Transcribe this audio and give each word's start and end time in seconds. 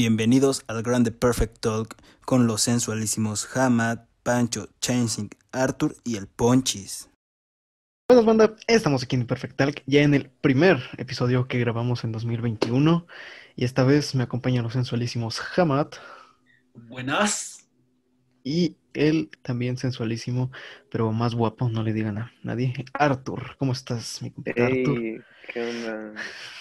Bienvenidos 0.00 0.64
al 0.66 0.82
Grande 0.82 1.12
Perfect 1.12 1.58
Talk 1.58 1.94
con 2.24 2.46
los 2.46 2.62
sensualísimos 2.62 3.54
Hamad, 3.54 3.98
Pancho, 4.22 4.70
Chainsing, 4.80 5.28
Arthur 5.52 5.94
y 6.04 6.16
el 6.16 6.26
Ponchis. 6.26 7.10
Buenas 8.08 8.24
banda, 8.24 8.56
estamos 8.66 9.02
aquí 9.02 9.16
en 9.16 9.26
Perfect 9.26 9.56
Talk, 9.56 9.82
ya 9.84 10.00
en 10.00 10.14
el 10.14 10.30
primer 10.30 10.78
episodio 10.96 11.48
que 11.48 11.58
grabamos 11.58 12.02
en 12.04 12.12
2021 12.12 13.06
y 13.56 13.66
esta 13.66 13.84
vez 13.84 14.14
me 14.14 14.22
acompañan 14.22 14.64
los 14.64 14.72
sensualísimos 14.72 15.38
Hamad 15.54 15.88
Buenas. 16.72 17.68
y 18.42 18.78
el 18.94 19.28
también 19.42 19.76
sensualísimo, 19.76 20.50
pero 20.90 21.12
más 21.12 21.34
guapo, 21.34 21.68
no 21.68 21.82
le 21.82 21.92
digan 21.92 22.16
a 22.16 22.32
nadie, 22.42 22.72
Arthur. 22.94 23.54
¿Cómo 23.58 23.72
estás, 23.72 24.22
mi 24.22 24.30
compa 24.30 24.52
Arthur? 24.52 24.98
Ey, 24.98 25.20
¿qué 25.52 25.60
onda? 25.62 26.14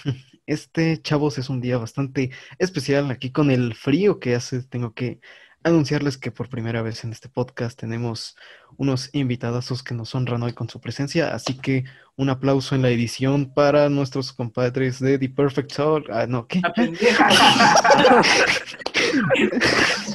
Este, 0.50 1.00
chavos, 1.00 1.38
es 1.38 1.50
un 1.50 1.62
día 1.62 1.78
bastante 1.78 2.32
especial 2.58 3.12
aquí 3.12 3.32
con 3.32 3.52
el 3.52 3.76
frío 3.76 4.20
que 4.20 4.34
hace. 4.34 4.64
Tengo 4.64 4.96
que 4.96 5.20
anunciarles 5.62 6.18
que 6.18 6.32
por 6.32 6.50
primera 6.50 6.82
vez 6.82 7.04
en 7.04 7.12
este 7.12 7.30
podcast 7.30 7.80
tenemos 7.80 8.36
unos 8.76 9.12
invitadazos 9.14 9.84
que 9.84 9.94
nos 9.94 10.16
honran 10.16 10.42
hoy 10.42 10.54
con 10.54 10.68
su 10.68 10.82
presencia. 10.82 11.36
Así 11.36 11.54
que 11.54 11.84
un 12.16 12.32
aplauso 12.32 12.74
en 12.74 12.82
la 12.82 12.90
edición 12.90 13.54
para 13.54 13.90
nuestros 13.90 14.34
compadres 14.34 15.00
de 15.00 15.20
The 15.20 15.30
Perfect 15.30 15.72
Talk. 15.72 16.10
Ah, 16.10 16.26
no, 16.26 16.48
¿qué? 16.48 16.64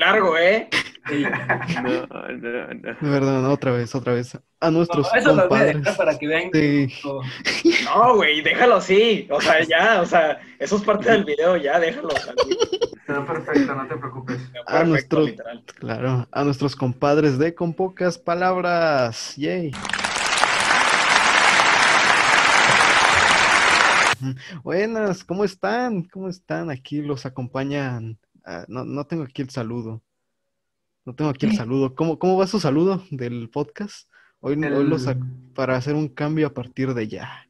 Largo, 0.00 0.36
¿eh? 0.38 0.68
Sí. 1.08 1.22
No, 1.22 2.02
no, 2.36 2.74
no. 2.74 2.98
Perdón, 3.00 3.44
otra 3.46 3.72
vez, 3.72 3.94
otra 3.94 4.14
vez. 4.14 4.38
A 4.60 4.70
nuestros 4.70 5.08
No, 5.12 5.18
eso 5.18 5.28
lo 5.28 5.34
voy 5.34 5.40
a 5.44 5.48
compadres. 5.48 5.76
dejar 5.78 5.96
para 5.96 6.18
que 6.18 6.26
vean. 6.26 6.50
de- 6.50 6.92
todo. 7.02 7.22
No, 7.84 8.16
güey, 8.16 8.42
déjalo 8.42 8.76
así. 8.76 9.26
O 9.30 9.40
sea, 9.40 9.62
ya, 9.64 10.00
o 10.02 10.06
sea, 10.06 10.40
eso 10.58 10.76
es 10.76 10.82
parte 10.82 11.10
del 11.10 11.24
video, 11.24 11.56
ya, 11.56 11.78
déjalo. 11.80 12.08
así. 12.14 12.58
Quedó 13.06 13.26
perfecto, 13.26 13.74
no 13.74 13.86
te 13.88 13.96
preocupes. 13.96 14.36
a 14.36 14.40
Perfecto, 14.52 14.84
nuestro, 14.86 15.20
literal. 15.22 15.64
claro, 15.78 16.28
a 16.30 16.44
nuestros 16.44 16.76
compadres 16.76 17.38
de 17.38 17.54
Con 17.54 17.74
Pocas 17.74 18.18
Palabras. 18.18 19.34
Yay. 19.36 19.72
Buenas, 24.62 25.24
¿cómo 25.24 25.44
están? 25.44 26.02
¿Cómo 26.04 26.28
están? 26.28 26.70
Aquí 26.70 27.00
los 27.00 27.24
acompañan. 27.26 28.18
Ah, 28.44 28.64
no, 28.68 28.84
no 28.84 29.04
tengo 29.06 29.22
aquí 29.24 29.42
el 29.42 29.50
saludo. 29.50 30.02
No 31.04 31.14
tengo 31.14 31.30
aquí 31.30 31.46
el 31.46 31.56
saludo. 31.56 31.94
¿Cómo, 31.94 32.18
cómo 32.18 32.36
va 32.36 32.46
su 32.46 32.60
saludo 32.60 33.02
del 33.10 33.48
podcast? 33.50 34.08
Hoy, 34.40 34.54
hoy 34.54 34.64
El- 34.64 34.92
ac- 34.92 35.52
para 35.54 35.76
hacer 35.76 35.94
un 35.94 36.08
cambio 36.08 36.46
a 36.46 36.54
partir 36.54 36.92
de 36.94 37.08
ya. 37.08 37.46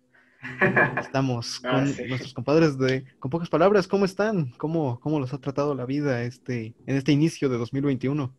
Estamos 0.98 1.60
Ah, 1.64 1.70
con 1.72 1.88
sí. 1.88 2.04
nuestros 2.08 2.32
compadres 2.32 2.78
de 2.78 3.04
Con 3.18 3.30
Pocas 3.30 3.48
Palabras. 3.50 3.86
¿Cómo 3.88 4.04
están? 4.04 4.50
¿Cómo, 4.58 4.98
cómo 5.00 5.20
los 5.20 5.32
ha 5.34 5.38
tratado 5.38 5.74
la 5.74 5.84
vida 5.84 6.22
este, 6.22 6.74
en 6.86 6.96
este 6.96 7.12
inicio 7.12 7.48
de 7.48 7.58
2021? 7.58 8.34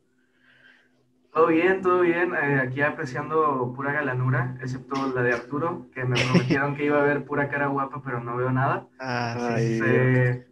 Todo 1.33 1.47
bien, 1.47 1.81
todo 1.81 2.02
bien. 2.02 2.33
eh, 2.33 2.59
aquí 2.61 2.81
apreciando 2.81 3.71
pura 3.73 3.93
galanura, 3.93 4.58
excepto 4.61 5.13
la 5.15 5.21
de 5.23 5.33
Arturo, 5.33 5.88
que 5.93 6.03
me 6.03 6.19
prometieron 6.21 6.75
que 6.75 6.86
iba 6.86 6.99
a 6.99 7.03
ver 7.05 7.23
pura 7.25 7.47
cara 7.49 7.67
guapa, 7.67 8.02
pero 8.03 8.21
no 8.21 8.36
veo 8.36 8.52
nada. 8.52 8.88
Ah, 8.99 9.55
sí. 9.58 9.63
Este, 9.63 10.47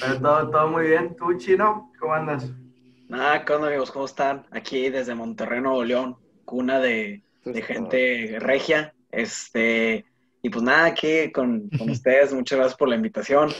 pero 0.00 0.20
todo, 0.20 0.50
todo 0.50 0.68
muy 0.68 0.86
bien. 0.88 1.16
¿Tú, 1.16 1.36
Chino? 1.38 1.90
¿Cómo 1.98 2.14
andas? 2.14 2.50
Nada, 3.08 3.44
¿qué 3.44 3.52
onda, 3.52 3.68
amigos? 3.68 3.90
¿Cómo 3.90 4.04
están? 4.04 4.46
Aquí 4.50 4.90
desde 4.90 5.14
Monterrey, 5.14 5.60
Nuevo 5.60 5.82
León, 5.84 6.16
cuna 6.44 6.78
de, 6.78 7.22
es 7.44 7.64
gente 7.64 8.36
regia. 8.40 8.92
Este, 9.10 10.04
y 10.42 10.50
pues 10.50 10.62
nada, 10.62 10.86
aquí 10.86 11.32
con, 11.32 11.68
con 11.70 11.88
ustedes, 11.90 12.32
muchas 12.34 12.58
gracias 12.58 12.76
por 12.78 12.88
la 12.88 12.96
invitación. 12.96 13.50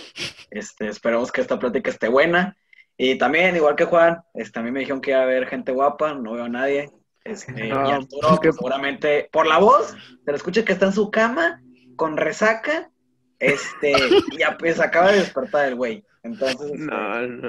Este, 0.51 0.89
esperemos 0.89 1.33
que 1.33 1.41
esta 1.41 1.59
plática 1.59 1.91
esté 1.91 2.09
buena. 2.09 2.57
Y 2.97 3.17
también, 3.17 3.55
igual 3.57 3.77
que 3.77 3.85
Juan, 3.85 4.19
este, 4.35 4.58
a 4.58 4.63
mí 4.63 4.70
me 4.70 4.81
dijeron 4.81 5.01
que 5.01 5.13
iba 5.13 5.20
a 5.20 5.23
haber 5.23 5.47
gente 5.47 5.73
guapa, 5.73 6.14
no 6.14 6.33
veo 6.33 6.45
a 6.45 6.48
nadie. 6.48 6.91
Este, 7.25 7.69
y 7.69 7.70
Arturo, 7.70 8.07
pues, 8.08 8.29
pues, 8.29 8.41
qué- 8.41 8.52
seguramente, 8.52 9.29
por 9.33 9.47
la 9.47 9.58
voz, 9.58 9.97
se 10.25 10.31
le 10.31 10.36
escucha 10.36 10.64
que 10.64 10.73
está 10.73 10.86
en 10.86 10.92
su 10.92 11.11
cama, 11.11 11.63
con 11.97 12.17
resaca, 12.17 12.91
este, 13.39 13.92
y 14.33 14.39
ya 14.39 14.57
pues 14.58 14.81
acaba 14.81 15.13
de 15.13 15.19
despertar 15.20 15.67
el 15.69 15.77
güey. 15.77 16.05
Entonces, 16.33 16.70
este, 16.72 16.84
No, 16.86 17.27
no. 17.27 17.48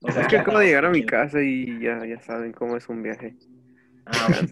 o 0.00 0.12
sea, 0.12 0.22
Es 0.22 0.28
que 0.28 0.38
acabo 0.38 0.58
de 0.58 0.66
llegar 0.66 0.86
a 0.86 0.90
mi 0.90 1.04
casa 1.04 1.40
y 1.40 1.80
ya, 1.80 2.04
ya 2.06 2.20
saben 2.20 2.52
cómo 2.52 2.76
es 2.76 2.88
un 2.88 3.02
viaje. 3.02 3.36
Ah, 4.06 4.26
bueno, 4.28 4.48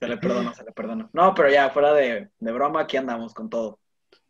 se 0.00 0.08
le 0.08 0.16
perdona, 0.18 0.54
se 0.54 0.64
le 0.64 0.72
perdona. 0.72 1.08
No, 1.12 1.34
pero 1.34 1.50
ya, 1.50 1.70
fuera 1.70 1.92
de, 1.94 2.30
de 2.38 2.52
broma, 2.52 2.82
aquí 2.82 2.96
andamos 2.96 3.34
con 3.34 3.48
todo. 3.48 3.78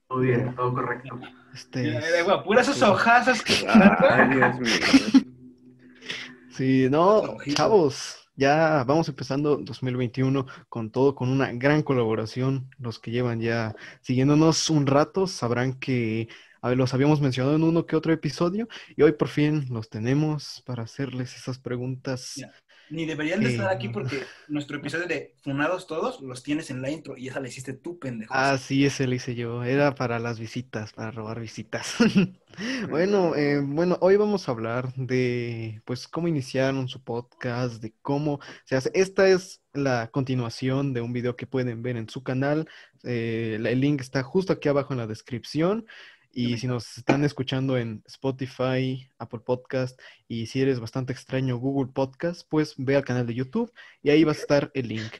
Todo 0.08 0.20
bien, 0.20 0.54
todo 0.54 0.72
correcto. 0.72 1.18
Este, 1.52 1.98
puras 2.44 2.68
esas 2.68 2.82
hojazas 2.88 3.42
que 3.42 3.54
Ay, 3.68 4.36
Dios 4.36 4.60
mío. 4.60 5.22
Sí, 6.50 6.88
no, 6.90 7.36
chavos, 7.54 8.28
ya 8.36 8.84
vamos 8.86 9.08
empezando 9.08 9.56
2021 9.56 10.46
con 10.68 10.90
todo, 10.90 11.14
con 11.14 11.28
una 11.30 11.52
gran 11.52 11.82
colaboración. 11.82 12.70
Los 12.78 12.98
que 13.00 13.10
llevan 13.10 13.40
ya 13.40 13.74
siguiéndonos 14.02 14.70
un 14.70 14.86
rato 14.86 15.26
sabrán 15.26 15.78
que 15.78 16.28
a 16.64 16.68
ver, 16.68 16.78
los 16.78 16.94
habíamos 16.94 17.20
mencionado 17.20 17.56
en 17.56 17.62
uno 17.62 17.84
que 17.84 17.94
otro 17.94 18.10
episodio 18.10 18.68
y 18.96 19.02
hoy 19.02 19.12
por 19.12 19.28
fin 19.28 19.66
los 19.68 19.90
tenemos 19.90 20.62
para 20.64 20.84
hacerles 20.84 21.36
esas 21.36 21.58
preguntas. 21.58 22.32
Mira, 22.36 22.54
Ni 22.88 23.04
deberían 23.04 23.42
de 23.42 23.50
Sí, 23.50 23.56
estar 23.56 23.68
aquí 23.68 23.90
porque 23.90 24.32
nuestro 24.48 24.78
episodio 24.78 25.06
de 25.06 25.34
Funados 25.42 25.86
Todos 25.86 26.22
los 26.22 26.42
tienes 26.42 26.70
en 26.70 26.80
la 26.80 26.90
intro 26.90 27.18
y 27.18 27.28
esa 27.28 27.40
la 27.40 27.48
hiciste 27.48 27.74
tú, 27.74 27.98
pendejo. 27.98 28.32
Ah, 28.34 28.56
sí, 28.56 28.86
ese 28.86 29.06
lo 29.06 29.14
hice 29.14 29.34
yo. 29.34 29.62
Era 29.62 29.94
para 29.94 30.18
las 30.18 30.38
visitas, 30.40 30.94
para 30.94 31.10
robar 31.10 31.38
visitas. 31.40 31.96
Bueno, 32.88 33.34
eh, 33.36 33.60
bueno, 33.60 33.98
hoy 34.00 34.16
vamos 34.16 34.48
a 34.48 34.52
hablar 34.52 34.94
de, 34.94 35.82
pues, 35.84 36.06
cómo 36.06 36.28
iniciaron 36.28 36.88
su 36.88 37.02
podcast, 37.02 37.82
de 37.82 37.94
cómo 38.00 38.38
se 38.64 38.76
hace. 38.76 38.90
Esta 38.94 39.28
es 39.28 39.60
la 39.72 40.08
continuación 40.12 40.92
de 40.94 41.00
un 41.00 41.12
video 41.12 41.34
que 41.36 41.48
pueden 41.48 41.82
ver 41.82 41.96
en 41.96 42.08
su 42.08 42.22
canal. 42.22 42.68
Eh, 43.02 43.58
el 43.60 43.80
link 43.80 44.00
está 44.00 44.22
justo 44.22 44.52
aquí 44.52 44.68
abajo 44.68 44.92
en 44.94 45.00
la 45.00 45.06
descripción. 45.08 45.86
Y 46.34 46.58
si 46.58 46.66
nos 46.66 46.98
están 46.98 47.24
escuchando 47.24 47.78
en 47.78 48.02
Spotify, 48.06 49.08
Apple 49.18 49.40
Podcast 49.40 50.00
y 50.26 50.46
si 50.46 50.60
eres 50.60 50.80
bastante 50.80 51.12
extraño 51.12 51.56
Google 51.58 51.92
Podcast, 51.92 52.42
pues 52.48 52.74
ve 52.76 52.96
al 52.96 53.04
canal 53.04 53.26
de 53.26 53.34
YouTube 53.34 53.72
y 54.02 54.10
ahí 54.10 54.24
va 54.24 54.32
a 54.32 54.34
estar 54.34 54.70
el 54.74 54.88
link. 54.88 55.12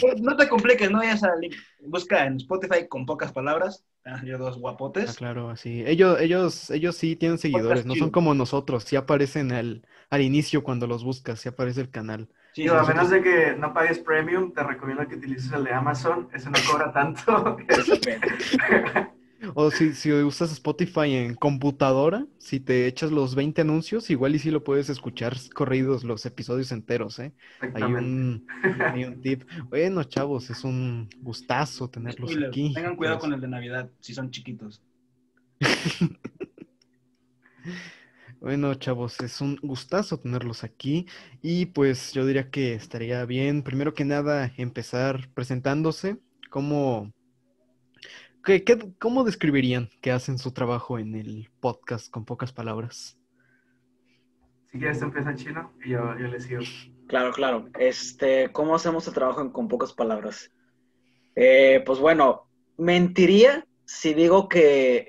Pero 0.00 0.14
No 0.18 0.36
te 0.36 0.48
compliques, 0.48 0.90
no 0.90 0.98
vayas 0.98 1.22
a 1.22 1.34
link. 1.36 1.54
Busca 1.86 2.26
en 2.26 2.36
Spotify 2.36 2.88
con 2.88 3.06
pocas 3.06 3.32
palabras. 3.32 3.84
Ah, 4.04 4.20
yo 4.24 4.36
dos 4.36 4.56
Ah, 4.56 4.60
guapotes. 4.60 5.16
claro, 5.16 5.50
así. 5.50 5.84
Ellos, 5.86 6.20
ellos, 6.20 6.70
ellos 6.70 6.96
sí 6.96 7.14
tienen 7.16 7.38
seguidores, 7.38 7.86
no 7.86 7.94
son 7.94 8.10
como 8.10 8.34
nosotros, 8.34 8.84
sí 8.84 8.96
aparecen 8.96 9.52
al, 9.52 9.86
al 10.10 10.22
inicio 10.22 10.64
cuando 10.64 10.86
los 10.88 11.04
buscas, 11.04 11.40
sí 11.40 11.48
aparece 11.48 11.80
el 11.82 11.90
canal. 11.90 12.28
Sí, 12.54 12.62
Digo, 12.62 12.74
a 12.74 12.86
menos 12.86 13.10
de 13.10 13.22
que 13.22 13.54
no 13.56 13.72
pagues 13.72 13.98
premium, 13.98 14.52
te 14.52 14.62
recomiendo 14.62 15.06
que 15.08 15.16
utilices 15.16 15.50
el 15.52 15.64
de 15.64 15.72
Amazon. 15.72 16.28
Ese 16.34 16.50
no 16.50 16.58
cobra 16.70 16.92
tanto. 16.92 17.56
O 19.54 19.70
si, 19.70 19.92
si 19.94 20.12
usas 20.12 20.52
Spotify 20.52 21.16
en 21.16 21.34
computadora, 21.34 22.26
si 22.38 22.60
te 22.60 22.86
echas 22.86 23.10
los 23.10 23.34
20 23.34 23.62
anuncios, 23.62 24.08
igual 24.10 24.36
y 24.36 24.38
sí 24.38 24.50
lo 24.50 24.62
puedes 24.62 24.88
escuchar 24.88 25.36
corridos 25.52 26.04
los 26.04 26.24
episodios 26.26 26.70
enteros, 26.70 27.18
¿eh? 27.18 27.32
Hay 27.74 27.82
un, 27.82 28.46
hay 28.78 29.04
un 29.04 29.20
tip. 29.20 29.42
Bueno, 29.68 30.04
chavos, 30.04 30.48
es 30.50 30.62
un 30.62 31.08
gustazo 31.20 31.90
tenerlos 31.90 32.30
Spoiler, 32.30 32.50
aquí. 32.50 32.72
Tengan 32.72 32.96
cuidado 32.96 33.16
Pues, 33.16 33.24
con 33.24 33.34
el 33.34 33.40
de 33.40 33.48
Navidad, 33.48 33.90
si 33.98 34.14
son 34.14 34.30
chiquitos. 34.30 34.80
Bueno, 38.42 38.74
chavos, 38.74 39.20
es 39.20 39.40
un 39.40 39.54
gustazo 39.62 40.18
tenerlos 40.18 40.64
aquí 40.64 41.06
y 41.42 41.66
pues 41.66 42.12
yo 42.12 42.26
diría 42.26 42.50
que 42.50 42.74
estaría 42.74 43.24
bien, 43.24 43.62
primero 43.62 43.94
que 43.94 44.04
nada, 44.04 44.50
empezar 44.56 45.28
presentándose. 45.32 46.16
¿Cómo, 46.50 47.12
qué, 48.44 48.64
qué- 48.64 48.92
cómo 48.98 49.22
describirían 49.22 49.90
que 50.00 50.10
hacen 50.10 50.38
su 50.38 50.50
trabajo 50.50 50.98
en 50.98 51.14
el 51.14 51.50
podcast 51.60 52.10
con 52.10 52.24
pocas 52.24 52.52
palabras? 52.52 53.16
Si 54.72 54.78
quieres, 54.80 55.00
empieza 55.02 55.36
Chino 55.36 55.72
y 55.84 55.90
yo, 55.90 56.18
yo 56.18 56.26
le 56.26 56.40
sigo. 56.40 56.62
Claro, 57.06 57.30
claro. 57.32 57.68
Este, 57.78 58.50
¿cómo 58.50 58.74
hacemos 58.74 59.06
el 59.06 59.14
trabajo 59.14 59.40
en- 59.40 59.50
con 59.50 59.68
pocas 59.68 59.92
palabras? 59.92 60.50
Eh, 61.36 61.80
pues 61.86 62.00
bueno, 62.00 62.48
mentiría 62.76 63.64
si 63.84 64.14
digo 64.14 64.48
que 64.48 65.06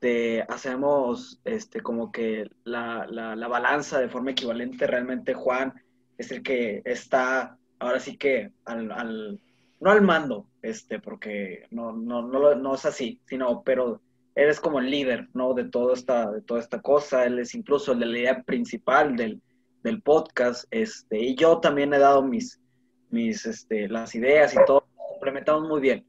este, 0.00 0.42
hacemos 0.48 1.40
este, 1.44 1.82
como 1.82 2.10
que 2.10 2.50
la, 2.64 3.06
la, 3.10 3.36
la 3.36 3.48
balanza 3.48 4.00
de 4.00 4.08
forma 4.08 4.30
equivalente. 4.30 4.86
Realmente 4.86 5.34
Juan 5.34 5.74
es 6.16 6.32
el 6.32 6.42
que 6.42 6.80
está 6.86 7.58
ahora 7.78 8.00
sí 8.00 8.16
que 8.16 8.50
al, 8.64 8.90
al- 8.92 9.38
no 9.80 9.90
al 9.90 10.02
mando, 10.02 10.46
este, 10.62 11.00
porque 11.00 11.64
no, 11.70 11.92
no, 11.92 12.22
no, 12.26 12.54
no 12.54 12.74
es 12.74 12.84
así, 12.84 13.20
sino, 13.26 13.62
pero 13.62 14.00
eres 14.34 14.60
como 14.60 14.78
el 14.78 14.90
líder, 14.90 15.28
¿no? 15.34 15.54
De 15.54 15.64
toda 15.64 15.94
esta, 15.94 16.30
de 16.30 16.42
toda 16.42 16.60
esta 16.60 16.80
cosa. 16.80 17.24
Él 17.24 17.38
es 17.38 17.54
incluso 17.54 17.92
el 17.92 18.00
de 18.00 18.06
la 18.06 18.18
idea 18.18 18.42
principal 18.42 19.16
del, 19.16 19.40
del 19.82 20.02
podcast, 20.02 20.64
este, 20.70 21.18
y 21.18 21.34
yo 21.34 21.60
también 21.60 21.92
he 21.94 21.98
dado 21.98 22.22
mis, 22.22 22.58
mis, 23.10 23.44
este, 23.46 23.88
las 23.88 24.14
ideas 24.14 24.54
y 24.54 24.58
todo, 24.66 24.86
complementamos 25.10 25.68
muy 25.68 25.80
bien. 25.80 26.04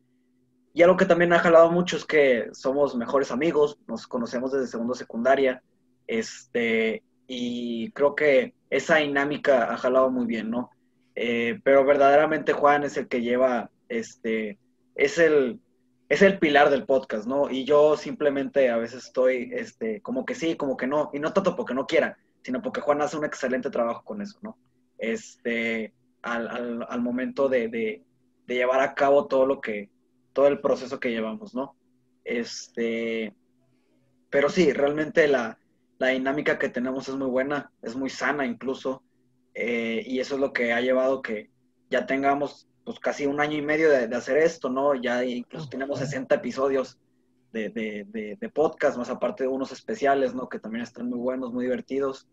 Y 0.73 0.83
algo 0.83 0.97
que 0.97 1.05
también 1.05 1.33
ha 1.33 1.39
jalado 1.39 1.71
mucho 1.71 1.97
es 1.97 2.05
que 2.05 2.49
somos 2.53 2.95
mejores 2.95 3.31
amigos, 3.31 3.77
nos 3.87 4.07
conocemos 4.07 4.51
desde 4.51 4.67
segundo 4.67 4.93
secundaria, 4.93 5.61
este, 6.07 7.03
y 7.27 7.91
creo 7.91 8.15
que 8.15 8.53
esa 8.69 8.97
dinámica 8.97 9.71
ha 9.71 9.77
jalado 9.77 10.09
muy 10.09 10.25
bien, 10.25 10.49
¿no? 10.49 10.71
Eh, 11.15 11.59
pero 11.63 11.83
verdaderamente 11.85 12.53
Juan 12.53 12.83
es 12.83 12.97
el 12.97 13.07
que 13.07 13.21
lleva, 13.21 13.69
este, 13.89 14.57
es 14.95 15.17
el, 15.17 15.59
es 16.07 16.21
el 16.21 16.39
pilar 16.39 16.69
del 16.69 16.85
podcast, 16.85 17.27
¿no? 17.27 17.49
Y 17.49 17.65
yo 17.65 17.97
simplemente 17.97 18.69
a 18.69 18.77
veces 18.77 19.05
estoy, 19.05 19.51
este, 19.53 20.01
como 20.01 20.25
que 20.25 20.35
sí, 20.35 20.55
como 20.55 20.77
que 20.77 20.87
no, 20.87 21.09
y 21.13 21.19
no 21.19 21.33
tanto 21.33 21.55
porque 21.55 21.73
no 21.73 21.85
quiera, 21.85 22.17
sino 22.43 22.61
porque 22.61 22.81
Juan 22.81 23.01
hace 23.01 23.17
un 23.17 23.25
excelente 23.25 23.69
trabajo 23.69 24.03
con 24.03 24.21
eso, 24.21 24.39
¿no? 24.41 24.57
Este, 24.97 25.93
al, 26.21 26.85
al, 26.87 27.01
momento 27.01 27.49
de, 27.49 27.67
de, 27.67 28.03
llevar 28.47 28.81
a 28.81 28.93
cabo 28.93 29.27
todo 29.27 29.45
lo 29.45 29.61
que, 29.61 29.89
todo 30.33 30.47
el 30.47 30.59
proceso 30.59 30.99
que 30.99 31.11
llevamos, 31.11 31.53
¿no? 31.53 31.75
Este, 32.23 33.33
pero 34.29 34.49
sí, 34.49 34.71
realmente 34.73 35.27
la, 35.27 35.57
la 35.97 36.07
dinámica 36.07 36.59
que 36.59 36.69
tenemos 36.69 37.07
es 37.09 37.15
muy 37.15 37.27
buena, 37.27 37.71
es 37.81 37.95
muy 37.95 38.09
sana 38.09 38.45
incluso, 38.45 39.03
eh, 39.53 40.03
y 40.05 40.19
eso 40.19 40.35
es 40.35 40.41
lo 40.41 40.53
que 40.53 40.73
ha 40.73 40.81
llevado 40.81 41.21
que 41.21 41.49
ya 41.89 42.05
tengamos 42.05 42.67
pues 42.85 42.99
casi 42.99 43.25
un 43.25 43.39
año 43.39 43.57
y 43.57 43.61
medio 43.61 43.89
de, 43.89 44.07
de 44.07 44.15
hacer 44.15 44.37
esto, 44.37 44.69
¿no? 44.69 44.95
Ya 44.95 45.23
incluso 45.23 45.69
tenemos 45.69 45.99
60 45.99 46.35
episodios 46.35 46.99
de, 47.51 47.69
de, 47.69 48.37
de, 48.39 48.49
podcast, 48.49 48.97
más 48.97 49.09
aparte 49.09 49.43
de 49.43 49.49
unos 49.49 49.71
especiales, 49.71 50.33
¿no? 50.33 50.47
Que 50.47 50.59
también 50.59 50.83
están 50.83 51.09
muy 51.09 51.19
buenos, 51.19 51.53
muy 51.53 51.65
divertidos. 51.65 52.27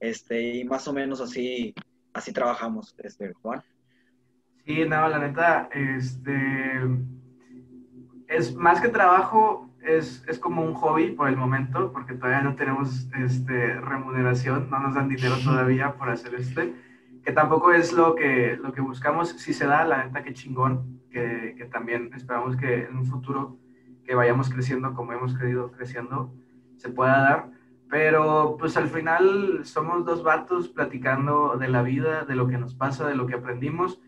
Este, 0.00 0.56
y 0.56 0.64
más 0.64 0.88
o 0.88 0.92
menos 0.92 1.20
así, 1.20 1.74
así 2.12 2.32
trabajamos, 2.32 2.94
este, 2.98 3.32
Juan. 3.34 3.62
Sí, 4.64 4.84
no, 4.84 5.08
la 5.08 5.18
neta, 5.18 5.68
este, 5.72 6.32
es 8.28 8.54
más 8.54 8.80
que 8.80 8.88
trabajo, 8.88 9.70
es, 9.82 10.24
es, 10.26 10.38
como 10.38 10.62
un 10.62 10.74
hobby 10.74 11.12
por 11.12 11.28
el 11.28 11.36
momento, 11.36 11.92
porque 11.92 12.14
todavía 12.14 12.42
no 12.42 12.56
tenemos 12.56 13.08
este, 13.18 13.74
remuneración, 13.80 14.68
no 14.70 14.80
nos 14.80 14.94
dan 14.94 15.08
dinero 15.08 15.36
todavía 15.44 15.94
por 15.94 16.10
hacer 16.10 16.34
este 16.34 16.74
que 17.26 17.32
tampoco 17.32 17.72
es 17.72 17.92
lo 17.92 18.14
que, 18.14 18.56
lo 18.62 18.72
que 18.72 18.80
buscamos. 18.80 19.30
Si 19.30 19.52
se 19.52 19.66
da, 19.66 19.84
la 19.84 20.04
neta, 20.04 20.22
que 20.22 20.32
chingón, 20.32 21.00
que, 21.10 21.56
que, 21.58 21.64
también 21.64 22.12
esperamos 22.14 22.56
que 22.56 22.84
en 22.84 22.96
un 22.96 23.04
futuro 23.04 23.58
que 24.04 24.14
vayamos 24.14 24.48
creciendo 24.48 24.94
como 24.94 25.12
hemos 25.12 25.34
crecido 25.34 25.72
creciendo, 25.72 26.32
se 26.76 26.88
pueda 26.88 27.18
dar. 27.18 27.50
Pero 27.90 28.56
pues 28.60 28.76
al 28.76 28.86
final 28.86 29.60
somos 29.64 30.04
dos 30.04 30.22
vatos 30.22 30.68
platicando 30.68 31.56
de 31.58 31.66
la 31.66 31.82
vida, 31.82 32.24
de 32.24 32.36
lo 32.36 32.46
que 32.46 32.58
nos 32.58 32.76
pasa, 32.76 33.08
de 33.08 33.16
lo 33.16 33.26
que 33.26 33.34
aprendimos. 33.34 34.00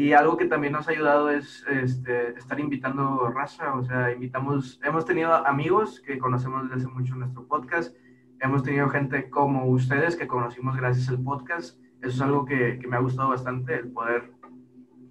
Y 0.00 0.14
algo 0.14 0.38
que 0.38 0.46
también 0.46 0.72
nos 0.72 0.88
ha 0.88 0.92
ayudado 0.92 1.28
es 1.28 1.62
este, 1.68 2.30
estar 2.30 2.58
invitando 2.58 3.28
raza, 3.28 3.74
o 3.74 3.84
sea, 3.84 4.10
invitamos, 4.10 4.80
hemos 4.82 5.04
tenido 5.04 5.46
amigos 5.46 6.00
que 6.00 6.16
conocemos 6.16 6.62
desde 6.62 6.76
hace 6.76 6.86
mucho 6.86 7.14
nuestro 7.16 7.46
podcast, 7.46 7.94
hemos 8.40 8.62
tenido 8.62 8.88
gente 8.88 9.28
como 9.28 9.66
ustedes 9.66 10.16
que 10.16 10.26
conocimos 10.26 10.74
gracias 10.74 11.10
al 11.10 11.22
podcast, 11.22 11.78
eso 12.00 12.14
es 12.14 12.20
algo 12.22 12.46
que, 12.46 12.78
que 12.78 12.88
me 12.88 12.96
ha 12.96 13.00
gustado 13.00 13.28
bastante, 13.28 13.74
el 13.74 13.92
poder 13.92 14.32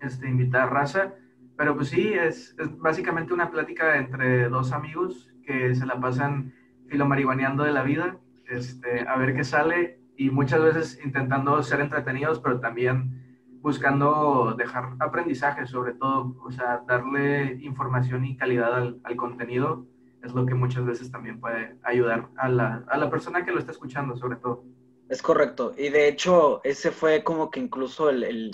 este, 0.02 0.28
invitar 0.28 0.74
raza. 0.74 1.14
Pero 1.56 1.76
pues 1.76 1.90
sí, 1.90 2.12
es, 2.14 2.56
es, 2.58 2.76
básicamente 2.80 3.32
una 3.32 3.52
plática 3.52 3.96
entre 3.96 4.50
dos 4.50 4.72
amigos 4.72 5.30
que 5.44 5.76
se 5.76 5.86
la 5.86 6.00
pasan 6.00 6.52
filomarihuaneando 6.88 7.64
de 7.64 7.74
la 7.74 7.84
vida, 7.84 8.18
este, 8.48 9.08
a 9.08 9.16
ver 9.18 9.36
qué 9.36 9.44
sale 9.44 10.00
y 10.18 10.32
muchas 10.32 10.64
veces 10.64 11.00
intentando 11.06 11.62
ser 11.62 11.80
entretenidos, 11.80 12.40
pero 12.40 12.60
también 12.60 13.29
buscando 13.62 14.56
dejar 14.58 14.96
aprendizaje 15.00 15.68
sobre 15.68 15.94
todo, 15.94 16.36
o 16.44 16.52
sea, 16.52 16.84
darle 16.88 17.58
información 17.62 18.26
y 18.26 18.38
calidad 18.38 18.74
al, 18.74 19.00
al 19.04 19.16
contenido 19.16 19.86
es 20.24 20.34
lo 20.34 20.46
que 20.46 20.54
muchas 20.54 20.86
veces 20.86 21.12
también 21.12 21.40
puede 21.40 21.78
ayudar 21.84 22.30
a 22.38 22.50
la, 22.50 22.84
a 22.88 22.98
la 22.98 23.10
persona 23.10 23.46
que 23.46 23.52
lo 23.52 23.60
está 23.60 23.72
escuchando, 23.72 24.18
sobre 24.18 24.38
todo. 24.38 24.64
Es 25.10 25.22
correcto. 25.22 25.74
Y 25.78 25.90
de 25.90 26.08
hecho, 26.08 26.62
ese 26.64 26.92
fue 26.92 27.24
como 27.24 27.50
que 27.50 27.60
incluso 27.60 28.10
el, 28.10 28.24
el, 28.24 28.52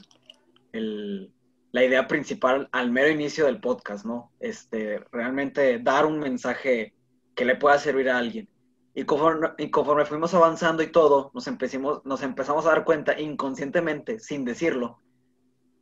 el, 0.71 1.33
la 1.71 1.83
idea 1.83 2.07
principal 2.07 2.69
al 2.71 2.91
mero 2.91 3.09
inicio 3.09 3.45
del 3.45 3.59
podcast, 3.59 4.05
¿no? 4.05 4.31
Este, 4.39 4.99
realmente 5.11 5.79
dar 5.79 6.05
un 6.05 6.19
mensaje 6.19 6.93
que 7.35 7.45
le 7.45 7.55
pueda 7.55 7.77
servir 7.77 8.09
a 8.09 8.17
alguien. 8.17 8.47
Y 8.95 9.03
conforme, 9.03 9.50
y 9.57 9.69
conforme 9.69 10.06
fuimos 10.06 10.33
avanzando 10.33 10.81
y 10.81 10.92
todo, 10.92 11.30
nos 11.33 11.47
empezamos, 11.47 12.03
nos 12.06 12.24
empezamos 12.24 12.65
a 12.65 12.69
dar 12.69 12.86
cuenta 12.86 13.19
inconscientemente, 13.19 14.19
sin 14.19 14.45
decirlo, 14.45 15.00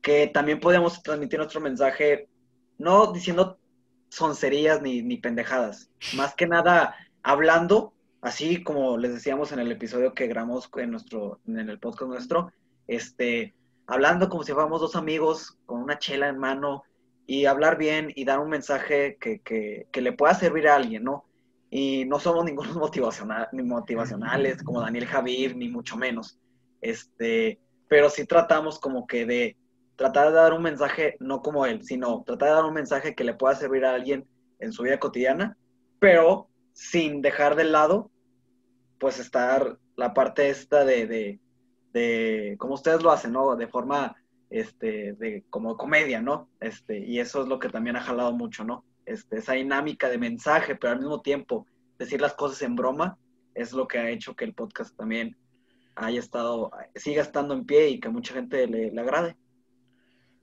que 0.02 0.28
también 0.28 0.60
podíamos 0.60 1.02
transmitir 1.04 1.40
nuestro 1.40 1.62
mensaje, 1.62 2.28
no 2.78 3.14
diciendo 3.14 3.60
soncerías 4.10 4.82
ni, 4.82 5.04
ni 5.04 5.18
pendejadas, 5.18 5.90
más 6.16 6.36
que 6.36 6.48
nada 6.48 6.96
hablando 7.22 7.94
así 8.24 8.64
como 8.64 8.98
les 8.98 9.14
decíamos 9.14 9.52
en 9.52 9.60
el 9.60 9.72
episodio 9.72 10.14
que 10.14 10.28
grabamos 10.28 10.70
en 10.78 10.92
nuestro, 10.92 11.40
en 11.46 11.70
el 11.70 11.78
podcast 11.78 12.10
nuestro, 12.10 12.54
este, 12.88 13.54
hablando 13.86 14.30
como 14.30 14.44
si 14.44 14.54
fuéramos 14.54 14.80
dos 14.82 14.96
amigos 14.96 15.58
con 15.66 15.82
una 15.82 16.00
chela 16.00 16.30
en 16.30 16.40
mano 16.40 16.84
y 17.28 17.46
hablar 17.46 17.78
bien 17.78 18.12
y 18.16 18.24
dar 18.24 18.40
un 18.40 18.50
mensaje 18.50 19.18
que, 19.20 19.40
que, 19.42 19.88
que 19.92 20.02
le 20.02 20.14
pueda 20.14 20.34
servir 20.34 20.70
a 20.70 20.76
alguien, 20.76 21.04
¿no? 21.04 21.26
Y 21.76 22.06
no 22.06 22.20
somos 22.20 22.46
ningunos 22.46 22.76
motivacional, 22.76 23.50
ni 23.52 23.64
motivacionales 23.64 24.62
como 24.62 24.82
Daniel 24.82 25.08
Javier, 25.08 25.56
ni 25.56 25.70
mucho 25.70 25.98
menos. 25.98 26.38
Este, 26.82 27.60
pero 27.88 28.12
sí 28.12 28.28
tratamos 28.28 28.80
como 28.80 29.08
que 29.08 29.26
de 29.26 29.58
tratar 29.96 30.28
de 30.28 30.34
dar 30.34 30.54
un 30.54 30.62
mensaje, 30.62 31.16
no 31.20 31.42
como 31.42 31.66
él, 31.66 31.84
sino 31.84 32.22
tratar 32.24 32.50
de 32.50 32.56
dar 32.56 32.66
un 32.66 32.76
mensaje 32.76 33.16
que 33.16 33.24
le 33.24 33.34
pueda 33.34 33.56
servir 33.56 33.86
a 33.86 33.96
alguien 33.96 34.28
en 34.60 34.72
su 34.72 34.84
vida 34.84 35.00
cotidiana, 35.00 35.58
pero 35.98 36.48
sin 36.74 37.24
dejar 37.24 37.56
de 37.56 37.64
lado 37.64 38.12
pues 39.00 39.20
estar 39.20 39.80
la 39.96 40.14
parte 40.14 40.50
esta 40.50 40.86
de, 40.86 41.08
de, 41.08 41.40
de, 41.92 42.56
como 42.60 42.76
ustedes 42.76 43.02
lo 43.02 43.12
hacen, 43.12 43.34
¿no? 43.34 43.56
De 43.56 43.68
forma, 43.68 44.16
este, 44.52 45.14
de 45.14 45.44
como 45.50 45.76
comedia, 45.76 46.22
¿no? 46.22 46.50
Este, 46.60 47.00
y 47.00 47.20
eso 47.20 47.42
es 47.42 47.48
lo 47.48 47.58
que 47.58 47.70
también 47.70 47.96
ha 47.96 48.02
jalado 48.02 48.32
mucho, 48.32 48.64
¿no? 48.64 48.86
Este, 49.06 49.38
esa 49.38 49.54
dinámica 49.54 50.10
de 50.10 50.18
mensaje, 50.18 50.76
pero 50.76 50.94
al 50.94 51.00
mismo 51.00 51.22
tiempo 51.22 51.68
decir 52.00 52.22
las 52.22 52.34
cosas 52.34 52.62
en 52.62 52.76
broma, 52.76 53.18
es 53.54 53.74
lo 53.74 53.88
que 53.88 54.00
ha 54.00 54.10
hecho 54.10 54.36
que 54.36 54.46
el 54.46 54.54
podcast 54.54 54.96
también 54.96 55.38
haya 55.96 56.20
estado, 56.20 56.72
siga 56.96 57.22
estando 57.22 57.54
en 57.54 57.66
pie 57.66 57.90
y 57.90 58.00
que 58.00 58.10
mucha 58.10 58.34
gente 58.34 58.68
le, 58.68 58.92
le 58.92 59.02
agrade. 59.02 59.36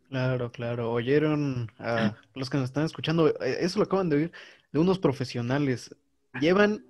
Claro, 0.08 0.50
claro. 0.50 0.92
Oyeron 0.92 1.70
a 1.78 2.14
los 2.34 2.50
que 2.50 2.58
nos 2.58 2.66
están 2.66 2.84
escuchando, 2.84 3.32
eso 3.40 3.78
lo 3.78 3.84
acaban 3.84 4.08
de 4.08 4.16
oír, 4.16 4.32
de 4.72 4.78
unos 4.78 4.98
profesionales. 4.98 5.94
Llevan 6.40 6.84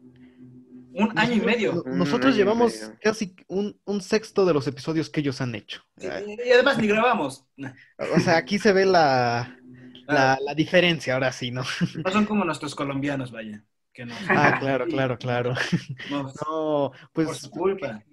un 0.93 1.19
año 1.19 1.35
y 1.35 1.41
medio. 1.41 1.85
Nosotros 1.87 2.35
llevamos 2.35 2.93
casi 3.01 3.35
un, 3.47 3.79
un, 3.85 4.01
sexto 4.01 4.45
de 4.45 4.55
los 4.55 4.67
episodios 4.67 5.09
que 5.09 5.21
ellos 5.21 5.41
han 5.41 5.55
hecho. 5.55 5.83
Sí, 5.97 6.09
y 6.45 6.51
además 6.51 6.79
ni 6.79 6.89
grabamos. 6.89 7.47
O 8.15 8.21
sea, 8.21 8.37
aquí 8.37 8.59
se 8.59 8.73
ve 8.73 8.87
la, 8.87 9.57
la, 10.13 10.39
la, 10.45 10.55
diferencia, 10.55 11.15
ahora 11.15 11.33
sí, 11.33 11.51
¿no? 11.51 11.63
No 12.05 12.11
son 12.11 12.27
como 12.27 12.45
nuestros 12.45 12.75
colombianos, 12.75 13.31
vaya. 13.31 13.65
Que 13.93 14.07
no. 14.07 14.15
Ah, 14.29 14.59
claro, 14.61 14.87
claro, 14.87 15.19
claro. 15.19 15.55
No, 16.11 16.33
no 16.47 16.93
pues 17.13 17.49
por 17.49 17.51
culpa. 17.51 18.05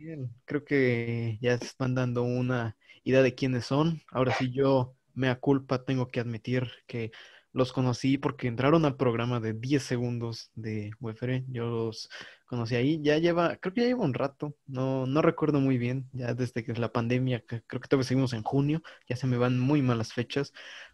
Creo 0.45 0.65
que 0.65 1.37
ya 1.41 1.53
están 1.53 1.95
dando 1.95 2.23
una 2.23 2.75
idea 3.03 3.21
de 3.21 3.35
quiénes 3.35 3.65
son. 3.65 4.01
Ahora 4.11 4.33
sí, 4.33 4.51
yo, 4.51 4.95
mea 5.13 5.39
culpa, 5.39 5.85
tengo 5.85 6.07
que 6.07 6.19
admitir 6.19 6.69
que 6.87 7.11
los 7.53 7.73
conocí 7.73 8.17
porque 8.17 8.47
entraron 8.47 8.85
al 8.85 8.97
programa 8.97 9.39
de 9.39 9.53
10 9.53 9.83
segundos 9.83 10.51
de 10.55 10.91
Wefere. 10.99 11.43
Yo 11.47 11.65
los 11.65 12.09
conocí 12.45 12.75
ahí. 12.75 12.99
Ya 13.01 13.17
lleva, 13.17 13.57
creo 13.57 13.73
que 13.73 13.81
ya 13.81 13.87
lleva 13.87 14.03
un 14.03 14.13
rato. 14.13 14.55
No, 14.65 15.05
no 15.05 15.21
recuerdo 15.21 15.59
muy 15.59 15.77
bien. 15.77 16.09
Ya 16.13 16.33
desde 16.33 16.63
que 16.63 16.71
es 16.71 16.79
la 16.79 16.91
pandemia, 16.91 17.43
creo 17.45 17.81
que 17.81 17.87
todavía 17.87 18.07
seguimos 18.07 18.33
en 18.33 18.43
junio. 18.43 18.81
Ya 19.07 19.15
se 19.15 19.27
me 19.27 19.37
van 19.37 19.59
muy 19.59 19.81
malas 19.81 20.13
fechas. 20.13 20.53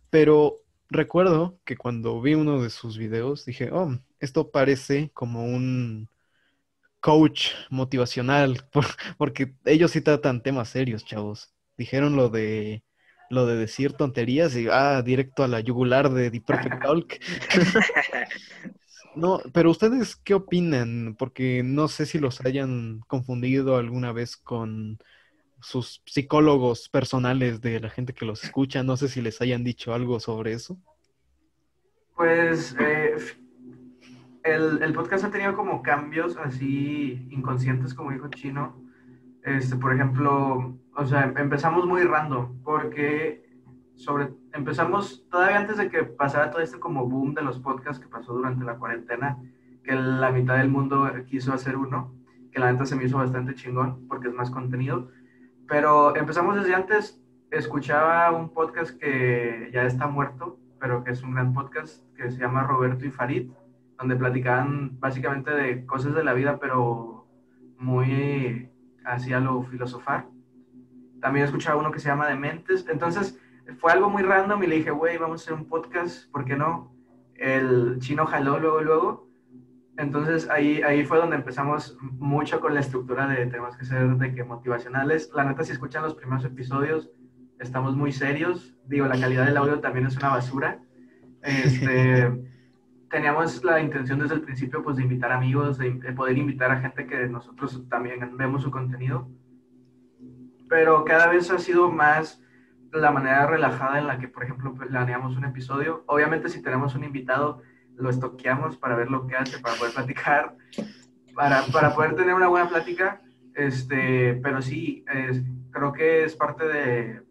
Pero 0.09 0.62
recuerdo 0.93 1.59
que 1.65 1.77
cuando 1.77 2.21
vi 2.21 2.35
uno 2.35 2.61
de 2.61 2.69
sus 2.69 2.97
videos 2.97 3.45
dije, 3.45 3.71
oh, 3.71 3.97
esto 4.19 4.51
parece 4.51 5.11
como 5.13 5.45
un 5.45 6.09
coach 7.01 7.49
motivacional. 7.69 8.65
Porque 9.17 9.55
ellos 9.65 9.91
sí 9.91 10.01
tratan 10.01 10.41
temas 10.41 10.69
serios, 10.69 11.05
chavos. 11.05 11.53
Dijeron 11.77 12.15
lo 12.15 12.29
de 12.29 12.83
lo 13.29 13.47
de 13.47 13.55
decir 13.55 13.93
tonterías 13.93 14.55
y 14.55 14.67
ah, 14.69 15.01
directo 15.01 15.43
a 15.43 15.47
la 15.47 15.59
yugular 15.59 16.09
de 16.11 16.29
The 16.29 16.41
Perfect 16.41 16.81
Talk. 16.83 17.19
no, 19.15 19.41
pero 19.53 19.71
ustedes 19.71 20.15
qué 20.15 20.35
opinan? 20.35 21.15
Porque 21.17 21.63
no 21.63 21.87
sé 21.87 22.05
si 22.05 22.19
los 22.19 22.45
hayan 22.45 22.99
confundido 23.07 23.77
alguna 23.77 24.11
vez 24.11 24.37
con 24.37 24.99
sus 25.63 26.01
psicólogos 26.05 26.89
personales 26.89 27.61
de 27.61 27.79
la 27.79 27.89
gente 27.89 28.13
que 28.13 28.25
los 28.25 28.43
escucha. 28.43 28.83
No 28.83 28.97
sé 28.97 29.07
si 29.07 29.21
les 29.21 29.41
hayan 29.41 29.63
dicho 29.63 29.93
algo 29.93 30.19
sobre 30.19 30.53
eso. 30.53 30.77
Pues 32.15 32.75
eh, 32.79 33.15
el, 34.43 34.83
el, 34.83 34.93
podcast 34.93 35.23
ha 35.23 35.31
tenido 35.31 35.55
como 35.55 35.81
cambios 35.81 36.37
así 36.37 37.27
inconscientes, 37.31 37.93
como 37.93 38.11
dijo 38.11 38.27
Chino. 38.29 38.83
Este, 39.43 39.75
por 39.75 39.93
ejemplo, 39.93 40.77
o 40.95 41.05
sea, 41.05 41.33
empezamos 41.37 41.85
muy 41.85 42.03
random, 42.03 42.61
porque 42.63 43.43
sobre, 43.95 44.33
empezamos 44.53 45.27
todavía 45.29 45.59
antes 45.59 45.77
de 45.77 45.89
que 45.89 46.03
pasara 46.03 46.51
todo 46.51 46.61
este 46.61 46.79
como 46.79 47.07
boom 47.07 47.33
de 47.33 47.41
los 47.41 47.59
podcasts 47.59 48.01
que 48.01 48.09
pasó 48.09 48.33
durante 48.33 48.63
la 48.63 48.77
cuarentena, 48.77 49.37
que 49.83 49.95
la 49.95 50.31
mitad 50.31 50.57
del 50.57 50.69
mundo 50.69 51.09
quiso 51.25 51.53
hacer 51.53 51.75
uno, 51.75 52.13
que 52.51 52.59
la 52.59 52.71
neta 52.71 52.85
se 52.85 52.95
me 52.95 53.05
hizo 53.05 53.17
bastante 53.17 53.55
chingón 53.55 54.07
porque 54.07 54.27
es 54.27 54.33
más 54.33 54.49
contenido. 54.49 55.09
Pero 55.73 56.15
empezamos 56.15 56.55
desde 56.55 56.75
antes, 56.75 57.19
escuchaba 57.49 58.29
un 58.29 58.53
podcast 58.53 58.95
que 58.95 59.71
ya 59.73 59.87
está 59.87 60.05
muerto, 60.05 60.59
pero 60.79 61.03
que 61.03 61.09
es 61.09 61.23
un 61.23 61.33
gran 61.33 61.51
podcast 61.51 62.05
que 62.15 62.29
se 62.29 62.37
llama 62.37 62.61
Roberto 62.61 63.07
y 63.07 63.09
Farid, 63.09 63.49
donde 63.97 64.15
platicaban 64.15 64.99
básicamente 64.99 65.49
de 65.49 65.83
cosas 65.87 66.13
de 66.13 66.23
la 66.23 66.33
vida, 66.33 66.59
pero 66.59 67.25
muy 67.79 68.69
hacia 69.03 69.39
lo 69.39 69.63
filosofar. 69.63 70.27
También 71.19 71.45
escuchaba 71.45 71.81
uno 71.81 71.89
que 71.89 71.97
se 71.97 72.07
llama 72.07 72.27
Dementes. 72.27 72.87
Entonces 72.87 73.41
fue 73.79 73.93
algo 73.93 74.11
muy 74.11 74.21
random 74.21 74.61
y 74.61 74.67
le 74.67 74.75
dije, 74.75 74.91
güey, 74.91 75.17
vamos 75.17 75.41
a 75.41 75.43
hacer 75.43 75.53
un 75.55 75.67
podcast, 75.67 76.29
¿por 76.29 76.45
qué 76.45 76.55
no? 76.55 76.95
El 77.33 77.97
chino 77.97 78.27
jaló 78.27 78.59
luego, 78.59 78.81
luego. 78.81 79.27
Entonces 79.97 80.49
ahí, 80.49 80.81
ahí 80.81 81.05
fue 81.05 81.17
donde 81.19 81.35
empezamos 81.35 81.97
mucho 82.01 82.59
con 82.59 82.73
la 82.73 82.79
estructura 82.79 83.27
de 83.27 83.45
tenemos 83.45 83.77
que 83.77 83.85
ser 83.85 84.07
de 84.17 84.33
que 84.33 84.43
motivacionales. 84.43 85.31
La 85.33 85.43
neta, 85.43 85.63
si 85.63 85.71
escuchan 85.71 86.03
los 86.03 86.15
primeros 86.15 86.43
episodios, 86.45 87.11
estamos 87.59 87.95
muy 87.95 88.11
serios. 88.11 88.75
Digo, 88.87 89.05
la 89.05 89.19
calidad 89.19 89.45
del 89.45 89.57
audio 89.57 89.79
también 89.79 90.07
es 90.07 90.17
una 90.17 90.29
basura. 90.29 90.79
Este, 91.43 92.31
teníamos 93.11 93.63
la 93.63 93.79
intención 93.79 94.19
desde 94.19 94.35
el 94.35 94.41
principio 94.41 94.81
pues 94.83 94.97
de 94.97 95.03
invitar 95.03 95.31
amigos, 95.31 95.77
de, 95.77 95.93
de 95.93 96.13
poder 96.13 96.37
invitar 96.37 96.71
a 96.71 96.81
gente 96.81 97.05
que 97.05 97.27
nosotros 97.27 97.87
también 97.87 98.35
vemos 98.35 98.63
su 98.63 98.71
contenido. 98.71 99.29
Pero 100.69 101.05
cada 101.05 101.27
vez 101.27 101.51
ha 101.51 101.59
sido 101.59 101.91
más 101.91 102.41
la 102.91 103.11
manera 103.11 103.45
relajada 103.47 103.99
en 103.99 104.07
la 104.07 104.17
que, 104.17 104.27
por 104.27 104.43
ejemplo, 104.43 104.73
planeamos 104.73 105.37
un 105.37 105.45
episodio. 105.45 106.03
Obviamente 106.07 106.49
si 106.49 106.61
tenemos 106.61 106.95
un 106.95 107.03
invitado, 107.03 107.61
lo 107.95 108.09
estoqueamos 108.09 108.77
para 108.77 108.95
ver 108.95 109.09
lo 109.09 109.27
que 109.27 109.35
hace, 109.35 109.59
para 109.59 109.75
poder 109.75 109.93
platicar, 109.93 110.55
para, 111.35 111.63
para 111.71 111.93
poder 111.93 112.15
tener 112.15 112.33
una 112.33 112.47
buena 112.47 112.69
plática. 112.69 113.21
Este, 113.55 114.33
pero 114.41 114.61
sí, 114.61 115.05
es, 115.13 115.41
creo 115.71 115.93
que 115.93 116.23
es 116.23 116.35
parte 116.35 116.67
de... 116.67 117.21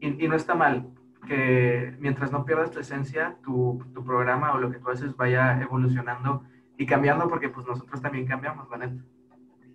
Y, 0.00 0.24
y, 0.24 0.28
no 0.28 0.36
está 0.36 0.54
mal 0.54 0.88
que 1.26 1.94
mientras 1.98 2.32
no 2.32 2.44
pierdas 2.44 2.70
tu 2.70 2.80
esencia, 2.80 3.36
tu, 3.42 3.84
tu, 3.92 4.04
programa 4.04 4.54
o 4.54 4.58
lo 4.58 4.70
que 4.70 4.78
tú 4.78 4.90
haces 4.90 5.16
vaya 5.16 5.60
evolucionando 5.60 6.44
y 6.76 6.86
cambiando, 6.86 7.28
porque 7.28 7.48
pues 7.48 7.66
nosotros 7.66 8.00
también 8.00 8.26
cambiamos, 8.26 8.68
la 8.70 8.78
neta. 8.78 9.02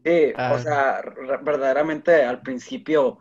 Sí, 0.04 0.34
ah. 0.36 0.54
o 0.54 0.60
sea, 0.60 1.02
verdaderamente 1.44 2.24
al 2.24 2.42
principio, 2.42 3.20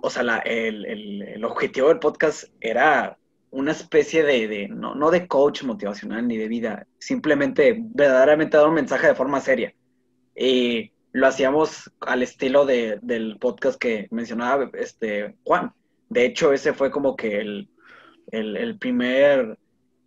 o 0.00 0.10
sea, 0.10 0.22
la, 0.22 0.38
el, 0.38 0.86
el, 0.86 1.22
el, 1.22 1.44
objetivo 1.44 1.88
del 1.88 1.98
podcast 1.98 2.44
era 2.60 3.18
una 3.54 3.70
especie 3.70 4.24
de, 4.24 4.48
de 4.48 4.68
no, 4.68 4.96
no, 4.96 5.12
de 5.12 5.28
coach 5.28 5.62
motivacional 5.62 6.26
ni 6.26 6.36
de 6.36 6.48
vida, 6.48 6.86
simplemente 6.98 7.76
verdaderamente 7.78 8.56
dar 8.56 8.66
un 8.66 8.74
mensaje 8.74 9.06
de 9.06 9.14
forma 9.14 9.40
seria. 9.40 9.72
Y 10.34 10.90
lo 11.12 11.28
hacíamos 11.28 11.90
al 12.00 12.24
estilo 12.24 12.66
de, 12.66 12.98
del 13.00 13.38
podcast 13.38 13.78
que 13.78 14.08
mencionaba 14.10 14.68
este, 14.74 15.36
Juan. 15.44 15.72
De 16.08 16.26
hecho, 16.26 16.52
ese 16.52 16.72
fue 16.72 16.90
como 16.90 17.14
que 17.14 17.38
el, 17.38 17.68
el, 18.32 18.56
el 18.56 18.76
primer, 18.76 19.56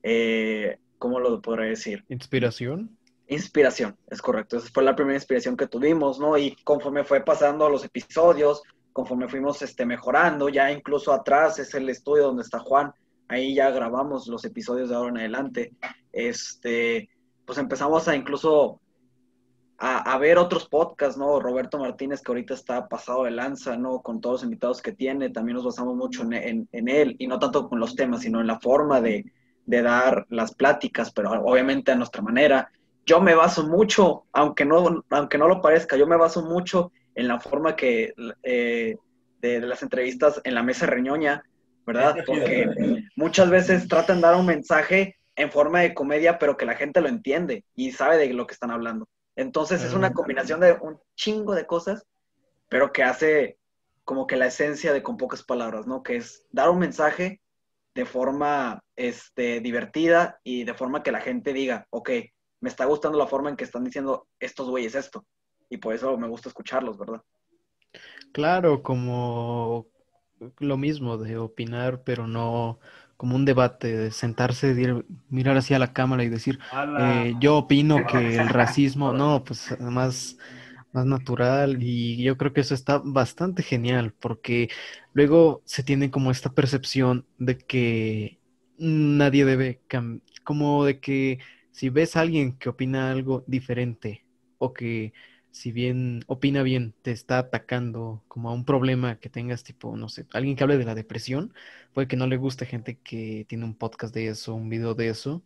eh, 0.04 0.77
¿cómo 0.98 1.22
lo 1.22 1.42
podré 1.42 1.70
decir? 1.70 2.04
¿Inspiración? 2.10 2.98
Inspiración, 3.30 3.98
es 4.10 4.22
correcto. 4.22 4.58
Esa 4.58 4.70
fue 4.74 4.84
la 4.84 4.96
primera 4.96 5.16
inspiración 5.16 5.56
que 5.56 5.68
tuvimos, 5.68 6.20
¿no? 6.20 6.38
Y 6.38 6.54
conforme 6.66 7.06
fue 7.06 7.22
pasando 7.24 7.70
los 7.70 7.86
episodios, 7.86 8.62
conforme 8.92 9.30
fuimos 9.30 9.62
este, 9.62 9.86
mejorando, 9.86 10.50
ya 10.50 10.70
incluso 10.70 11.13
atrás 11.13 11.60
es 11.60 11.74
el 11.75 11.88
estudio 11.89 12.24
donde 12.24 12.44
está 12.44 12.60
Juan, 12.60 12.92
ahí 13.27 13.55
ya 13.55 13.69
grabamos 13.72 14.27
los 14.27 14.46
episodios 14.46 14.89
de 14.89 14.96
ahora 14.96 15.12
en 15.12 15.17
adelante, 15.17 15.74
este, 16.12 17.10
pues 17.46 17.57
empezamos 17.57 18.07
a 18.07 18.15
incluso 18.15 18.81
a, 19.79 20.17
ver 20.17 20.39
otros 20.39 20.67
podcasts, 20.67 21.17
¿no? 21.17 21.39
Roberto 21.39 21.77
Martínez, 21.77 22.22
que 22.22 22.31
ahorita 22.31 22.55
está 22.55 22.88
pasado 22.88 23.25
de 23.25 23.31
lanza, 23.31 23.77
¿no? 23.77 24.01
Con 24.01 24.22
todos 24.22 24.36
los 24.36 24.43
invitados 24.43 24.81
que 24.81 24.91
tiene, 24.91 25.29
también 25.29 25.55
nos 25.55 25.65
basamos 25.65 25.96
mucho 25.96 26.24
en 26.24 26.67
él, 26.72 27.15
y 27.19 27.27
no 27.27 27.38
tanto 27.38 27.69
con 27.69 27.79
los 27.79 27.96
temas, 27.96 28.22
sino 28.22 28.41
en 28.41 28.48
la 28.48 28.60
forma 28.60 29.01
de, 29.01 29.31
de, 29.65 29.81
dar 29.84 30.25
las 30.29 30.55
pláticas, 30.55 31.12
pero 31.12 31.31
obviamente 31.43 31.91
a 31.91 31.96
nuestra 31.96 32.24
manera. 32.24 32.72
Yo 33.05 33.22
me 33.22 33.36
baso 33.36 33.67
mucho, 33.67 34.25
aunque 34.34 34.65
no, 34.65 35.03
aunque 35.12 35.38
no 35.38 35.48
lo 35.48 35.62
parezca, 35.62 35.96
yo 35.96 36.07
me 36.07 36.17
baso 36.17 36.43
mucho 36.43 36.91
en 37.13 37.27
la 37.27 37.39
forma 37.39 37.75
que 37.75 38.13
eh, 38.43 38.98
de, 39.41 39.60
de, 39.60 39.67
las 39.67 39.84
entrevistas 39.84 40.41
en 40.43 40.55
la 40.55 40.63
mesa 40.63 40.88
reñoña, 40.88 41.43
¿verdad? 41.88 42.17
Porque 42.27 42.70
muchas 43.15 43.50
veces 43.50 43.88
tratan 43.88 44.17
de 44.17 44.27
dar 44.27 44.36
un 44.36 44.46
mensaje 44.46 45.17
en 45.36 45.51
forma 45.51 45.82
de 45.82 45.94
comedia, 45.94 46.38
pero 46.38 46.58
que 46.58 46.65
la 46.65 46.75
gente 46.75 47.01
lo 47.01 47.08
entiende 47.08 47.63
y 47.75 47.91
sabe 47.91 48.17
de 48.17 48.34
lo 48.34 48.46
que 48.46 48.53
están 48.53 48.72
hablando. 48.72 49.08
Entonces 49.36 49.84
es 49.84 49.94
una 49.94 50.13
combinación 50.13 50.60
de 50.60 50.74
un 50.74 51.00
chingo 51.15 51.53
de 51.53 51.65
cosas, 51.65 52.06
pero 52.70 52.91
que 52.91 53.03
hace 53.03 53.58
como 54.03 54.25
que 54.25 54.36
la 54.36 54.48
esencia 54.48 54.94
de 54.94 55.03
con 55.03 55.17
pocas 55.17 55.44
palabras, 55.44 55.86
¿no? 55.86 56.01
Que 56.01 56.17
es 56.17 56.46
dar 56.51 56.70
un 56.70 56.79
mensaje 56.79 57.39
de 57.94 58.06
forma 58.06 58.84
este, 58.96 59.60
divertida 59.60 60.39
y 60.44 60.63
de 60.63 60.74
forma 60.74 61.03
que 61.03 61.12
la 61.12 61.22
gente 61.22 61.53
diga, 61.53 61.88
ok, 61.91 62.10
me 62.62 62.70
está 62.70 62.86
gustando 62.86 63.17
la 63.17 63.27
forma 63.27 63.50
en 63.50 63.56
que 63.56 63.63
están 63.63 63.84
diciendo 63.84 64.27
estos 64.39 64.70
güeyes 64.70 64.96
esto. 64.96 65.24
Y 65.70 65.77
por 65.77 65.94
eso 65.94 66.17
me 66.17 66.27
gusta 66.27 66.50
escucharlos, 66.50 66.98
¿verdad? 66.98 67.22
Claro, 68.32 68.82
como 68.82 69.88
lo 70.60 70.77
mismo 70.77 71.17
de 71.17 71.38
opinar, 71.38 72.03
pero 72.03 72.27
no 72.27 72.79
como 73.17 73.36
un 73.36 73.46
debate, 73.46 73.98
de 73.98 74.12
sentarse, 74.12 74.74
de 74.75 75.03
mirar 75.29 75.58
hacia 75.58 75.79
la 75.79 75.94
cámara 75.94 76.24
y 76.24 76.29
decir, 76.29 76.60
eh, 76.96 77.34
yo 77.39 77.58
opino 77.58 78.06
que 78.06 78.36
el 78.38 78.50
racismo, 78.50 79.12
no, 79.13 79.44
pues 79.44 79.79
más, 79.79 80.38
más 80.94 81.06
natural 81.06 81.82
y 81.82 82.22
yo 82.24 82.38
creo 82.38 82.53
que 82.53 82.62
eso 82.62 82.75
está 82.75 83.01
bastante 83.03 83.63
genial 83.63 84.13
porque 84.20 84.70
luego 85.13 85.62
se 85.65 85.84
tiene 85.84 86.12
como 86.12 86.32
esta 86.32 86.51
percepción 86.53 87.25
de 87.39 87.58
que 87.58 88.39
nadie 88.77 89.46
debe, 89.46 89.82
como 90.44 90.86
de 90.86 91.00
que 91.00 91.39
si 91.72 91.89
ves 91.89 92.15
a 92.15 92.22
alguien 92.22 92.58
que 92.58 92.70
opina 92.70 93.12
algo 93.12 93.44
diferente 93.48 94.25
o 94.60 94.74
que 94.74 95.13
si 95.57 95.71
bien 95.71 96.21
opina 96.27 96.63
bien, 96.63 96.93
te 97.01 97.11
está 97.11 97.39
atacando 97.39 98.23
como 98.27 98.49
a 98.49 98.53
un 98.53 98.65
problema 98.65 99.19
que 99.19 99.29
tengas, 99.29 99.63
tipo, 99.63 99.97
no 99.97 100.09
sé, 100.09 100.27
alguien 100.33 100.55
que 100.55 100.63
hable 100.63 100.77
de 100.77 100.85
la 100.85 100.95
depresión, 100.95 101.53
puede 101.93 102.07
que 102.07 102.17
no 102.17 102.27
le 102.27 102.37
guste 102.37 102.65
gente 102.65 102.99
que 102.99 103.45
tiene 103.49 103.65
un 103.65 103.75
podcast 103.75 104.13
de 104.13 104.27
eso, 104.29 104.55
un 104.55 104.69
video 104.69 104.95
de 104.95 105.09
eso, 105.09 105.43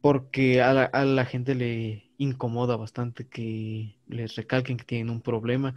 porque 0.00 0.62
a 0.62 0.72
la, 0.74 0.84
a 0.84 1.04
la 1.04 1.24
gente 1.26 1.54
le 1.54 2.12
incomoda 2.18 2.76
bastante 2.76 3.26
que 3.28 3.98
les 4.06 4.36
recalquen 4.36 4.76
que 4.76 4.84
tienen 4.84 5.10
un 5.10 5.22
problema. 5.22 5.74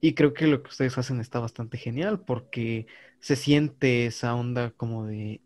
Y 0.00 0.14
creo 0.14 0.34
que 0.34 0.46
lo 0.48 0.62
que 0.62 0.70
ustedes 0.70 0.98
hacen 0.98 1.20
está 1.20 1.40
bastante 1.40 1.78
genial 1.78 2.20
porque 2.24 2.86
se 3.20 3.36
siente 3.36 4.06
esa 4.06 4.34
onda 4.34 4.72
como 4.72 5.06
de 5.06 5.42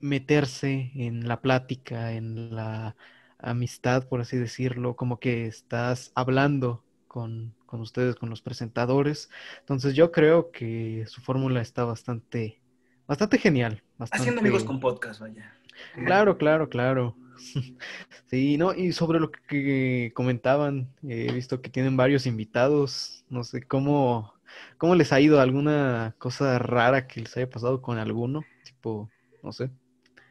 meterse 0.00 0.92
en 0.96 1.28
la 1.28 1.40
plática, 1.42 2.12
en 2.12 2.54
la 2.54 2.96
amistad, 3.38 4.08
por 4.08 4.20
así 4.20 4.36
decirlo, 4.36 4.96
como 4.96 5.18
que 5.20 5.46
estás 5.46 6.12
hablando 6.14 6.84
con, 7.12 7.54
con 7.66 7.82
ustedes, 7.82 8.16
con 8.16 8.30
los 8.30 8.40
presentadores. 8.40 9.28
Entonces 9.60 9.94
yo 9.94 10.10
creo 10.10 10.50
que 10.50 11.04
su 11.06 11.20
fórmula 11.20 11.60
está 11.60 11.84
bastante, 11.84 12.58
bastante 13.06 13.36
genial. 13.36 13.82
Bastante... 13.98 14.22
Haciendo 14.22 14.40
amigos 14.40 14.64
con 14.64 14.80
podcast, 14.80 15.20
vaya. 15.20 15.54
Claro, 15.94 16.38
claro, 16.38 16.68
claro. 16.68 17.14
Sí, 18.26 18.56
no, 18.56 18.72
y 18.72 18.92
sobre 18.92 19.20
lo 19.20 19.30
que 19.30 20.10
comentaban, 20.14 20.88
he 21.06 21.30
visto 21.32 21.60
que 21.60 21.68
tienen 21.68 21.98
varios 21.98 22.24
invitados, 22.24 23.26
no 23.28 23.44
sé 23.44 23.62
cómo, 23.62 24.32
cómo 24.78 24.94
les 24.94 25.12
ha 25.12 25.20
ido 25.20 25.38
alguna 25.38 26.14
cosa 26.16 26.58
rara 26.58 27.06
que 27.06 27.20
les 27.20 27.36
haya 27.36 27.50
pasado 27.50 27.82
con 27.82 27.98
alguno, 27.98 28.42
tipo, 28.64 29.10
no 29.42 29.52
sé. 29.52 29.68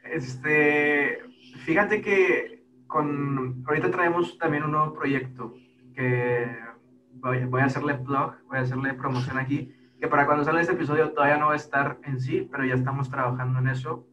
Este, 0.04 1.20
fíjate 1.64 2.02
que 2.02 2.64
con, 2.88 3.64
ahorita 3.68 3.92
traemos 3.92 4.40
también 4.40 4.64
un 4.64 4.72
nuevo 4.72 4.96
proyecto 4.96 5.54
que 5.94 6.71
voy, 7.14 7.62
a 7.62 7.66
hacerle 7.66 7.94
blog, 7.94 8.36
voy 8.48 8.58
a 8.58 8.62
hacerle 8.62 8.94
promoción 8.94 9.38
aquí, 9.38 9.74
que 10.00 10.08
para 10.08 10.26
cuando 10.26 10.44
sale 10.44 10.62
este 10.62 10.74
episodio 10.74 11.12
todavía 11.12 11.38
no 11.38 11.48
va 11.48 11.54
a 11.54 11.58
estar 11.58 12.00
en 12.04 12.20
sí, 12.20 12.48
pero 12.52 12.66
ya 12.66 12.74
estamos 12.74 13.10
trabajando 13.10 13.60
en 13.60 13.68
eso. 13.68 14.06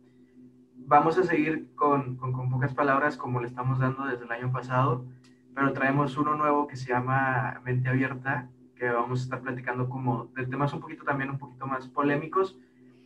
Vamos 0.76 1.18
a 1.18 1.22
seguir 1.22 1.74
con, 1.74 2.16
con, 2.16 2.32
con 2.32 2.50
pocas 2.50 2.74
palabras 2.74 3.16
como 3.16 3.40
le 3.40 3.46
estamos 3.46 3.78
dando 3.78 4.04
desde 4.04 4.24
el 4.24 4.32
año 4.32 4.52
pasado, 4.52 5.06
pero 5.54 5.72
traemos 5.72 6.16
uno 6.16 6.34
nuevo 6.36 6.66
que 6.66 6.76
se 6.76 6.88
llama 6.88 7.60
Mente 7.64 7.88
Abierta, 7.88 8.48
que 8.76 8.88
vamos 8.88 9.20
a 9.20 9.22
estar 9.24 9.40
platicando 9.40 9.88
como 9.88 10.26
de 10.36 10.46
temas 10.46 10.72
un 10.72 10.80
poquito 10.80 11.04
también 11.04 11.30
un 11.30 11.38
poquito 11.38 11.66
más 11.66 11.88
polémicos, 11.88 12.56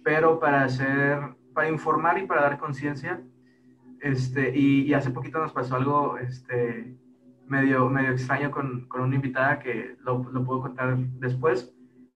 pero 0.05 0.39
para 0.39 0.65
hacer, 0.65 1.19
para 1.55 1.69
informar 1.69 2.19
y 2.19 2.27
para 2.27 2.43
dar 2.43 2.59
conciencia. 2.59 3.21
Este, 4.01 4.57
y, 4.57 4.83
y, 4.83 4.95
hace 4.95 5.11
poquito 5.11 5.39
nos 5.39 5.53
pasó 5.53 5.77
algo 5.77 6.19
este, 6.19 6.97
medio, 7.53 7.89
medio 7.91 8.13
extraño 8.13 8.51
con, 8.51 8.89
con 8.89 9.03
una 9.03 9.15
invitada 9.15 9.59
que 9.59 9.97
lo, 10.01 10.25
lo, 10.33 10.43
puedo 10.43 10.63
contar 10.63 10.97
después. 10.97 11.75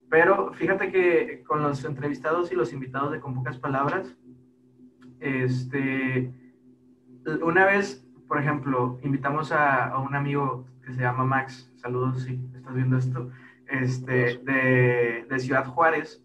Pero 0.09 0.53
fíjate 0.55 0.91
que 0.91 1.45
con 1.47 1.63
los 1.63 1.85
entrevistados 1.85 2.51
y 2.53 2.55
los 2.55 2.73
invitados 2.73 3.13
de 3.13 3.21
Con 3.21 3.35
Pocas 3.35 3.59
Palabras, 3.59 4.17
este, 5.21 6.33
una 7.43 7.67
vez, 7.67 8.03
por 8.27 8.41
ejemplo, 8.41 8.99
invitamos 9.03 9.53
a, 9.53 9.89
a 9.89 9.99
un 9.99 10.15
amigo 10.15 10.67
que 10.85 10.93
se 10.95 11.03
llama 11.03 11.25
Max, 11.25 11.71
saludos 11.77 12.23
si 12.23 12.41
estás 12.55 12.75
viendo 12.75 12.97
esto, 12.97 13.31
este, 13.69 14.39
de, 14.39 15.27
de 15.29 15.39
Ciudad 15.39 15.67
Juárez. 15.67 16.25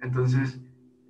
Entonces, 0.00 0.60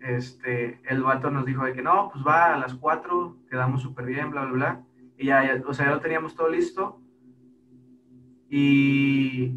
este, 0.01 0.81
el 0.91 1.03
vato 1.03 1.31
nos 1.31 1.45
dijo 1.45 1.65
de 1.65 1.73
que 1.73 1.83
no, 1.83 2.11
pues 2.13 2.25
va 2.27 2.55
a 2.55 2.59
las 2.59 2.75
4, 2.75 3.37
quedamos 3.49 3.83
súper 3.83 4.07
bien, 4.07 4.31
bla, 4.31 4.43
bla, 4.43 4.53
bla. 4.53 4.85
Y 5.17 5.27
ya, 5.27 5.45
ya, 5.45 5.63
o 5.67 5.73
sea, 5.73 5.87
ya 5.87 5.93
lo 5.93 6.01
teníamos 6.01 6.35
todo 6.35 6.49
listo. 6.49 7.01
Y 8.49 9.55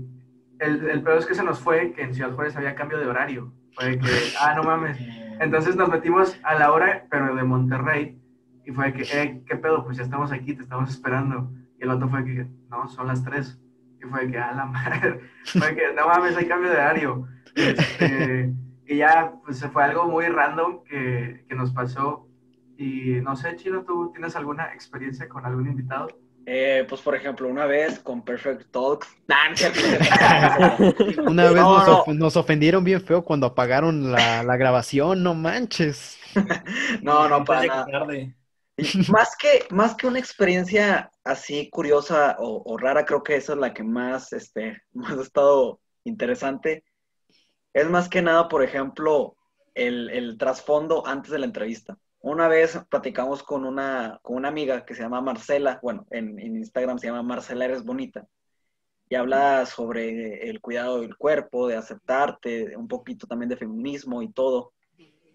el, 0.59 0.89
el 0.89 1.01
peor 1.01 1.17
es 1.17 1.25
que 1.25 1.35
se 1.35 1.43
nos 1.43 1.59
fue 1.59 1.93
que 1.93 2.03
en 2.03 2.13
Ciudad 2.13 2.33
Juárez 2.33 2.55
había 2.55 2.75
cambio 2.75 2.99
de 2.99 3.07
horario. 3.07 3.53
Fue 3.73 3.91
de 3.91 3.99
que, 3.99 4.07
ah, 4.39 4.53
no 4.55 4.63
mames. 4.63 4.97
Entonces 5.39 5.75
nos 5.75 5.89
metimos 5.89 6.37
a 6.43 6.55
la 6.55 6.71
hora, 6.71 7.07
pero 7.09 7.35
de 7.35 7.43
Monterrey. 7.43 8.21
Y 8.65 8.71
fue 8.71 8.91
de 8.91 8.93
que, 8.93 9.21
eh, 9.21 9.43
¿qué 9.47 9.55
pedo? 9.55 9.83
Pues 9.83 9.97
ya 9.97 10.03
estamos 10.03 10.31
aquí, 10.31 10.53
te 10.53 10.61
estamos 10.61 10.89
esperando. 10.89 11.51
Y 11.79 11.83
el 11.83 11.89
otro 11.89 12.09
fue 12.09 12.23
que, 12.23 12.47
no, 12.69 12.87
son 12.89 13.07
las 13.07 13.23
3. 13.23 13.59
Y 14.01 14.05
fue 14.07 14.25
de 14.25 14.31
que, 14.31 14.37
ah, 14.37 14.53
la 14.53 14.65
madre. 14.67 15.21
Fue 15.45 15.69
de 15.69 15.75
que, 15.75 15.93
no 15.95 16.07
mames, 16.07 16.37
hay 16.37 16.47
cambio 16.47 16.69
de 16.69 16.75
horario. 16.75 17.27
Este, 17.55 18.53
y 18.85 18.97
ya, 18.97 19.33
pues 19.43 19.65
fue 19.65 19.83
algo 19.83 20.07
muy 20.07 20.25
random 20.27 20.83
que, 20.83 21.45
que 21.47 21.55
nos 21.55 21.71
pasó. 21.71 22.27
Y 22.77 23.21
no 23.21 23.35
sé, 23.35 23.55
Chino, 23.55 23.83
¿tú 23.83 24.11
tienes 24.11 24.35
alguna 24.35 24.73
experiencia 24.73 25.27
con 25.29 25.45
algún 25.45 25.67
invitado? 25.67 26.07
Eh, 26.45 26.85
pues, 26.89 27.01
por 27.01 27.15
ejemplo, 27.15 27.47
una 27.47 27.65
vez 27.65 27.99
con 27.99 28.23
Perfect 28.23 28.71
Talks. 28.71 29.07
Una 31.27 31.43
vez 31.45 31.55
No, 31.55 31.77
nos, 31.77 31.87
no. 31.87 31.99
of- 32.01 32.07
nos 32.09 32.35
ofendieron 32.37 32.83
bien 32.83 33.01
feo 33.01 33.23
cuando 33.23 33.47
apagaron 33.47 34.11
la, 34.11 34.43
la 34.43 34.57
grabación, 34.57 35.23
no 35.23 35.35
manches. 35.35 36.17
No, 37.03 37.27
no, 37.29 37.43
para 37.43 37.65
nada. 37.65 37.85
tarde. 37.85 38.35
Más 39.09 39.35
que, 39.37 39.65
más 39.69 39.95
que 39.95 40.07
una 40.07 40.17
experiencia 40.19 41.11
así 41.23 41.69
curiosa 41.69 42.35
o, 42.39 42.63
o 42.65 42.77
rara, 42.77 43.05
creo 43.05 43.21
que 43.21 43.35
esa 43.35 43.53
es 43.53 43.59
la 43.59 43.73
que 43.73 43.83
más, 43.83 44.33
este, 44.33 44.81
más 44.93 45.17
ha 45.17 45.21
estado 45.21 45.79
interesante. 46.03 46.83
Es 47.73 47.89
más 47.89 48.09
que 48.09 48.21
nada, 48.21 48.47
por 48.47 48.63
ejemplo, 48.63 49.35
el, 49.75 50.09
el 50.09 50.37
trasfondo 50.37 51.05
antes 51.05 51.31
de 51.31 51.39
la 51.39 51.45
entrevista. 51.45 51.97
Una 52.21 52.47
vez 52.47 52.79
platicamos 52.89 53.43
con 53.43 53.65
una, 53.65 54.19
con 54.21 54.37
una 54.37 54.47
amiga 54.47 54.85
que 54.85 54.95
se 54.95 55.01
llama 55.01 55.21
Marcela, 55.21 55.79
bueno, 55.81 56.05
en, 56.11 56.39
en 56.39 56.55
Instagram 56.55 56.99
se 56.99 57.07
llama 57.07 57.23
Marcela 57.23 57.65
Eres 57.65 57.83
Bonita, 57.83 58.27
y 59.11 59.15
habla 59.15 59.65
sobre 59.65 60.49
el 60.49 60.61
cuidado 60.61 61.01
del 61.01 61.17
cuerpo, 61.17 61.67
de 61.67 61.75
aceptarte, 61.75 62.77
un 62.77 62.87
poquito 62.87 63.27
también 63.27 63.49
de 63.49 63.57
feminismo 63.57 64.21
y 64.21 64.31
todo. 64.31 64.71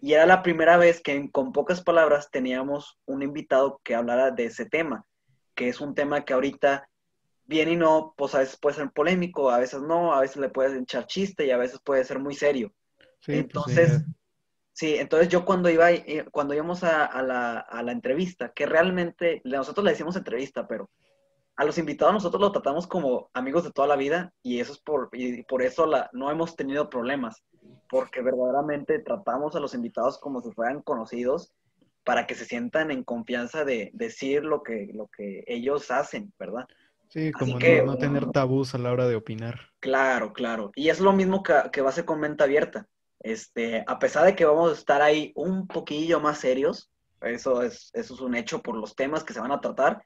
Y 0.01 0.13
era 0.13 0.25
la 0.25 0.41
primera 0.41 0.77
vez 0.77 0.99
que 0.99 1.29
con 1.29 1.51
pocas 1.51 1.83
palabras 1.83 2.31
teníamos 2.31 2.97
un 3.05 3.21
invitado 3.21 3.79
que 3.83 3.93
hablara 3.93 4.31
de 4.31 4.45
ese 4.45 4.65
tema, 4.65 5.05
que 5.53 5.69
es 5.69 5.79
un 5.79 5.93
tema 5.93 6.25
que 6.25 6.33
ahorita, 6.33 6.89
bien 7.45 7.69
y 7.69 7.75
no, 7.75 8.15
pues 8.17 8.33
a 8.33 8.39
veces 8.39 8.57
puede 8.57 8.77
ser 8.77 8.89
polémico, 8.89 9.51
a 9.51 9.59
veces 9.59 9.83
no, 9.83 10.11
a 10.11 10.21
veces 10.21 10.37
le 10.37 10.49
puedes 10.49 10.73
echar 10.73 11.05
chiste 11.05 11.45
y 11.45 11.51
a 11.51 11.57
veces 11.57 11.79
puede 11.83 12.03
ser 12.03 12.17
muy 12.17 12.33
serio. 12.33 12.73
Sí, 13.19 13.31
pues, 13.31 13.39
Entonces, 13.41 13.91
sí. 13.99 14.11
Sí, 14.77 14.93
entonces 14.95 15.27
yo 15.29 15.43
cuando 15.43 15.71
iba, 15.71 15.89
eh, 15.91 16.23
cuando 16.31 16.53
íbamos 16.53 16.83
a, 16.83 17.03
a 17.07 17.23
la, 17.23 17.57
a 17.61 17.81
la 17.81 17.91
entrevista, 17.91 18.51
que 18.53 18.67
realmente 18.67 19.41
nosotros 19.43 19.83
le 19.83 19.89
decimos 19.89 20.15
entrevista, 20.15 20.67
pero 20.67 20.91
a 21.55 21.65
los 21.65 21.79
invitados 21.79 22.13
nosotros 22.13 22.39
los 22.39 22.51
tratamos 22.51 22.85
como 22.85 23.31
amigos 23.33 23.63
de 23.63 23.71
toda 23.71 23.87
la 23.87 23.95
vida 23.95 24.31
y 24.43 24.59
eso 24.59 24.73
es 24.73 24.77
por, 24.79 25.09
y 25.13 25.41
por 25.45 25.63
eso 25.63 25.87
la, 25.87 26.11
no 26.13 26.29
hemos 26.29 26.55
tenido 26.55 26.91
problemas, 26.91 27.41
porque 27.89 28.21
verdaderamente 28.21 28.99
tratamos 28.99 29.55
a 29.55 29.59
los 29.59 29.73
invitados 29.73 30.19
como 30.19 30.41
si 30.41 30.51
fueran 30.51 30.83
conocidos 30.83 31.51
para 32.03 32.27
que 32.27 32.35
se 32.35 32.45
sientan 32.45 32.91
en 32.91 33.03
confianza 33.03 33.65
de 33.65 33.89
decir 33.95 34.43
lo 34.43 34.61
que, 34.61 34.91
lo 34.93 35.07
que 35.07 35.43
ellos 35.47 35.89
hacen, 35.89 36.31
¿verdad? 36.37 36.65
Sí, 37.09 37.31
como 37.31 37.53
no- 37.53 37.59
que- 37.59 37.81
no, 37.81 37.97
tener 37.97 38.27
tabús 38.31 38.75
a 38.75 38.77
la 38.77 38.91
hora 38.91 39.07
de 39.07 39.15
opinar. 39.15 39.59
Claro, 39.79 40.33
claro. 40.33 40.71
Y 40.75 40.89
es 40.89 40.99
lo 40.99 41.13
mismo 41.13 41.41
que, 41.41 41.55
que 41.71 41.81
va 41.81 41.89
a 41.89 41.93
ser 41.93 42.05
con 42.05 42.19
mente 42.19 42.43
abierta. 42.43 42.85
Este, 43.27 43.83
a 43.85 43.99
pesar 43.99 44.25
de 44.25 44.37
que 44.37 44.45
vamos 44.45 44.71
a 44.71 44.73
estar 44.73 45.01
ahí 45.01 45.33
un 45.35 45.67
poquillo 45.67 46.21
más 46.21 46.37
serios, 46.37 46.89
eso 47.19 47.61
es, 47.61 47.91
eso 47.93 48.13
es 48.13 48.21
un 48.21 48.35
hecho 48.35 48.61
por 48.61 48.77
los 48.77 48.95
temas 48.95 49.25
que 49.25 49.33
se 49.33 49.41
van 49.41 49.51
a 49.51 49.59
tratar, 49.59 50.01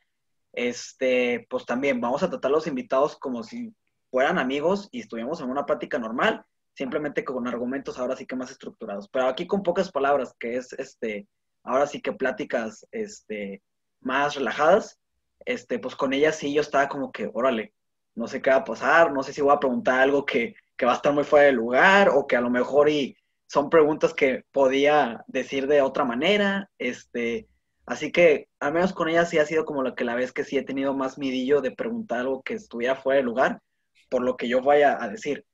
este, 0.53 1.45
pues 1.47 1.67
también 1.67 2.01
vamos 2.01 2.23
a 2.23 2.29
tratar 2.31 2.49
a 2.49 2.53
los 2.53 2.65
invitados 2.65 3.15
como 3.19 3.43
si 3.43 3.75
fueran 4.10 4.39
amigos 4.39 4.89
y 4.91 5.01
estuviéramos 5.01 5.39
en 5.39 5.51
una 5.51 5.67
plática 5.67 5.99
normal, 5.99 6.43
simplemente 6.73 7.23
con 7.23 7.47
argumentos 7.47 7.99
ahora 7.99 8.15
sí 8.15 8.25
que 8.25 8.36
más 8.36 8.49
estructurados. 8.49 9.07
Pero 9.10 9.27
aquí 9.27 9.45
con 9.45 9.62
pocas 9.62 9.91
palabras, 9.91 10.34
que 10.39 10.55
es 10.55 10.73
este, 10.73 11.27
ahora 11.62 11.86
sí 11.86 12.01
que 12.01 12.13
pláticas 12.13 12.88
este, 12.91 13.62
más 13.99 14.34
relajadas, 14.34 14.99
este, 15.45 15.77
pues 15.77 15.95
con 15.95 16.13
ellas 16.13 16.38
sí 16.38 16.51
yo 16.55 16.62
estaba 16.62 16.89
como 16.89 17.12
que, 17.12 17.29
órale, 17.31 17.75
no 18.15 18.27
sé 18.27 18.41
qué 18.41 18.49
va 18.49 18.55
a 18.55 18.63
pasar, 18.63 19.13
no 19.13 19.21
sé 19.21 19.31
si 19.31 19.41
voy 19.41 19.53
a 19.53 19.60
preguntar 19.60 19.99
algo 19.99 20.25
que, 20.25 20.55
que 20.82 20.88
va 20.88 20.94
a 20.94 20.96
estar 20.96 21.13
muy 21.13 21.24
fuera 21.24 21.46
de 21.46 21.52
lugar 21.52 22.10
o 22.10 22.26
que 22.26 22.36
a 22.36 22.41
lo 22.41 22.50
mejor 22.50 22.89
y 22.89 23.15
son 23.46 23.70
preguntas 23.70 24.15
que 24.15 24.46
podía 24.52 25.24
decir 25.28 25.67
de 25.67 25.80
otra 25.84 26.06
manera, 26.06 26.72
este, 26.80 27.48
así 27.86 28.12
que 28.12 28.48
al 28.60 28.74
menos 28.74 28.91
con 28.91 29.08
ella 29.08 29.24
sí 29.28 29.38
ha 29.38 29.46
sido 29.46 29.63
como 29.63 29.84
la 29.84 29.94
que 29.94 30.04
la 30.04 30.15
vez 30.15 30.32
que 30.34 30.44
sí 30.44 30.58
he 30.58 30.63
tenido 30.63 30.96
más 30.96 31.20
midillo 31.20 31.62
de 31.62 31.70
preguntar 31.70 32.22
algo 32.22 32.41
que 32.41 32.56
estuviera 32.56 32.96
fuera 32.96 33.17
de 33.17 33.24
lugar, 33.24 33.62
por 34.10 34.24
lo 34.24 34.36
que 34.38 34.48
yo 34.50 34.60
vaya 34.63 34.98
a 35.00 35.08
decir. 35.08 35.46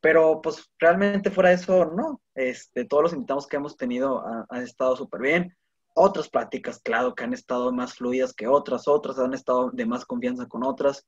Pero 0.00 0.40
pues 0.40 0.70
realmente 0.78 1.32
fuera 1.32 1.48
de 1.48 1.56
eso, 1.56 1.86
no, 1.86 2.20
este, 2.36 2.84
todos 2.84 3.02
los 3.02 3.12
invitados 3.12 3.48
que 3.48 3.56
hemos 3.56 3.76
tenido 3.76 4.20
ha- 4.20 4.46
han 4.50 4.62
estado 4.62 4.94
súper 4.94 5.20
bien. 5.20 5.56
Otras 5.96 6.28
pláticas, 6.28 6.78
claro, 6.78 7.12
que 7.16 7.24
han 7.24 7.32
estado 7.34 7.72
más 7.72 7.94
fluidas 7.94 8.32
que 8.32 8.46
otras, 8.46 8.86
otras 8.86 9.18
han 9.18 9.34
estado 9.34 9.70
de 9.72 9.84
más 9.84 10.04
confianza 10.04 10.46
con 10.46 10.62
otras. 10.62 11.04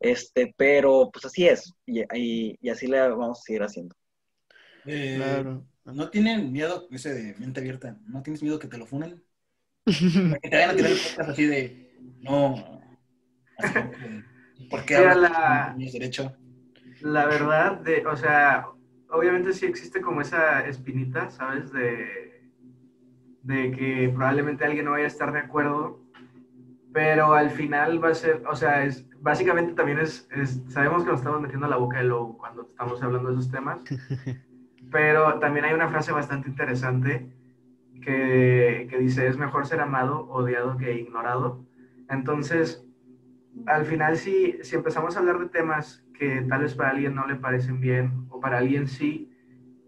Este, 0.00 0.54
pero 0.56 1.10
pues 1.12 1.24
así 1.26 1.46
es, 1.48 1.74
y, 1.86 2.00
y- 2.14 2.58
y 2.60 2.68
así 2.70 2.86
le 2.86 3.00
vamos 3.10 3.40
a 3.40 3.42
seguir 3.42 3.62
haciendo. 3.62 3.94
Eh, 4.84 5.16
Claro. 5.16 5.66
¿No 5.84 6.10
tienen 6.10 6.52
miedo, 6.52 6.88
ese 6.90 7.14
de 7.14 7.34
mente 7.36 7.60
abierta, 7.60 7.98
no 8.06 8.22
tienes 8.22 8.42
miedo 8.42 8.58
que 8.58 8.68
te 8.68 8.78
lo 8.78 8.86
funen? 8.86 9.22
Que 10.42 10.48
te 10.50 10.56
vayan 10.56 10.70
a 10.70 10.76
tirar 10.76 10.92
el 10.92 10.98
podcast 11.00 11.30
así 11.30 11.44
de, 11.46 11.98
no, 12.20 12.80
así 13.56 13.74
como 13.74 13.92
que, 13.92 14.24
¿por 14.70 14.84
qué 14.84 14.96
Mira, 14.96 15.12
hablas? 15.12 15.30
la- 15.30 15.76
derecho. 15.92 16.36
La 17.00 17.26
verdad, 17.26 17.80
de, 17.80 18.06
o 18.06 18.16
sea, 18.16 18.66
obviamente 19.10 19.52
sí 19.52 19.66
existe 19.66 20.00
como 20.00 20.20
esa 20.22 20.66
espinita, 20.66 21.30
¿sabes? 21.30 21.72
De, 21.72 22.50
de 23.42 23.70
que 23.72 24.08
probablemente 24.14 24.64
alguien 24.64 24.84
no 24.86 24.92
vaya 24.92 25.04
a 25.04 25.08
estar 25.08 25.32
de 25.32 25.40
acuerdo, 25.40 26.00
pero 26.96 27.34
al 27.34 27.50
final 27.50 28.02
va 28.02 28.08
a 28.08 28.14
ser, 28.14 28.42
o 28.48 28.56
sea, 28.56 28.82
es, 28.82 29.06
básicamente 29.20 29.74
también 29.74 29.98
es, 29.98 30.26
es- 30.30 30.62
sabemos 30.68 31.04
que 31.04 31.10
nos 31.10 31.20
estamos 31.20 31.42
metiendo 31.42 31.66
a 31.66 31.68
la 31.68 31.76
boca 31.76 31.98
del 31.98 32.08
lobo 32.08 32.38
cuando 32.38 32.62
estamos 32.62 33.02
hablando 33.02 33.28
de 33.28 33.34
esos 33.34 33.50
temas, 33.50 33.80
pero 34.90 35.38
también 35.38 35.66
hay 35.66 35.74
una 35.74 35.88
frase 35.88 36.10
bastante 36.12 36.48
interesante 36.48 37.28
que, 38.02 38.86
que 38.90 38.98
dice, 38.98 39.26
es 39.26 39.36
mejor 39.36 39.66
ser 39.66 39.80
amado, 39.80 40.26
odiado 40.30 40.78
que 40.78 40.94
ignorado. 40.94 41.66
Entonces, 42.08 42.84
al 43.66 43.84
final 43.84 44.16
si, 44.16 44.58
si 44.62 44.76
empezamos 44.76 45.16
a 45.16 45.20
hablar 45.20 45.38
de 45.38 45.48
temas 45.48 46.04
que 46.14 46.42
tal 46.48 46.62
vez 46.62 46.74
para 46.74 46.90
alguien 46.90 47.14
no 47.14 47.26
le 47.26 47.36
parecen 47.36 47.80
bien 47.80 48.26
o 48.30 48.40
para 48.40 48.58
alguien 48.58 48.88
sí, 48.88 49.30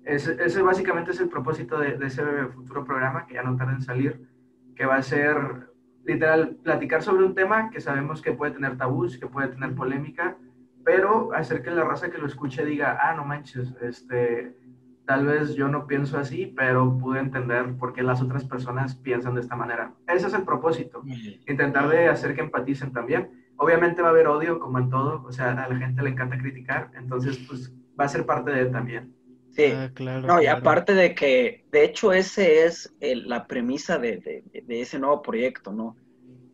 ese, 0.05 0.37
ese 0.44 0.62
básicamente 0.62 1.12
es 1.12 1.21
el 1.21 1.31
propósito 1.31 1.79
de, 1.79 1.99
de 1.99 2.07
ese 2.07 2.23
futuro 2.55 2.85
programa 2.85 3.27
que 3.27 3.35
ya 3.35 3.42
no 3.42 3.57
tarda 3.57 3.75
en 3.75 3.83
salir, 3.83 4.29
que 4.77 4.87
va 4.87 4.97
a 4.97 5.03
ser 5.03 5.67
literal 6.09 6.57
platicar 6.62 7.03
sobre 7.03 7.25
un 7.25 7.35
tema 7.35 7.71
que 7.71 7.83
sabemos 7.83 8.23
que 8.23 8.33
puede 8.33 8.53
tener 8.53 8.79
tabús, 8.79 9.18
que 9.18 9.27
puede 9.27 9.49
tener 9.49 9.75
polémica, 9.75 10.38
pero 10.83 11.35
hacer 11.35 11.62
que 11.62 11.71
la 11.71 11.85
raza 11.85 12.11
que 12.11 12.16
lo 12.16 12.27
escuche 12.27 12.64
diga, 12.64 12.99
ah, 13.03 13.14
no 13.14 13.27
manches, 13.27 13.75
este, 13.83 14.57
tal 15.05 15.27
vez 15.27 15.55
yo 15.55 15.68
no 15.68 15.87
pienso 15.87 16.18
así, 16.18 16.47
pero 16.57 16.97
pude 16.97 17.21
entender 17.21 17.77
por 17.77 17.92
qué 17.92 18.03
las 18.03 18.23
otras 18.23 18.44
personas 18.44 18.94
piensan 18.94 19.35
de 19.35 19.42
esta 19.42 19.55
manera. 19.55 19.92
Ese 20.07 20.29
es 20.29 20.35
el 20.35 20.44
propósito 20.44 21.03
intentar 21.47 21.88
de 21.90 22.09
hacer 22.09 22.35
que 22.35 22.40
empaticen 22.40 22.90
también. 22.90 23.53
Obviamente 23.57 24.01
va 24.01 24.09
a 24.09 24.12
haber 24.12 24.29
odio, 24.29 24.59
como 24.59 24.79
en 24.79 24.88
todo, 24.88 25.23
o 25.27 25.33
sea, 25.33 25.53
a 25.53 25.68
la 25.68 25.77
gente 25.77 26.03
le 26.03 26.11
encanta 26.11 26.38
criticar, 26.38 26.90
entonces 26.94 27.37
pues 27.47 27.71
va 28.01 28.07
a 28.07 28.09
ser 28.09 28.25
parte 28.25 28.51
de 28.51 28.61
él 28.61 28.73
también. 28.73 29.14
Sí, 29.59 29.73
Ah, 29.75 29.90
claro, 29.92 30.27
no, 30.29 30.40
y 30.40 30.44
claro. 30.44 30.59
aparte 30.61 30.94
de 30.94 31.14
que, 31.16 31.64
de 31.73 31.85
hecho, 31.85 32.12
ese 32.12 32.64
es 32.64 32.94
el- 33.01 33.29
la 33.29 33.47
premisa 33.49 33.99
de, 33.99 34.18
de- 34.18 34.44
de 34.62 34.81
ese 34.81 35.01
nuevo 35.01 35.21
proyecto, 35.21 35.73
¿no? 35.73 35.97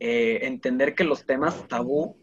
Eh, 0.01 0.41
entender 0.47 0.95
que 0.95 1.05
los 1.05 1.27
temas 1.27 1.69
tabú 1.69 2.17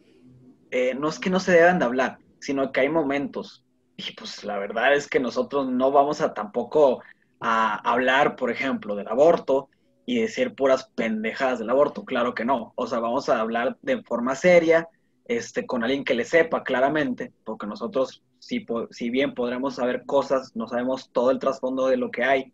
eh, 0.72 0.96
no 0.96 1.10
es 1.10 1.20
que 1.20 1.30
no 1.30 1.39
se 1.39 1.52
deban 1.52 1.78
de 1.80 1.86
hablar, 1.86 2.17
sino 2.39 2.72
que 2.72 2.80
hay 2.80 2.89
momentos. 2.89 3.63
Y 3.98 4.13
pues 4.13 4.44
la 4.44 4.58
verdad 4.58 4.96
es 4.96 5.08
que 5.08 5.20
nosotros 5.20 5.70
no 5.70 5.91
vamos 5.91 6.22
a 6.22 6.34
tampoco 6.34 7.04
a 7.39 7.76
hablar, 7.91 8.36
por 8.36 8.50
ejemplo, 8.50 8.96
del 8.96 9.08
aborto 9.10 9.70
y 10.06 10.22
decir 10.22 10.56
puras 10.56 10.89
pendejadas 10.96 11.60
del 11.60 11.70
aborto, 11.70 12.06
claro 12.06 12.34
que 12.34 12.46
no. 12.46 12.74
O 12.76 12.88
sea, 12.88 13.00
vamos 13.00 13.30
a 13.30 13.39
hablar 13.39 13.78
de 13.82 14.02
forma 14.04 14.34
seria, 14.36 14.88
este, 15.26 15.65
con 15.67 15.84
alguien 15.84 16.04
que 16.04 16.15
le 16.15 16.26
sepa 16.26 16.63
claramente, 16.63 17.34
porque 17.44 17.67
nosotros 17.67 18.24
si, 18.41 18.65
si 18.89 19.12
bien 19.12 19.36
podremos 19.36 19.75
saber 19.75 20.04
cosas, 20.06 20.56
no 20.56 20.67
sabemos 20.67 21.12
todo 21.12 21.30
el 21.30 21.38
trasfondo 21.38 21.88
de 21.88 21.97
lo 21.97 22.10
que 22.10 22.23
hay. 22.23 22.51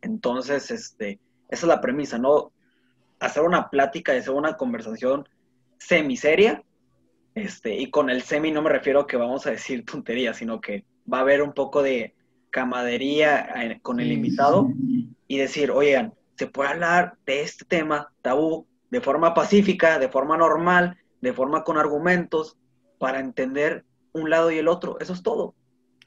Entonces, 0.00 0.70
este, 0.70 1.20
esa 1.50 1.66
es 1.66 1.68
la 1.68 1.82
premisa, 1.82 2.18
¿no? 2.18 2.52
Hacer 3.20 3.42
una 3.42 3.68
plática, 3.68 4.12
hacer 4.12 4.32
una 4.32 4.56
conversación 4.56 5.28
semiseria, 5.78 6.64
este, 7.34 7.76
y 7.76 7.90
con 7.90 8.08
el 8.08 8.22
semi 8.22 8.50
no 8.50 8.62
me 8.62 8.70
refiero 8.70 9.00
a 9.00 9.06
que 9.06 9.18
vamos 9.18 9.46
a 9.46 9.50
decir 9.50 9.84
tonterías, 9.90 10.38
sino 10.38 10.58
que 10.58 10.84
va 11.12 11.18
a 11.18 11.20
haber 11.20 11.42
un 11.42 11.52
poco 11.52 11.82
de 11.82 12.14
camadería 12.48 13.62
eh, 13.62 13.78
con 13.82 14.00
el 14.00 14.10
invitado 14.10 14.70
y 15.28 15.36
decir, 15.36 15.70
oigan, 15.70 16.14
se 16.38 16.46
puede 16.46 16.70
hablar 16.70 17.18
de 17.26 17.42
este 17.42 17.66
tema 17.66 18.10
tabú 18.22 18.66
de 18.90 19.02
forma 19.02 19.34
pacífica, 19.34 19.98
de 19.98 20.08
forma 20.08 20.38
normal, 20.38 20.96
de 21.20 21.34
forma 21.34 21.62
con 21.62 21.76
argumentos, 21.76 22.56
para 22.98 23.20
entender 23.20 23.84
un 24.16 24.30
lado 24.30 24.50
y 24.50 24.58
el 24.58 24.68
otro. 24.68 24.98
Eso 25.00 25.12
es 25.12 25.22
todo. 25.22 25.54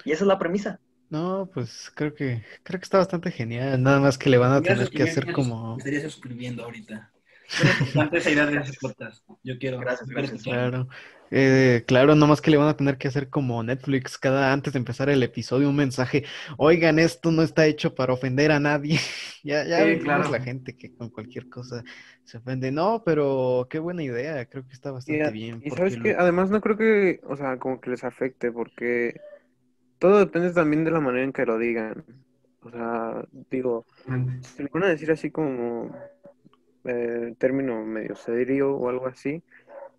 Y 0.05 0.11
esa 0.11 0.23
es 0.23 0.27
la 0.27 0.39
premisa. 0.39 0.79
No, 1.09 1.49
pues 1.51 1.91
creo 1.95 2.13
que 2.13 2.43
creo 2.63 2.79
que 2.79 2.83
está 2.83 2.99
bastante 2.99 3.31
genial. 3.31 3.81
Nada 3.81 3.99
más 3.99 4.17
que 4.17 4.29
le 4.29 4.37
van 4.37 4.53
a 4.53 4.61
tener 4.61 4.89
que 4.89 5.03
hacer 5.03 5.31
como 5.33 5.75
Me 5.75 5.79
estaría 5.79 6.01
suscribiendo 6.01 6.63
ahorita. 6.63 7.11
Importante 7.79 8.17
esa 8.19 8.29
idea 8.29 8.45
de 8.45 8.73
podcast. 8.79 9.23
Yo 9.43 9.57
quiero. 9.57 9.79
Gracias, 9.79 10.07
gracias. 10.07 10.43
Claro, 10.43 10.87
eh, 11.31 11.83
claro, 11.87 12.15
nomás 12.15 12.41
que 12.41 12.51
le 12.51 12.57
van 12.57 12.67
a 12.69 12.77
tener 12.77 12.97
que 12.97 13.07
hacer 13.07 13.29
como 13.29 13.61
Netflix 13.63 14.17
cada 14.17 14.51
antes 14.53 14.73
de 14.73 14.79
empezar 14.79 15.09
el 15.09 15.21
episodio 15.23 15.69
un 15.69 15.75
mensaje, 15.75 16.23
oigan, 16.57 16.99
esto 16.99 17.31
no 17.31 17.43
está 17.43 17.65
hecho 17.67 17.93
para 17.95 18.13
ofender 18.13 18.51
a 18.51 18.59
nadie. 18.59 18.99
Ya, 19.41 19.63
ya 19.65 19.85
Sí, 19.85 19.99
claro. 19.99 20.29
la 20.29 20.41
gente 20.41 20.75
que 20.75 20.93
con 20.93 21.09
cualquier 21.09 21.47
cosa 21.47 21.81
se 22.25 22.37
ofende. 22.39 22.71
No, 22.73 23.03
pero 23.05 23.67
qué 23.69 23.79
buena 23.79 24.03
idea, 24.03 24.45
creo 24.47 24.67
que 24.67 24.73
está 24.73 24.91
bastante 24.91 25.23
a- 25.23 25.31
bien. 25.31 25.61
y 25.63 25.69
sabes 25.71 25.97
que 25.97 26.09
lo- 26.11 26.19
además 26.19 26.49
no 26.49 26.59
creo 26.59 26.75
que, 26.75 27.21
o 27.23 27.37
sea, 27.37 27.57
como 27.57 27.79
que 27.79 27.89
les 27.91 28.03
afecte, 28.03 28.51
porque 28.51 29.15
todo 29.99 30.19
depende 30.19 30.51
también 30.53 30.83
de 30.85 30.91
la 30.91 30.99
manera 30.99 31.23
en 31.25 31.33
que 31.33 31.45
lo 31.45 31.57
digan. 31.57 32.03
O 32.61 32.69
sea, 32.71 33.23
digo, 33.49 33.85
si 34.41 34.63
lo 34.63 34.69
van 34.73 34.83
a 34.83 34.87
decir 34.89 35.11
así 35.11 35.31
como 35.31 35.91
eh, 36.85 37.35
término 37.37 37.85
medio 37.85 38.15
serio 38.15 38.75
o 38.75 38.89
algo 38.89 39.07
así, 39.07 39.43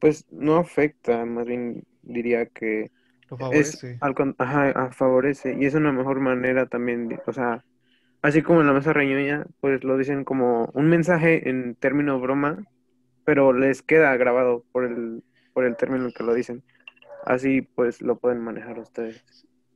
pues 0.01 0.27
no 0.31 0.57
afecta, 0.57 1.25
más 1.25 1.47
bien 1.47 1.85
diría 2.03 2.47
que 2.47 2.91
lo 3.31 3.37
es 3.51 3.81
favorece. 3.81 3.99
al 4.01 4.15
ajá, 4.39 4.91
favorece 4.93 5.57
y 5.59 5.67
es 5.67 5.75
una 5.75 5.93
mejor 5.93 6.21
manera 6.21 6.67
también, 6.67 7.09
de- 7.09 7.21
o 7.27 7.33
sea, 7.33 7.65
así 8.23 8.43
como 8.43 8.61
en 8.61 8.67
la 8.69 8.73
mesa 8.73 8.93
reñoña, 8.93 9.47
pues 9.61 9.85
lo 9.85 9.97
dicen 9.99 10.25
como 10.25 10.71
un 10.75 10.89
mensaje 10.89 11.49
en 11.49 11.75
término 11.77 12.21
broma, 12.21 12.65
pero 13.25 13.53
les 13.53 13.83
queda 13.83 14.17
grabado 14.17 14.65
por 14.73 14.85
el 14.85 15.23
por 15.53 15.65
el 15.65 15.77
término 15.77 16.07
en 16.07 16.13
que 16.13 16.23
lo 16.23 16.35
dicen. 16.35 16.63
Así 17.27 17.63
pues 17.63 18.01
lo 18.03 18.19
pueden 18.19 18.41
manejar 18.41 18.79
ustedes 18.79 19.25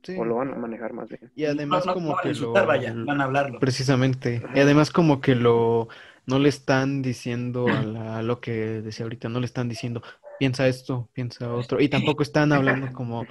Sí. 0.03 0.15
o 0.19 0.23
lo 0.25 0.35
van 0.35 0.53
a 0.53 0.55
manejar 0.55 0.93
más 0.93 1.09
bien. 1.09 1.31
Y 1.35 1.45
además 1.45 1.85
no, 1.85 1.91
no, 1.91 1.93
como 1.95 2.09
no 2.09 2.15
van 2.15 2.19
a 2.19 2.33
que 2.33 2.39
lo... 2.39 2.53
vaya, 2.53 2.93
van 2.95 3.21
a 3.21 3.23
hablarlo. 3.23 3.59
Precisamente. 3.59 4.41
Y 4.53 4.59
además 4.59 4.91
como 4.91 5.19
que 5.19 5.33
lo 5.35 5.87
no 6.25 6.39
le 6.39 6.49
están 6.49 7.01
diciendo 7.01 7.73
a, 7.73 7.83
la- 7.83 8.17
a 8.19 8.23
lo 8.23 8.41
que 8.41 8.51
decía 8.81 9.05
ahorita, 9.05 9.29
no 9.29 9.39
le 9.39 9.45
están 9.45 9.69
diciendo 9.69 10.01
piensa 10.37 10.67
esto, 10.67 11.09
piensa 11.13 11.53
otro. 11.53 11.79
Y 11.81 11.89
tampoco 11.89 12.23
están 12.23 12.51
hablando 12.53 12.91
como, 12.91 13.27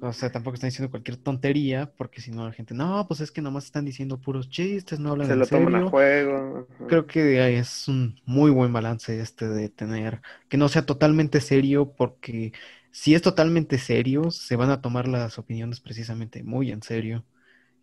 o 0.00 0.12
sea, 0.12 0.30
tampoco 0.32 0.54
están 0.54 0.68
diciendo 0.70 0.90
cualquier 0.90 1.16
tontería, 1.18 1.92
porque 1.96 2.20
si 2.20 2.30
no 2.32 2.46
la 2.46 2.52
gente, 2.52 2.74
no, 2.74 3.06
pues 3.08 3.20
es 3.20 3.32
que 3.32 3.42
nomás 3.42 3.64
están 3.66 3.84
diciendo 3.84 4.20
puros 4.20 4.48
chistes, 4.50 5.00
no 5.00 5.10
hablan 5.12 5.28
Se 5.28 5.32
en 5.32 5.36
lo 5.36 5.48
toman 5.48 5.74
a 5.76 5.82
juego. 5.82 6.68
Creo 6.86 7.06
que 7.06 7.40
ahí 7.40 7.54
es 7.54 7.88
un 7.88 8.20
muy 8.26 8.50
buen 8.50 8.72
balance 8.72 9.18
este 9.20 9.48
de 9.48 9.70
tener 9.70 10.20
que 10.48 10.58
no 10.58 10.68
sea 10.68 10.84
totalmente 10.84 11.40
serio, 11.40 11.94
porque 11.94 12.52
si 12.90 13.14
es 13.14 13.22
totalmente 13.22 13.78
serio, 13.78 14.30
se 14.30 14.56
van 14.56 14.70
a 14.70 14.82
tomar 14.82 15.08
las 15.08 15.38
opiniones 15.38 15.80
precisamente 15.80 16.42
muy 16.42 16.70
en 16.70 16.82
serio. 16.82 17.24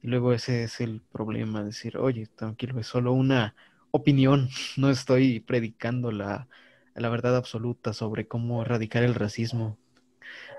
Y 0.02 0.08
luego 0.10 0.34
ese 0.34 0.63
es 0.65 0.82
el 0.82 1.02
problema, 1.12 1.63
decir, 1.63 1.97
oye, 1.97 2.28
tranquilo, 2.36 2.80
es 2.80 2.88
solo 2.88 3.13
una 3.13 3.56
opinión, 3.91 4.49
no 4.77 4.89
estoy 4.89 5.39
predicando 5.39 6.12
la, 6.12 6.47
la 6.95 7.10
verdad 7.10 7.36
absoluta 7.36 7.93
sobre 7.93 8.27
cómo 8.27 8.62
erradicar 8.62 9.04
el 9.04 9.15
racismo. 9.15 9.77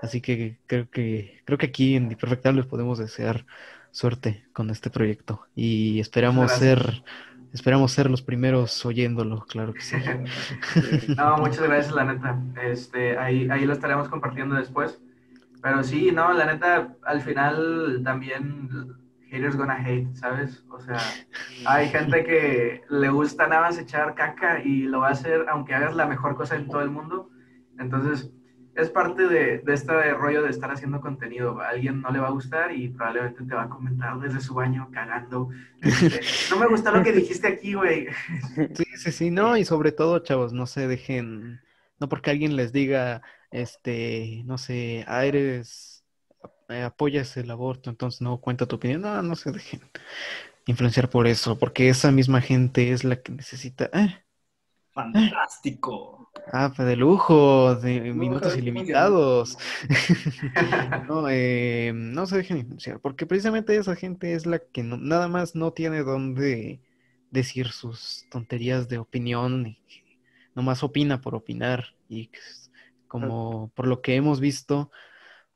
Así 0.01 0.21
que 0.21 0.59
creo 0.67 0.89
que 0.89 1.41
creo 1.45 1.57
que 1.57 1.67
aquí 1.67 1.95
en 1.95 2.09
Perfectables 2.15 2.65
podemos 2.67 2.99
desear 2.99 3.45
suerte 3.91 4.45
con 4.53 4.69
este 4.69 4.89
proyecto 4.89 5.45
y 5.55 5.99
esperamos 5.99 6.51
ser 6.51 7.03
esperamos 7.53 7.91
ser 7.91 8.09
los 8.09 8.21
primeros 8.21 8.85
oyéndolo, 8.85 9.45
claro 9.45 9.73
que 9.73 9.81
sí. 9.81 9.95
No, 11.15 11.37
muchas 11.37 11.61
gracias, 11.61 11.93
la 11.93 12.05
neta. 12.05 12.41
Este, 12.63 13.17
ahí, 13.17 13.47
ahí 13.49 13.65
lo 13.65 13.73
estaremos 13.73 14.09
compartiendo 14.09 14.55
después. 14.55 14.99
Pero 15.61 15.83
sí, 15.83 16.11
no, 16.11 16.33
la 16.33 16.45
neta, 16.45 16.95
al 17.03 17.21
final 17.21 18.01
también 18.03 18.97
haters 19.33 19.57
gonna 19.57 19.83
hate, 19.83 20.15
¿sabes? 20.15 20.63
O 20.69 20.79
sea, 20.79 20.99
hay 21.65 21.89
gente 21.89 22.23
que 22.23 22.83
le 22.89 23.09
gusta 23.09 23.47
nada 23.47 23.63
más 23.63 23.79
echar 23.79 24.13
caca 24.13 24.61
y 24.63 24.83
lo 24.83 24.99
va 24.99 25.07
a 25.07 25.11
hacer 25.11 25.45
aunque 25.49 25.73
hagas 25.73 25.95
la 25.95 26.05
mejor 26.05 26.35
cosa 26.35 26.55
en 26.55 26.67
todo 26.67 26.81
el 26.81 26.91
mundo. 26.91 27.31
Entonces, 27.79 28.31
es 28.75 28.89
parte 28.89 29.27
de, 29.27 29.59
de 29.59 29.73
este 29.73 30.13
rollo 30.13 30.43
de 30.43 30.49
estar 30.49 30.71
haciendo 30.71 31.01
contenido. 31.01 31.59
A 31.59 31.69
alguien 31.69 32.01
no 32.01 32.11
le 32.11 32.19
va 32.19 32.27
a 32.27 32.31
gustar 32.31 32.71
y 32.71 32.89
probablemente 32.89 33.43
te 33.43 33.55
va 33.55 33.63
a 33.63 33.69
comentar 33.69 34.19
desde 34.19 34.39
su 34.39 34.53
baño 34.53 34.89
cagando. 34.91 35.49
Este, 35.81 36.21
no 36.51 36.59
me 36.59 36.67
gustó 36.67 36.91
lo 36.91 37.03
que 37.03 37.11
dijiste 37.11 37.47
aquí, 37.47 37.73
güey. 37.73 38.07
Sí, 38.75 38.85
sí, 38.95 39.11
sí, 39.11 39.31
no, 39.31 39.57
y 39.57 39.65
sobre 39.65 39.91
todo, 39.91 40.19
chavos, 40.19 40.53
no 40.53 40.67
se 40.67 40.87
dejen, 40.87 41.59
no 41.99 42.07
porque 42.07 42.31
alguien 42.31 42.55
les 42.55 42.71
diga, 42.71 43.21
este, 43.51 44.43
no 44.45 44.57
sé, 44.57 45.05
ah, 45.07 45.25
eres, 45.25 45.92
eh, 46.73 46.83
apoyas 46.83 47.37
el 47.37 47.51
aborto, 47.51 47.89
entonces 47.89 48.21
no 48.21 48.39
cuenta 48.41 48.65
tu 48.67 48.75
opinión, 48.77 49.01
no, 49.01 49.21
no 49.21 49.35
se 49.35 49.51
dejen 49.51 49.81
influenciar 50.67 51.09
por 51.09 51.27
eso, 51.27 51.59
porque 51.59 51.89
esa 51.89 52.11
misma 52.11 52.41
gente 52.41 52.91
es 52.93 53.03
la 53.05 53.21
que 53.21 53.31
necesita, 53.33 53.89
eh, 53.93 54.25
Fantástico. 54.95 56.29
ah, 56.51 56.71
pues 56.75 56.87
de 56.87 56.95
lujo, 56.95 57.75
de 57.75 58.13
No, 58.13 58.13
minutos 58.13 58.55
ilimitados, 58.57 59.57
no, 61.07 61.27
eh, 61.29 61.91
no 61.95 62.25
se 62.27 62.37
dejen 62.37 62.57
influenciar, 62.57 62.99
porque 62.99 63.25
precisamente 63.25 63.75
esa 63.77 63.95
gente 63.95 64.33
es 64.33 64.45
la 64.45 64.59
que 64.59 64.83
no- 64.83 64.97
nada 64.97 65.27
más 65.27 65.55
no 65.55 65.73
tiene 65.73 66.03
dónde 66.03 66.81
decir 67.31 67.69
sus 67.71 68.25
tonterías 68.29 68.87
de 68.89 68.97
opinión 68.99 69.65
y 69.67 69.79
nomás 70.55 70.83
opina 70.83 71.21
por 71.21 71.35
opinar 71.35 71.85
y 72.09 72.31
como 73.07 73.71
por 73.75 73.87
lo 73.87 74.01
que 74.01 74.15
hemos 74.15 74.39
visto, 74.39 74.91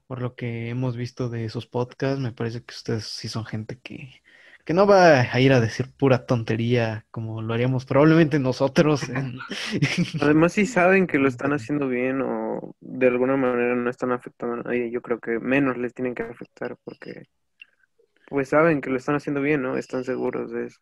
por 0.08 0.22
lo 0.22 0.36
que 0.36 0.70
hemos 0.70 0.96
visto 0.98 1.30
de 1.30 1.50
sus 1.50 1.68
podcasts, 1.68 2.20
me 2.20 2.32
parece 2.34 2.64
que 2.64 2.74
ustedes 2.74 3.06
sí 3.08 3.28
son 3.30 3.46
gente 3.46 3.80
que, 3.82 4.22
que 4.66 4.74
no 4.74 4.88
va 4.88 5.22
a 5.22 5.40
ir 5.42 5.54
a 5.54 5.60
decir 5.62 5.94
pura 5.98 6.26
tontería 6.26 7.06
como 7.12 7.42
lo 7.42 7.54
haríamos 7.54 7.86
probablemente 7.86 8.40
nosotros. 8.40 9.10
en- 9.10 9.40
Además, 10.20 10.54
si 10.54 10.66
saben 10.66 11.08
que 11.08 11.18
lo 11.20 11.28
están 11.28 11.54
haciendo 11.54 11.88
bien 11.88 12.22
o 12.22 12.76
de 12.80 13.08
alguna 13.08 13.38
manera 13.38 13.76
no 13.76 13.90
están 13.90 14.12
afectando 14.12 14.56
a 14.56 14.64
nadie, 14.64 14.92
yo 14.92 15.02
creo 15.02 15.20
que 15.20 15.40
menos 15.40 15.78
les 15.78 15.94
tienen 15.94 16.16
que 16.16 16.24
afectar 16.24 16.78
porque 16.84 17.26
pues 18.26 18.50
saben 18.50 18.82
que 18.82 18.90
lo 18.90 18.98
están 18.98 19.16
haciendo 19.16 19.42
bien, 19.42 19.62
¿no? 19.62 19.78
Están 19.78 20.04
seguros 20.04 20.52
de 20.52 20.68
eso. 20.68 20.80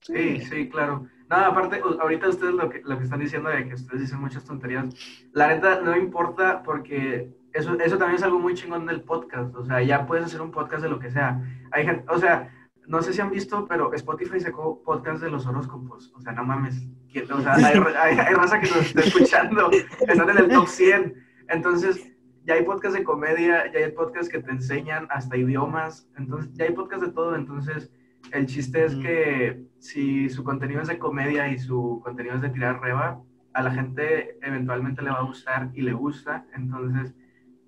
Sí, 0.00 0.40
sí, 0.42 0.68
claro. 0.68 1.08
No, 1.30 1.36
aparte, 1.36 1.80
ahorita 1.80 2.28
ustedes 2.28 2.54
lo 2.54 2.68
que, 2.68 2.82
lo 2.84 2.98
que 2.98 3.04
están 3.04 3.20
diciendo 3.20 3.48
de 3.48 3.66
que 3.66 3.74
ustedes 3.74 4.02
dicen 4.02 4.20
muchas 4.20 4.44
tonterías, 4.44 4.86
la 5.32 5.48
neta 5.48 5.80
no 5.80 5.96
importa 5.96 6.62
porque 6.62 7.32
eso, 7.54 7.78
eso 7.80 7.96
también 7.98 8.16
es 8.16 8.22
algo 8.22 8.38
muy 8.38 8.54
chingón 8.54 8.84
del 8.86 9.00
podcast. 9.02 9.54
O 9.56 9.64
sea, 9.64 9.80
ya 9.82 10.06
puedes 10.06 10.26
hacer 10.26 10.40
un 10.42 10.50
podcast 10.50 10.82
de 10.82 10.88
lo 10.90 10.98
que 10.98 11.10
sea. 11.10 11.40
Hay 11.70 11.86
gente, 11.86 12.04
o 12.12 12.18
sea, 12.18 12.50
no 12.86 13.00
sé 13.00 13.12
si 13.14 13.20
han 13.22 13.30
visto, 13.30 13.66
pero 13.66 13.94
Spotify 13.94 14.38
sacó 14.40 14.82
podcast 14.82 15.22
de 15.22 15.30
los 15.30 15.46
horóscopos. 15.46 16.12
O 16.14 16.20
sea, 16.20 16.32
no 16.32 16.44
mames. 16.44 16.86
¿quién- 17.10 17.30
O 17.32 17.40
sea, 17.40 17.54
hay, 17.54 17.78
hay, 17.98 18.18
hay 18.18 18.34
raza 18.34 18.60
que 18.60 18.68
nos 18.68 18.84
está 18.86 19.00
escuchando. 19.08 19.70
Están 20.06 20.28
en 20.30 20.38
el 20.38 20.48
top 20.50 20.66
100. 20.68 21.14
Entonces, 21.48 22.10
ya 22.44 22.54
hay 22.54 22.62
podcasts 22.64 22.98
de 22.98 23.04
comedia, 23.04 23.72
ya 23.72 23.78
hay 23.86 23.92
podcasts 23.92 24.28
que 24.28 24.42
te 24.42 24.50
enseñan 24.50 25.06
hasta 25.10 25.36
idiomas. 25.36 26.08
Entonces, 26.18 26.52
ya 26.54 26.66
hay 26.66 26.72
podcasts 26.72 27.06
de 27.06 27.12
todo. 27.12 27.36
Entonces, 27.36 27.90
el 28.32 28.46
chiste 28.46 28.84
es 28.84 28.92
Ujú. 28.94 29.02
que 29.02 29.62
si 29.78 30.28
su 30.28 30.44
contenido 30.44 30.82
es 30.82 30.88
de 30.88 30.98
comedia 30.98 31.48
y 31.48 31.58
su 31.58 32.00
contenido 32.02 32.34
es 32.34 32.42
de 32.42 32.50
tirar 32.50 32.80
reba, 32.82 33.20
a 33.54 33.62
la 33.62 33.70
gente 33.70 34.36
eventualmente 34.42 35.00
le 35.02 35.10
va 35.10 35.18
a 35.20 35.24
gustar 35.24 35.70
y 35.74 35.82
le 35.82 35.92
gusta. 35.92 36.44
Entonces, 36.54 37.14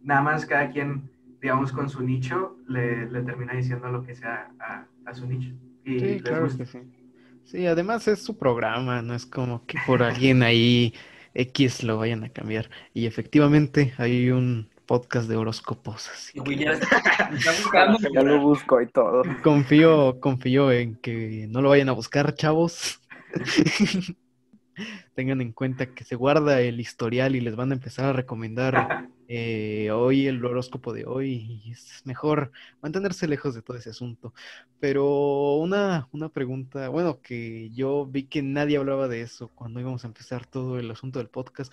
nada 0.07 0.23
más 0.23 0.47
cada 0.47 0.71
quien, 0.71 1.11
digamos, 1.43 1.73
con 1.73 1.91
su 1.91 2.03
nicho, 2.03 2.57
le, 2.67 3.11
le 3.11 3.23
termina 3.23 3.53
diciendo 3.53 3.89
lo 3.89 4.03
que 4.03 4.15
sea 4.15 4.51
a, 4.59 4.87
a 5.05 5.15
su 5.15 5.27
nicho. 5.27 5.51
Y 5.85 6.01
Sí, 6.01 6.21
claro 6.21 6.45
gusta. 6.45 6.65
que 6.65 6.71
sí. 6.71 6.79
Sí, 7.45 7.67
además 7.67 8.09
es 8.09 8.23
su 8.23 8.39
programa, 8.39 9.03
no 9.03 9.15
es 9.15 9.27
como 9.27 9.67
que 9.67 9.79
por 9.87 10.03
alguien 10.03 10.43
ahí 10.43 10.95
X 11.35 11.83
lo 11.85 11.99
vayan 11.99 12.25
a 12.25 12.29
cambiar. 12.31 12.71
Y 12.95 13.07
efectivamente 13.07 13.93
hay 13.99 14.31
un 14.31 14.69
podcast 14.87 15.29
de 15.29 15.37
horóscopos, 15.37 16.09
así 16.09 16.41
que 16.41 16.57
ya. 16.57 16.73
Ya 18.15 18.23
lo 18.23 18.41
busco 18.41 18.81
y 18.81 18.87
todo. 18.87 19.23
confío, 19.43 20.19
confío 20.21 20.73
en 20.73 20.97
que 20.97 21.47
no 21.51 21.61
lo 21.63 21.69
vayan 21.69 21.89
a 21.89 21.93
buscar, 21.93 22.35
chavos. 22.35 23.01
Tengan 25.15 25.41
en 25.41 25.53
cuenta 25.53 25.87
que 25.87 26.05
se 26.05 26.17
guarda 26.17 26.61
el 26.61 26.81
historial 26.81 27.35
y 27.37 27.41
les 27.41 27.57
van 27.57 27.71
a 27.71 27.75
empezar 27.75 28.05
a 28.07 28.13
recomendar 28.13 29.09
eh, 29.29 29.91
hoy 29.93 30.27
el 30.27 30.45
horóscopo 30.45 30.93
de 30.93 31.05
hoy 31.07 31.63
es 31.71 32.03
mejor 32.05 32.53
mantenerse 32.83 33.27
lejos 33.29 33.55
de 33.55 33.63
todo 33.63 33.77
ese 33.77 33.91
asunto. 33.91 34.35
Pero 34.79 35.55
una, 35.57 36.09
una 36.13 36.29
pregunta, 36.29 36.89
bueno, 36.89 37.21
que 37.23 37.71
yo 37.73 38.07
vi 38.07 38.27
que 38.29 38.43
nadie 38.43 38.77
hablaba 38.79 39.09
de 39.09 39.23
eso 39.23 39.49
cuando 39.55 39.81
íbamos 39.81 40.05
a 40.05 40.09
empezar 40.09 40.47
todo 40.47 40.79
el 40.79 40.91
asunto 40.91 41.19
del 41.19 41.29
podcast. 41.31 41.73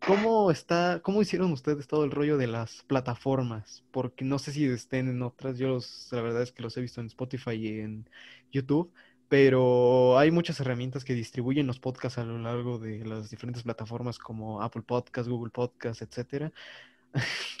¿Cómo 0.00 0.50
está, 0.50 1.00
cómo 1.02 1.22
hicieron 1.22 1.50
ustedes 1.52 1.86
todo 1.86 2.04
el 2.04 2.10
rollo 2.10 2.36
de 2.36 2.46
las 2.46 2.82
plataformas? 2.84 3.84
Porque 3.90 4.24
no 4.24 4.38
sé 4.38 4.52
si 4.52 4.66
estén 4.66 5.08
en 5.08 5.22
otras, 5.22 5.58
yo 5.58 5.68
los- 5.68 6.08
la 6.12 6.20
verdad 6.22 6.42
es 6.42 6.52
que 6.52 6.62
los 6.62 6.76
he 6.76 6.82
visto 6.82 7.00
en 7.00 7.06
Spotify 7.06 7.52
y 7.52 7.80
en 7.80 8.08
YouTube, 8.52 8.92
pero 9.28 10.18
hay 10.18 10.30
muchas 10.30 10.60
herramientas 10.60 11.04
que 11.04 11.14
distribuyen 11.14 11.66
los 11.66 11.80
podcasts 11.80 12.18
a 12.18 12.24
lo 12.24 12.38
largo 12.38 12.78
de 12.78 13.04
las 13.06 13.30
diferentes 13.30 13.62
plataformas 13.62 14.18
como 14.18 14.60
Apple 14.62 14.82
Podcasts, 14.82 15.28
Google 15.30 15.50
Podcasts, 15.50 16.02
etcétera. 16.02 16.52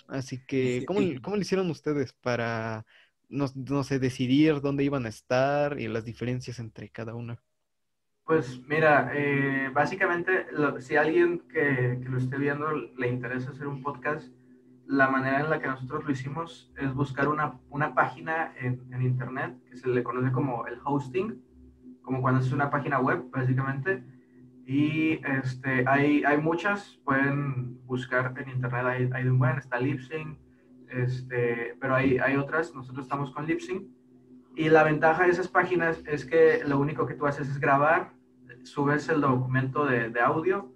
Así 0.08 0.44
que. 0.44 0.84
¿cómo, 0.86 1.00
cómo 1.22 1.36
le 1.36 1.42
hicieron 1.42 1.70
ustedes 1.70 2.12
para, 2.14 2.86
no, 3.28 3.46
no 3.54 3.84
sé, 3.84 3.98
decidir 3.98 4.60
dónde 4.60 4.84
iban 4.84 5.06
a 5.06 5.08
estar 5.08 5.80
y 5.80 5.88
las 5.88 6.04
diferencias 6.04 6.58
entre 6.58 6.90
cada 6.90 7.14
una? 7.14 7.42
Pues 8.24 8.58
mira, 8.66 9.10
eh, 9.14 9.68
básicamente, 9.72 10.46
lo- 10.52 10.80
si 10.80 10.96
a 10.96 11.02
alguien 11.02 11.40
que, 11.48 11.98
que 12.02 12.08
lo 12.08 12.16
esté 12.18 12.38
viendo 12.38 12.70
le 12.72 13.08
interesa 13.08 13.50
hacer 13.50 13.66
un 13.66 13.82
podcast, 13.82 14.32
la 14.86 15.08
manera 15.08 15.40
en 15.40 15.50
la 15.50 15.60
que 15.60 15.66
nosotros 15.68 16.04
lo 16.04 16.10
hicimos 16.12 16.72
es 16.78 16.94
buscar 16.94 17.28
una, 17.28 17.60
una 17.70 17.94
página 17.94 18.54
en, 18.58 18.82
en 18.92 19.02
internet 19.02 19.56
que 19.70 19.76
se 19.76 19.88
le 19.88 20.02
conoce 20.02 20.32
como 20.32 20.66
el 20.66 20.78
hosting, 20.84 21.42
como 22.02 22.22
cuando 22.22 22.40
es 22.40 22.52
una 22.52 22.70
página 22.70 22.98
web, 23.00 23.24
básicamente. 23.30 24.02
Y 24.66 25.20
este, 25.26 25.84
hay, 25.86 26.24
hay 26.24 26.38
muchas, 26.38 26.98
pueden 27.04 27.84
buscar 27.86 28.34
en 28.38 28.48
internet, 28.48 28.84
hay, 28.86 29.10
hay 29.12 29.28
un 29.28 29.38
buen, 29.38 29.58
está 29.58 29.78
Libsyn, 29.78 30.38
este, 30.88 31.76
pero 31.80 31.94
hay, 31.94 32.18
hay 32.18 32.36
otras, 32.36 32.74
nosotros 32.74 33.04
estamos 33.04 33.30
con 33.32 33.46
Libsyn. 33.46 33.88
Y 34.56 34.68
la 34.68 34.84
ventaja 34.84 35.24
de 35.24 35.30
esas 35.30 35.48
páginas 35.48 36.02
es 36.06 36.24
que 36.24 36.62
lo 36.66 36.78
único 36.78 37.06
que 37.06 37.14
tú 37.14 37.26
haces 37.26 37.48
es 37.48 37.58
grabar, 37.58 38.12
subes 38.62 39.08
el 39.08 39.20
documento 39.20 39.84
de, 39.84 40.08
de 40.10 40.20
audio 40.20 40.72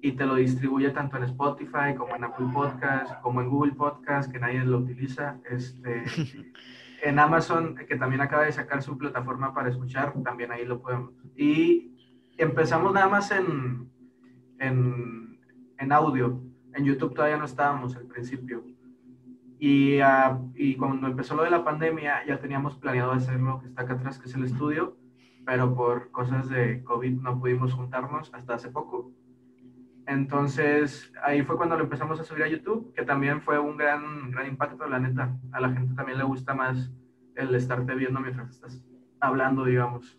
y 0.00 0.12
te 0.12 0.26
lo 0.26 0.36
distribuye 0.36 0.90
tanto 0.90 1.16
en 1.16 1.24
Spotify 1.24 1.94
como 1.96 2.14
en 2.14 2.24
Apple 2.24 2.46
Podcast, 2.52 3.20
como 3.22 3.40
en 3.40 3.48
Google 3.48 3.72
Podcast, 3.72 4.30
que 4.30 4.38
nadie 4.38 4.64
lo 4.64 4.78
utiliza. 4.78 5.40
Este, 5.50 6.04
en 7.02 7.18
Amazon, 7.18 7.74
que 7.74 7.96
también 7.96 8.20
acaba 8.20 8.44
de 8.44 8.52
sacar 8.52 8.82
su 8.82 8.96
plataforma 8.96 9.54
para 9.54 9.70
escuchar, 9.70 10.12
también 10.22 10.52
ahí 10.52 10.64
lo 10.64 10.80
podemos. 10.80 11.12
Y 11.36 11.95
empezamos 12.38 12.92
nada 12.92 13.08
más 13.08 13.30
en, 13.30 13.90
en, 14.58 15.38
en 15.78 15.92
audio. 15.92 16.42
En 16.74 16.84
YouTube 16.84 17.14
todavía 17.14 17.38
no 17.38 17.46
estábamos 17.46 17.96
al 17.96 18.06
principio. 18.06 18.64
Y, 19.58 20.00
ah, 20.00 20.38
y 20.54 20.76
cuando 20.76 21.06
empezó 21.06 21.34
lo 21.34 21.42
de 21.42 21.50
la 21.50 21.64
pandemia, 21.64 22.26
ya 22.26 22.38
teníamos 22.38 22.76
planeado 22.76 23.12
hacer 23.12 23.40
lo 23.40 23.60
que 23.60 23.68
está 23.68 23.82
acá 23.82 23.94
atrás, 23.94 24.18
que 24.18 24.28
es 24.28 24.34
el 24.34 24.44
estudio, 24.44 24.96
pero 25.46 25.74
por 25.74 26.10
cosas 26.10 26.48
de 26.50 26.84
COVID 26.84 27.20
no 27.22 27.40
pudimos 27.40 27.72
juntarnos 27.72 28.32
hasta 28.34 28.54
hace 28.54 28.68
poco. 28.68 29.12
Entonces, 30.06 31.12
ahí 31.24 31.42
fue 31.42 31.56
cuando 31.56 31.76
lo 31.76 31.84
empezamos 31.84 32.20
a 32.20 32.24
subir 32.24 32.44
a 32.44 32.48
YouTube, 32.48 32.92
que 32.94 33.02
también 33.02 33.40
fue 33.40 33.58
un 33.58 33.76
gran, 33.76 34.30
gran 34.30 34.46
impacto, 34.46 34.86
la 34.86 35.00
neta. 35.00 35.36
A 35.52 35.60
la 35.60 35.70
gente 35.70 35.94
también 35.94 36.18
le 36.18 36.24
gusta 36.24 36.54
más 36.54 36.92
el 37.34 37.54
estarte 37.54 37.94
viendo 37.94 38.20
mientras 38.20 38.50
estás 38.50 38.84
hablando, 39.20 39.64
digamos. 39.64 40.18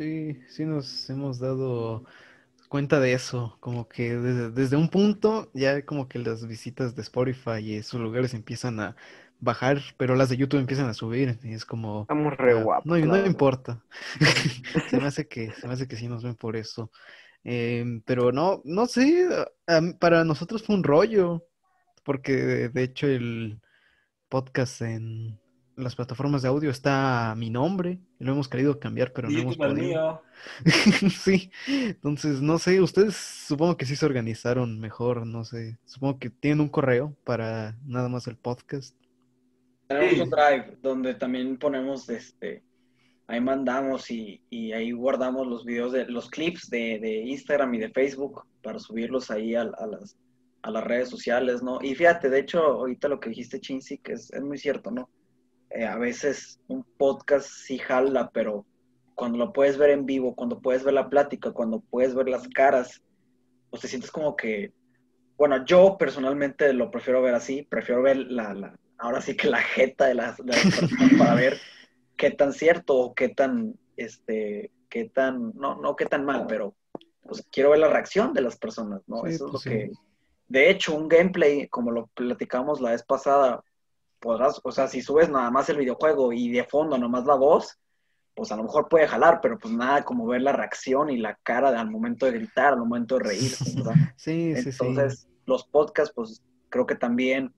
Sí, 0.00 0.40
sí 0.48 0.64
nos 0.64 1.10
hemos 1.10 1.38
dado 1.38 2.06
cuenta 2.70 3.00
de 3.00 3.12
eso, 3.12 3.58
como 3.60 3.86
que 3.86 4.16
desde, 4.16 4.50
desde 4.50 4.76
un 4.78 4.88
punto 4.88 5.50
ya 5.52 5.84
como 5.84 6.08
que 6.08 6.18
las 6.18 6.46
visitas 6.46 6.96
de 6.96 7.02
Spotify 7.02 7.58
y 7.60 7.74
esos 7.74 8.00
lugares 8.00 8.32
empiezan 8.32 8.80
a 8.80 8.96
bajar, 9.40 9.82
pero 9.98 10.14
las 10.14 10.30
de 10.30 10.38
YouTube 10.38 10.60
empiezan 10.60 10.88
a 10.88 10.94
subir 10.94 11.38
y 11.42 11.52
es 11.52 11.66
como... 11.66 12.00
Estamos 12.00 12.34
re 12.38 12.52
ah, 12.52 12.62
guapos. 12.62 12.86
no, 12.86 12.96
no 12.96 13.26
importa. 13.26 13.84
Se 14.88 14.96
me 14.96 15.04
hace 15.04 15.28
que, 15.28 15.52
se 15.52 15.66
me 15.66 15.74
hace 15.74 15.86
que 15.86 15.96
sí 15.96 16.08
nos 16.08 16.24
ven 16.24 16.34
por 16.34 16.56
eso. 16.56 16.90
Em, 17.44 18.00
pero 18.00 18.32
no, 18.32 18.62
no 18.64 18.86
sé, 18.86 19.28
para 19.98 20.24
nosotros 20.24 20.62
fue 20.62 20.76
un 20.76 20.82
rollo, 20.82 21.46
porque 22.04 22.70
de 22.70 22.82
hecho 22.82 23.06
el 23.06 23.60
podcast 24.30 24.80
en 24.80 25.38
las 25.80 25.96
plataformas 25.96 26.42
de 26.42 26.48
audio 26.48 26.70
está 26.70 27.30
a 27.32 27.34
mi 27.34 27.50
nombre, 27.50 27.98
y 28.18 28.24
lo 28.24 28.32
hemos 28.32 28.48
querido 28.48 28.78
cambiar, 28.78 29.12
pero 29.12 29.28
no 29.30 29.38
hemos 29.38 29.56
podido. 29.56 29.74
mío. 29.74 30.22
Sí, 31.10 31.50
entonces 31.66 32.40
no 32.40 32.58
sé, 32.58 32.80
ustedes 32.80 33.16
supongo 33.16 33.76
que 33.76 33.86
sí 33.86 33.96
se 33.96 34.06
organizaron 34.06 34.78
mejor, 34.80 35.26
no 35.26 35.44
sé, 35.44 35.78
supongo 35.84 36.18
que 36.18 36.30
tienen 36.30 36.60
un 36.60 36.68
correo 36.68 37.14
para 37.24 37.76
nada 37.84 38.08
más 38.08 38.26
el 38.26 38.36
podcast. 38.36 38.96
Tenemos 39.88 40.14
Sí. 40.14 40.20
un 40.20 40.30
drive 40.30 40.78
donde 40.82 41.14
también 41.14 41.58
ponemos 41.58 42.08
este, 42.08 42.62
ahí 43.26 43.40
mandamos 43.40 44.10
y, 44.10 44.40
y 44.48 44.72
ahí 44.72 44.92
guardamos 44.92 45.46
los 45.46 45.64
videos 45.64 45.92
de 45.92 46.06
los 46.06 46.30
clips 46.30 46.70
de, 46.70 46.98
de 47.00 47.16
Instagram 47.26 47.74
y 47.74 47.78
de 47.78 47.90
Facebook 47.90 48.42
para 48.62 48.78
subirlos 48.78 49.30
ahí 49.30 49.54
a, 49.56 49.62
a 49.62 49.86
las, 49.86 50.16
a 50.62 50.70
las 50.70 50.84
redes 50.84 51.08
sociales, 51.08 51.62
¿no? 51.62 51.78
Y 51.82 51.94
fíjate, 51.94 52.30
de 52.30 52.38
hecho, 52.40 52.60
ahorita 52.62 53.08
lo 53.08 53.18
que 53.20 53.30
dijiste, 53.30 53.60
Chinsi, 53.60 53.98
que 53.98 54.12
es, 54.12 54.32
es 54.32 54.42
muy 54.42 54.58
cierto, 54.58 54.90
¿no? 54.90 55.08
Eh, 55.70 55.86
a 55.86 55.96
veces 55.96 56.60
un 56.68 56.84
podcast 56.98 57.48
sí 57.48 57.78
jala, 57.78 58.30
pero 58.30 58.66
cuando 59.14 59.38
lo 59.38 59.52
puedes 59.52 59.78
ver 59.78 59.90
en 59.90 60.06
vivo, 60.06 60.34
cuando 60.34 60.60
puedes 60.60 60.82
ver 60.82 60.94
la 60.94 61.08
plática, 61.08 61.52
cuando 61.52 61.80
puedes 61.80 62.14
ver 62.14 62.28
las 62.28 62.48
caras, 62.48 63.02
pues 63.70 63.82
te 63.82 63.88
sientes 63.88 64.10
como 64.10 64.34
que, 64.36 64.72
bueno, 65.36 65.64
yo 65.64 65.96
personalmente 65.98 66.72
lo 66.72 66.90
prefiero 66.90 67.22
ver 67.22 67.34
así, 67.34 67.62
prefiero 67.62 68.02
ver 68.02 68.16
la, 68.16 68.54
la 68.54 68.78
ahora 68.98 69.20
sí 69.20 69.36
que 69.36 69.48
la 69.48 69.60
jeta 69.60 70.06
de 70.06 70.14
las, 70.14 70.36
de 70.38 70.44
las 70.52 70.62
personas 70.62 71.10
para 71.18 71.34
ver 71.34 71.58
qué 72.16 72.30
tan 72.30 72.52
cierto 72.52 72.96
o 72.96 73.14
qué 73.14 73.28
tan, 73.28 73.74
este, 73.96 74.70
qué 74.88 75.04
tan, 75.08 75.52
no, 75.54 75.76
no 75.76 75.96
qué 75.96 76.06
tan 76.06 76.24
mal, 76.24 76.46
pero 76.46 76.74
pues 77.22 77.46
quiero 77.50 77.70
ver 77.70 77.78
la 77.78 77.88
reacción 77.88 78.32
de 78.34 78.42
las 78.42 78.56
personas, 78.56 79.02
¿no? 79.06 79.22
Sí, 79.24 79.34
Eso 79.34 79.46
es 79.46 79.50
pues, 79.50 79.52
lo 79.52 79.58
sí. 79.58 79.70
que, 79.70 79.90
de 80.48 80.70
hecho, 80.70 80.96
un 80.96 81.08
gameplay, 81.08 81.68
como 81.68 81.92
lo 81.92 82.08
platicamos 82.08 82.80
la 82.80 82.90
vez 82.90 83.04
pasada, 83.04 83.62
podrás, 84.20 84.60
o 84.64 84.72
sea, 84.72 84.88
si 84.88 85.02
subes 85.02 85.28
nada 85.30 85.50
más 85.50 85.68
el 85.68 85.78
videojuego 85.78 86.32
y 86.32 86.50
de 86.50 86.64
fondo 86.64 86.98
nomás 86.98 87.26
la 87.26 87.34
voz, 87.34 87.78
pues 88.34 88.52
a 88.52 88.56
lo 88.56 88.62
mejor 88.64 88.88
puede 88.88 89.08
jalar, 89.08 89.40
pero 89.42 89.58
pues 89.58 89.74
nada 89.74 90.04
como 90.04 90.26
ver 90.26 90.42
la 90.42 90.52
reacción 90.52 91.10
y 91.10 91.18
la 91.18 91.36
cara 91.42 91.70
de- 91.72 91.78
al 91.78 91.90
momento 91.90 92.26
de 92.26 92.32
gritar, 92.32 92.74
al 92.74 92.78
momento 92.80 93.18
de 93.18 93.24
reír, 93.24 93.52
¿verdad? 93.76 93.98
Sí, 94.16 94.54
sí, 94.56 94.72
sí. 94.72 94.78
Entonces, 94.86 95.28
los 95.46 95.66
podcasts, 95.66 96.12
pues 96.14 96.42
creo 96.70 96.86
que 96.86 96.94
también, 96.94 97.52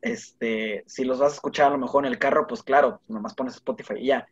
este, 0.00 0.84
si 0.86 1.04
los 1.04 1.18
vas 1.18 1.32
a 1.32 1.34
escuchar 1.36 1.68
a 1.68 1.70
lo 1.70 1.78
mejor 1.78 2.04
en 2.06 2.12
el 2.12 2.18
carro, 2.18 2.46
pues 2.46 2.62
claro, 2.62 3.00
nomás 3.08 3.34
pones 3.34 3.54
Spotify 3.54 3.94
y 3.98 4.06
ya. 4.06 4.26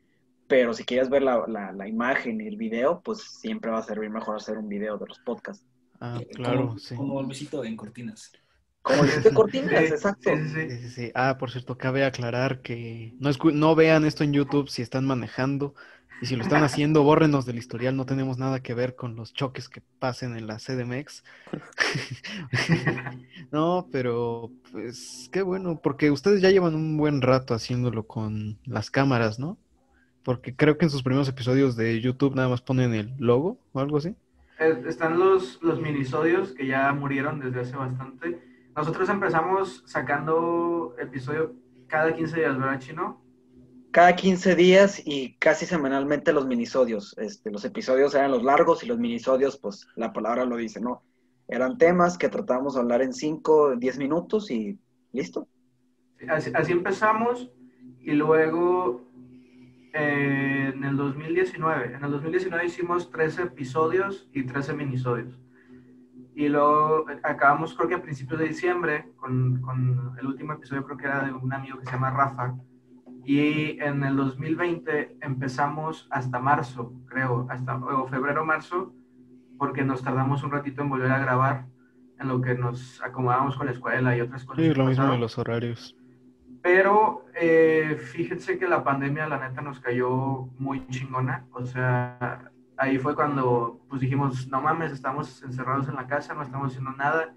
Pero 0.49 0.75
si 0.75 0.85
quieres 0.85 1.09
ver 1.09 1.23
la, 1.23 1.45
la, 1.47 1.73
la 1.73 1.89
imagen 1.89 2.41
y 2.41 2.49
el 2.49 2.57
video, 2.57 3.01
pues 3.03 3.21
siempre 3.41 3.71
va 3.71 3.79
a 3.79 3.83
servir 3.83 4.11
mejor 4.11 4.37
hacer 4.37 4.59
un 4.59 4.69
video 4.69 4.99
de 4.99 5.07
los 5.07 5.19
podcasts. 5.21 5.65
Ah, 6.01 6.19
Eh, 6.21 6.27
claro, 6.35 6.67
como, 6.69 6.79
sí. 6.79 6.97
Como 6.97 7.21
el 7.21 7.27
visito 7.27 7.65
en 7.65 7.77
cortinas. 7.77 8.33
Como 8.83 9.05
dijiste 9.05 9.33
cortinas, 9.33 9.91
exacto. 9.91 10.39
sí, 10.67 10.79
sí, 10.81 10.89
sí. 10.91 11.13
Ah, 11.15 11.37
por 11.39 11.51
cierto, 11.51 11.77
cabe 11.79 12.05
aclarar 12.05 12.63
que 12.63 13.15
no, 13.19 13.31
escu- 13.31 13.53
no 13.53 13.75
vean 13.75 14.05
esto 14.05 14.25
en 14.25 14.33
YouTube 14.33 14.69
si 14.71 14.83
están 14.83 15.07
manejando 15.07 15.75
y 16.21 16.27
si 16.27 16.37
lo 16.37 16.43
están 16.43 16.63
haciendo, 16.63 17.03
bórrenos 17.05 17.47
del 17.47 17.59
historial, 17.59 17.97
no 17.97 18.07
tenemos 18.07 18.39
nada 18.39 18.61
que 18.63 18.75
ver 18.75 18.95
con 18.97 19.17
los 19.17 19.33
choques 19.33 19.69
que 19.69 19.83
pasen 19.99 20.37
en 20.37 20.47
la 20.47 20.59
CDMX. 20.59 21.25
No, 23.53 23.89
pero 23.93 24.53
pues 24.73 25.29
qué 25.33 25.43
bueno, 25.43 25.81
porque 25.83 26.11
ustedes 26.11 26.41
ya 26.43 26.51
llevan 26.51 26.75
un 26.75 26.97
buen 26.97 27.23
rato 27.23 27.55
haciéndolo 27.55 28.07
con 28.07 28.61
las 28.65 28.91
cámaras, 28.91 29.39
¿no? 29.39 29.59
Porque 30.25 30.57
creo 30.57 30.79
que 30.79 30.87
en 30.87 30.91
sus 30.91 31.03
primeros 31.05 31.29
episodios 31.29 31.77
de 31.77 32.01
YouTube 32.01 32.35
nada 32.37 32.49
más 32.49 32.63
ponen 32.63 32.95
el 32.95 33.15
logo 33.19 33.61
o 33.73 33.81
algo 33.81 33.99
así. 33.99 34.17
Eh, 34.59 34.83
Están 34.87 35.19
los, 35.19 35.61
los 35.63 35.81
minisodios 35.81 36.53
que 36.53 36.67
ya 36.67 36.93
murieron 36.93 37.41
desde 37.41 37.61
hace 37.61 37.77
bastante. 37.77 38.41
Nosotros 38.81 39.11
empezamos 39.11 39.83
sacando 39.85 40.97
episodio 40.99 41.55
cada 41.87 42.15
15 42.15 42.35
días, 42.35 42.59
¿verdad, 42.59 42.79
Chino? 42.79 43.23
Cada 43.91 44.17
15 44.17 44.55
días 44.55 45.03
y 45.05 45.35
casi 45.35 45.67
semanalmente 45.67 46.33
los 46.33 46.47
minisodios. 46.47 47.15
Este, 47.19 47.51
los 47.51 47.63
episodios 47.67 48.15
eran 48.15 48.31
los 48.31 48.43
largos 48.43 48.83
y 48.83 48.87
los 48.87 48.99
minisodios, 48.99 49.59
pues 49.59 49.87
la 49.97 50.15
palabra 50.15 50.47
lo 50.47 50.57
dice, 50.57 50.81
¿no? 50.81 51.03
Eran 51.47 51.77
temas 51.77 52.17
que 52.17 52.31
tratábamos 52.31 52.73
de 52.73 52.81
hablar 52.81 53.03
en 53.03 53.13
5, 53.13 53.77
10 53.77 53.99
minutos 53.99 54.51
y 54.51 54.79
listo. 55.13 55.47
Así, 56.31 56.51
así 56.55 56.73
empezamos 56.73 57.51
y 58.01 58.13
luego 58.13 59.07
eh, 59.93 60.73
en 60.75 60.83
el 60.85 60.97
2019, 60.97 61.97
en 61.97 62.03
el 62.03 62.11
2019 62.11 62.65
hicimos 62.65 63.11
13 63.11 63.43
episodios 63.43 64.27
y 64.33 64.45
13 64.45 64.73
minisodios. 64.73 65.39
Y 66.41 66.49
luego 66.49 67.05
acabamos 67.23 67.75
creo 67.75 67.87
que 67.87 67.95
a 67.97 68.03
principios 68.03 68.41
de 68.41 68.49
diciembre 68.49 69.13
con, 69.17 69.61
con 69.61 70.17
el 70.19 70.27
último 70.27 70.55
episodio 70.55 70.87
creo 70.87 70.97
que 70.97 71.05
era 71.05 71.23
de 71.23 71.35
un 71.35 71.53
amigo 71.53 71.79
que 71.79 71.85
se 71.85 71.93
llama 71.93 72.09
Rafa. 72.09 72.55
Y 73.27 73.79
en 73.79 74.03
el 74.03 74.17
2020 74.17 75.19
empezamos 75.21 76.09
hasta 76.11 76.39
marzo, 76.39 76.95
creo, 77.11 77.47
hasta 77.51 77.77
o 77.77 78.07
febrero, 78.07 78.43
marzo, 78.47 78.95
porque 79.59 79.85
nos 79.85 80.03
tardamos 80.03 80.43
un 80.43 80.51
ratito 80.51 80.81
en 80.81 80.89
volver 80.89 81.13
a 81.13 81.19
grabar. 81.19 81.67
en 82.19 82.29
lo 82.29 82.41
que 82.41 82.55
nos 82.55 83.03
acomodamos 83.03 83.55
con 83.57 83.67
la 83.67 83.73
escuela 83.73 84.17
y 84.17 84.23
otras 84.23 84.43
cosas. 84.47 84.65
Sí, 84.65 84.73
lo 84.73 84.87
mismo 84.87 85.13
de 85.13 85.19
los 85.19 85.37
horarios. 85.37 85.95
Pero 86.63 87.27
eh, 87.35 87.99
fíjense 88.13 88.59
que 88.59 88.67
la 88.67 88.83
pandemia, 88.83 89.29
la 89.29 89.47
neta, 89.47 89.61
nos 89.61 89.79
cayó 89.79 90.49
muy 90.59 90.87
chingona. 90.89 91.45
O 91.53 91.67
sea, 91.67 92.50
ahí 92.81 92.99
fue 92.99 93.15
cuando 93.15 93.79
pues 93.91 94.01
dijimos, 94.01 94.49
no 94.49 94.63
mames, 94.63 94.91
estamos 94.91 95.43
encerrados 95.43 95.87
en 95.89 95.97
la 95.97 96.07
casa, 96.07 96.33
no 96.33 96.43
estamos 96.43 96.69
haciendo 96.69 96.93
nada. 96.93 97.35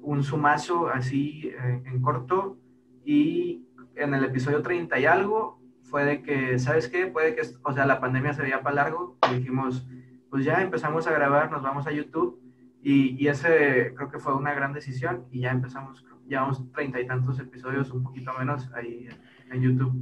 Un 0.00 0.24
sumazo 0.24 0.88
así 0.88 1.48
eh, 1.48 1.82
en 1.84 2.00
corto. 2.00 2.56
Y 3.04 3.66
en 3.94 4.14
el 4.14 4.24
episodio 4.24 4.62
30 4.62 4.98
y 4.98 5.04
algo 5.04 5.60
fue 5.82 6.04
de 6.04 6.22
que, 6.22 6.58
¿sabes 6.58 6.88
qué? 6.88 7.06
Puede 7.06 7.34
que, 7.36 7.42
o 7.62 7.72
sea, 7.74 7.84
la 7.84 8.00
pandemia 8.00 8.32
se 8.32 8.40
veía 8.40 8.62
para 8.62 8.76
largo. 8.76 9.18
Y 9.30 9.34
dijimos, 9.34 9.86
pues 10.30 10.42
ya 10.42 10.62
empezamos 10.62 11.06
a 11.06 11.12
grabar, 11.12 11.50
nos 11.50 11.62
vamos 11.62 11.86
a 11.86 11.92
YouTube. 11.92 12.40
Y, 12.82 13.22
y 13.22 13.28
ese 13.28 13.92
creo 13.94 14.10
que 14.10 14.18
fue 14.18 14.34
una 14.34 14.54
gran 14.54 14.72
decisión. 14.72 15.26
Y 15.30 15.40
ya 15.40 15.50
empezamos, 15.50 16.02
llevamos 16.26 16.72
treinta 16.72 16.98
y 16.98 17.06
tantos 17.06 17.38
episodios, 17.38 17.90
un 17.90 18.04
poquito 18.04 18.32
menos, 18.38 18.70
ahí 18.72 19.06
en, 19.50 19.54
en 19.54 19.62
YouTube. 19.62 19.92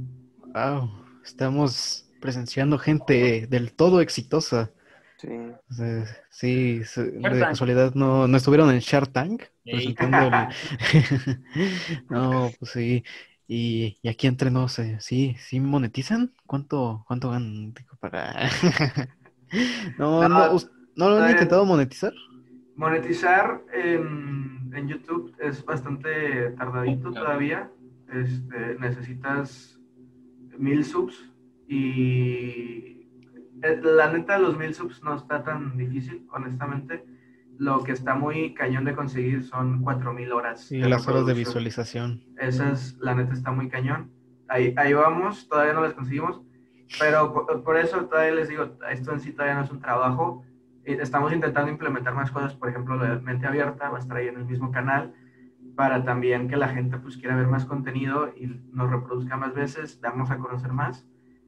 Wow, 0.53 0.89
estamos 1.25 2.09
presenciando 2.21 2.77
gente 2.79 3.47
del 3.47 3.73
todo 3.73 3.99
exitosa. 4.01 4.71
Sí. 5.17 5.27
O 5.69 5.73
sea, 5.73 6.05
sí, 6.31 6.81
de 6.95 7.39
casualidad 7.39 7.93
no, 7.93 8.27
no 8.27 8.37
estuvieron 8.37 8.71
en 8.71 8.79
Shark 8.79 9.11
Tank 9.11 9.43
Ey. 9.65 9.93
presentando 9.93 10.17
el... 10.27 11.41
No, 12.09 12.51
pues 12.59 12.71
sí. 12.71 13.03
Y, 13.47 13.97
y 14.01 14.07
aquí 14.09 14.27
entre 14.27 14.49
nos, 14.49 14.79
eh, 14.79 14.97
sí, 14.99 15.35
sí 15.39 15.59
monetizan. 15.59 16.33
¿Cuánto, 16.47 17.03
cuánto 17.07 17.29
ganan? 17.29 17.73
Digo, 17.73 17.97
para... 17.99 18.49
No, 19.99 20.21
No, 20.21 20.29
no, 20.29 20.51
us- 20.53 20.71
¿no 20.95 21.09
lo 21.09 21.17
han 21.21 21.31
intentado 21.31 21.65
monetizar? 21.65 22.13
Monetizar 22.75 23.61
en, 23.73 24.71
en 24.73 24.87
YouTube 24.87 25.35
es 25.39 25.63
bastante 25.65 26.51
tardadito 26.57 27.11
todavía. 27.11 27.69
Este, 28.13 28.75
necesitas 28.79 29.77
mil 30.57 30.83
subs 30.83 31.30
y 31.73 33.07
eh, 33.63 33.79
la 33.81 34.11
neta 34.11 34.37
los 34.37 34.57
mil 34.57 34.73
subs 34.73 35.01
no 35.03 35.15
está 35.15 35.41
tan 35.41 35.77
difícil, 35.77 36.27
honestamente. 36.33 37.05
Lo 37.57 37.81
que 37.83 37.93
está 37.93 38.13
muy 38.13 38.53
cañón 38.53 38.83
de 38.83 38.93
conseguir 38.93 39.43
son 39.45 39.81
cuatro 39.81 40.11
mil 40.13 40.33
horas. 40.33 40.65
Sí, 40.65 40.79
de 40.79 40.89
las 40.89 41.07
horas 41.07 41.25
de 41.25 41.33
visualización. 41.33 42.23
Esa 42.37 42.71
es, 42.71 42.97
la 42.99 43.15
neta 43.15 43.33
está 43.33 43.51
muy 43.51 43.69
cañón. 43.69 44.11
Ahí, 44.49 44.73
ahí 44.75 44.93
vamos, 44.93 45.47
todavía 45.47 45.71
no 45.71 45.81
las 45.81 45.93
conseguimos, 45.93 46.41
pero 46.99 47.31
por, 47.31 47.63
por 47.63 47.77
eso 47.77 48.05
todavía 48.05 48.35
les 48.35 48.49
digo, 48.49 48.77
esto 48.89 49.13
en 49.13 49.21
sí 49.21 49.31
todavía 49.31 49.55
no 49.55 49.63
es 49.63 49.71
un 49.71 49.79
trabajo. 49.79 50.43
Eh, 50.83 50.97
Estamos 50.99 51.31
intentando 51.31 51.71
implementar 51.71 52.13
más 52.13 52.31
cosas, 52.31 52.53
por 52.55 52.67
ejemplo, 52.67 52.97
la 52.97 53.17
mente 53.19 53.47
abierta 53.47 53.89
va 53.89 53.97
a 53.97 54.01
estar 54.01 54.17
ahí 54.17 54.27
en 54.27 54.37
el 54.37 54.45
mismo 54.45 54.71
canal 54.71 55.13
para 55.77 56.03
también 56.03 56.49
que 56.49 56.57
la 56.57 56.67
gente 56.67 56.97
pues 56.97 57.15
quiera 57.15 57.37
ver 57.37 57.47
más 57.47 57.63
contenido 57.65 58.33
y 58.35 58.47
nos 58.73 58.89
reproduzca 58.89 59.37
más 59.37 59.53
veces, 59.53 60.01
damos 60.01 60.31
a 60.31 60.37
conocer 60.37 60.73
más. 60.73 61.07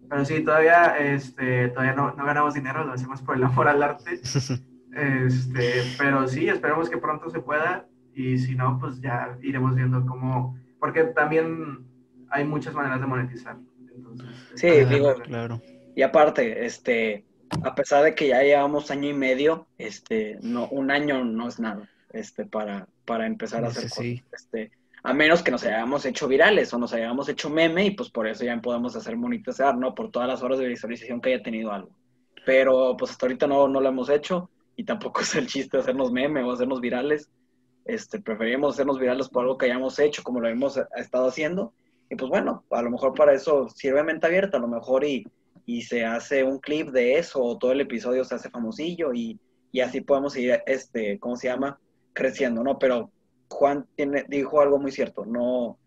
Pero 0.10 0.26
sí, 0.26 0.44
todavía, 0.44 0.96
este, 1.00 1.70
todavía 1.70 1.94
no, 1.94 2.14
no 2.14 2.26
ganamos 2.26 2.54
dinero, 2.54 2.84
lo 2.84 2.94
hacemos 2.94 3.22
por 3.22 3.36
el 3.36 3.44
amor 3.44 3.68
al 3.68 3.84
arte. 3.84 4.20
Este, 4.96 5.82
pero 5.98 6.28
sí, 6.28 6.48
esperemos 6.48 6.88
que 6.88 7.00
pronto 7.00 7.28
se 7.32 7.40
pueda 7.40 7.88
y 8.14 8.38
si 8.38 8.54
no, 8.54 8.78
pues 8.80 9.02
ya 9.02 9.36
iremos 9.42 9.76
viendo 9.76 10.06
cómo, 10.06 10.56
porque 10.80 11.04
también 11.06 11.80
hay 12.30 12.46
muchas 12.46 12.76
maneras 12.76 13.02
de 13.02 13.08
monetizar. 13.08 13.58
Entonces, 13.96 14.28
Sí, 14.54 14.68
Ah, 14.68 14.86
digo, 14.86 15.16
Claro. 15.16 15.62
y 15.96 16.04
aparte, 16.04 16.64
este, 16.64 17.26
a 17.64 17.74
pesar 17.74 18.04
de 18.04 18.14
que 18.14 18.28
ya 18.28 18.44
llevamos 18.44 18.92
año 18.92 19.10
y 19.10 19.14
medio, 19.14 19.66
este, 19.80 20.38
no, 20.44 20.68
un 20.68 20.92
año 20.92 21.24
no 21.26 21.48
es 21.48 21.60
nada, 21.60 21.90
este, 22.12 22.46
para, 22.46 22.88
para 23.06 23.26
empezar 23.26 23.64
a 23.66 23.70
hacer 23.70 23.90
sí, 23.90 23.90
cosas, 23.90 24.04
sí. 24.04 24.24
este, 24.32 24.72
a 25.04 25.14
menos 25.14 25.44
que 25.44 25.52
nos 25.52 25.64
hayamos 25.66 26.06
hecho 26.06 26.30
virales 26.30 26.74
o 26.74 26.78
nos 26.78 26.94
hayamos 26.94 27.28
hecho 27.28 27.50
meme 27.50 27.86
y 27.86 27.92
pues 27.92 28.10
por 28.10 28.26
eso 28.26 28.46
ya 28.46 28.60
podemos 28.62 28.96
hacer 28.96 29.18
monetizar, 29.18 29.78
¿no? 29.78 29.94
Por 29.94 30.10
todas 30.10 30.30
las 30.30 30.42
horas 30.42 30.60
de 30.60 30.68
visualización 30.68 31.20
que 31.20 31.34
haya 31.34 31.44
tenido 31.44 31.74
algo. 31.74 31.90
Pero 32.46 32.96
pues 32.98 33.12
hasta 33.12 33.26
ahorita 33.26 33.46
no, 33.46 33.68
no 33.68 33.82
lo 33.82 33.90
hemos 33.90 34.10
hecho 34.10 34.50
y 34.78 34.86
tampoco 34.86 35.22
es 35.22 35.36
el 35.36 35.48
chiste 35.48 35.78
hacernos 35.78 36.12
meme 36.12 36.42
o 36.42 36.52
hacernos 36.54 36.80
virales. 36.80 37.30
Este, 37.84 38.22
preferimos 38.22 38.76
hacernos 38.76 38.98
virales 38.98 39.28
por 39.28 39.44
algo 39.44 39.58
que 39.58 39.66
hayamos 39.66 40.00
hecho, 40.00 40.24
como 40.24 40.40
lo 40.40 40.48
hemos 40.48 40.80
estado 40.96 41.28
haciendo. 41.28 41.74
Y 42.10 42.16
pues 42.16 42.30
bueno, 42.30 42.64
a 42.70 42.82
lo 42.82 42.90
mejor 42.90 43.14
para 43.14 43.34
eso 43.34 43.68
sirve 43.70 44.04
mente 44.04 44.26
abierta, 44.26 44.58
a 44.58 44.62
lo 44.62 44.70
mejor 44.70 45.04
y, 45.04 45.28
y 45.66 45.82
se 45.82 46.06
hace 46.06 46.46
un 46.46 46.60
clip 46.60 46.92
de 46.92 47.18
eso 47.18 47.44
o 47.44 47.58
todo 47.58 47.74
el 47.74 47.82
episodio 47.82 48.24
se 48.24 48.36
hace 48.36 48.50
famosillo 48.50 49.14
y, 49.14 49.38
y 49.74 49.82
así 49.82 50.00
podemos 50.00 50.38
ir, 50.38 50.62
este, 50.66 51.20
¿cómo 51.20 51.36
se 51.36 51.48
llama? 51.48 51.78
Creciendo, 52.14 52.64
¿no? 52.64 52.80
Pero 52.80 53.12
Juan 53.54 53.86
tiene, 53.96 54.26
dijo 54.28 54.62
algo 54.62 54.80
muy 54.80 54.92
cierto, 54.92 55.26
no, 55.26 55.78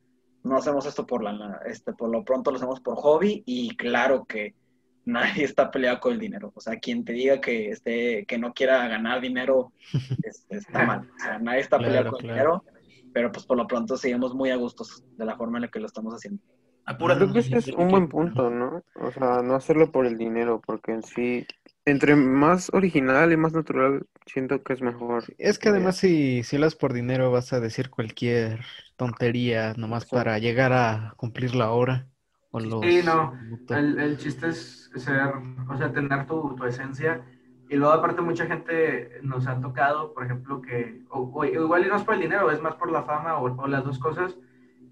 no 0.42 0.56
hacemos 0.56 0.86
esto 0.86 1.06
por 1.06 1.22
la, 1.22 1.60
este, 1.66 1.92
por 1.92 2.08
lo 2.08 2.24
pronto 2.24 2.50
lo 2.50 2.56
hacemos 2.56 2.80
por 2.80 2.96
hobby 2.96 3.42
y 3.44 3.76
claro 3.76 4.24
que 4.24 4.54
nadie 5.04 5.44
está 5.44 5.70
peleado 5.70 6.00
con 6.00 6.14
el 6.14 6.20
dinero. 6.20 6.52
O 6.54 6.60
sea, 6.60 6.78
quien 6.78 7.04
te 7.04 7.12
diga 7.12 7.40
que, 7.40 7.70
esté, 7.70 8.24
que 8.26 8.38
no 8.38 8.52
quiera 8.52 8.88
ganar 8.88 9.20
dinero 9.20 9.72
este, 10.22 10.56
está 10.56 10.84
mal. 10.84 11.10
O 11.14 11.22
sea, 11.22 11.38
nadie 11.38 11.60
está 11.60 11.78
peleado 11.78 12.10
Claro, 12.10 12.10
con 12.10 12.24
el 12.24 12.30
dinero, 12.30 12.64
pero 13.12 13.32
pues 13.32 13.44
por 13.46 13.56
lo 13.56 13.66
pronto 13.66 13.96
seguimos 13.96 14.34
muy 14.34 14.50
a 14.50 14.56
gustos 14.56 15.04
de 15.16 15.24
la 15.24 15.36
forma 15.36 15.58
en 15.58 15.62
la 15.62 15.68
que 15.68 15.80
lo 15.80 15.86
estamos 15.86 16.14
haciendo. 16.14 16.42
Apúrate. 16.84 17.20
Creo 17.20 17.32
que 17.32 17.40
ese 17.40 17.58
es 17.58 17.68
un 17.68 17.88
buen 17.88 18.08
punto, 18.08 18.48
¿no? 18.48 18.82
O 19.00 19.10
sea, 19.10 19.42
no 19.42 19.54
hacerlo 19.56 19.90
por 19.90 20.06
el 20.06 20.16
dinero, 20.16 20.62
porque 20.64 20.92
en 20.92 21.02
sí, 21.02 21.44
entre 21.86 22.16
más 22.16 22.70
original 22.74 23.32
y 23.32 23.36
más 23.38 23.52
natural, 23.54 24.06
siento 24.26 24.62
que 24.64 24.74
es 24.74 24.82
mejor. 24.82 25.24
Es 25.38 25.58
que 25.58 25.70
además 25.70 25.96
si, 25.98 26.42
si 26.44 26.58
lo 26.58 26.66
haces 26.66 26.78
por 26.78 26.92
dinero 26.94 27.32
vas 27.32 27.52
a 27.54 27.60
decir 27.60 27.90
cualquier 27.90 28.60
tontería 28.96 29.74
nomás 29.76 30.06
para 30.06 30.38
llegar 30.40 30.72
a 30.74 31.14
cumplir 31.18 31.54
la 31.56 31.72
hora 31.72 32.08
o 32.50 32.60
los 32.60 32.82
Sí, 32.82 33.02
no. 33.02 33.32
El, 33.68 33.98
el 33.98 34.18
chiste 34.18 34.48
es 34.48 34.90
ser, 34.96 35.32
o 35.68 35.76
sea, 35.76 35.92
tener 35.92 36.26
tu, 36.26 36.54
tu 36.54 36.64
esencia. 36.64 37.24
Y 37.68 37.76
luego, 37.76 37.94
aparte, 37.94 38.20
mucha 38.22 38.46
gente 38.46 39.18
nos 39.22 39.46
ha 39.46 39.60
tocado, 39.60 40.12
por 40.14 40.24
ejemplo, 40.24 40.60
que, 40.62 41.02
o, 41.10 41.30
o 41.34 41.44
igual 41.44 41.84
y 41.86 41.88
no 41.88 41.96
es 41.96 42.04
por 42.04 42.14
el 42.14 42.20
dinero, 42.20 42.50
es 42.50 42.60
más 42.60 42.76
por 42.76 42.90
la 42.92 43.02
fama 43.02 43.38
o, 43.38 43.44
o 43.62 43.66
las 43.66 43.84
dos 43.84 43.98
cosas. 43.98 44.36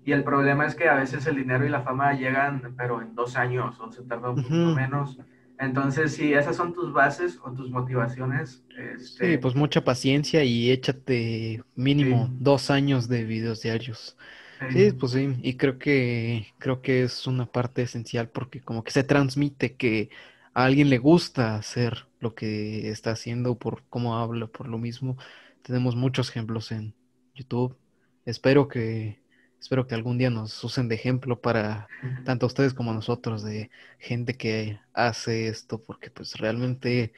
Y 0.05 0.13
el 0.13 0.25
problema 0.25 0.67
es 0.67 0.75
que 0.75 0.89
a 0.89 0.95
veces 0.97 1.27
el 1.27 1.37
dinero 1.37 1.65
y 1.67 1.69
la 1.71 1.83
fama 1.83 2.13
llegan, 2.15 2.75
pero 2.77 3.01
en 3.03 3.15
dos 3.15 3.37
años 3.37 3.79
o 3.81 3.91
se 3.93 4.03
tarda 4.05 4.31
un 4.31 4.73
menos. 4.75 5.19
Entonces, 5.59 6.15
si 6.15 6.33
esas 6.35 6.57
son 6.57 6.73
tus 6.75 6.93
bases 6.93 7.39
o 7.45 7.53
tus 7.53 7.71
motivaciones, 7.71 8.65
este, 8.77 9.23
Sí, 9.23 9.39
pues 9.39 9.55
mucha 9.55 9.85
paciencia 9.85 10.43
y 10.45 10.71
échate 10.71 11.63
mínimo 11.75 12.29
Sí. 12.29 12.37
dos 12.39 12.71
años 12.71 13.09
de 13.09 13.25
videos 13.25 13.63
diarios. 13.63 14.17
eh, 14.61 14.69
Sí, 14.69 14.93
pues 14.93 15.13
sí, 15.13 15.37
y 15.43 15.57
creo 15.57 15.79
que 15.79 16.49
creo 16.59 16.83
que 16.83 17.05
es 17.05 17.27
una 17.29 17.47
parte 17.51 17.83
esencial 17.83 18.31
porque 18.31 18.61
como 18.63 18.83
que 18.85 18.91
se 18.93 19.05
transmite 19.05 19.77
que 19.77 20.11
a 20.53 20.65
alguien 20.65 20.91
le 20.91 20.99
gusta 20.99 21.57
hacer 21.57 22.09
lo 22.21 22.35
que 22.35 22.91
está 22.91 23.13
haciendo 23.13 23.59
por 23.59 23.85
cómo 23.89 24.17
habla, 24.19 24.49
por 24.49 24.69
lo 24.69 24.79
mismo. 24.79 25.17
Tenemos 25.63 25.95
muchos 25.97 26.31
ejemplos 26.31 26.73
en 26.73 26.97
YouTube. 27.35 27.79
Espero 28.25 28.69
que 28.69 29.24
espero 29.65 29.87
que 29.87 29.95
algún 29.95 30.19
día 30.19 30.29
nos 30.29 30.63
usen 30.63 30.89
de 30.89 30.95
ejemplo 30.95 31.41
para 31.41 31.89
tanto 32.27 32.45
ustedes 32.45 32.75
como 32.75 32.93
nosotros 32.93 33.43
de 33.43 33.71
gente 33.99 34.37
que 34.37 34.79
hace 34.93 35.49
esto 35.49 35.81
porque 35.81 36.11
pues 36.11 36.35
realmente 36.37 37.15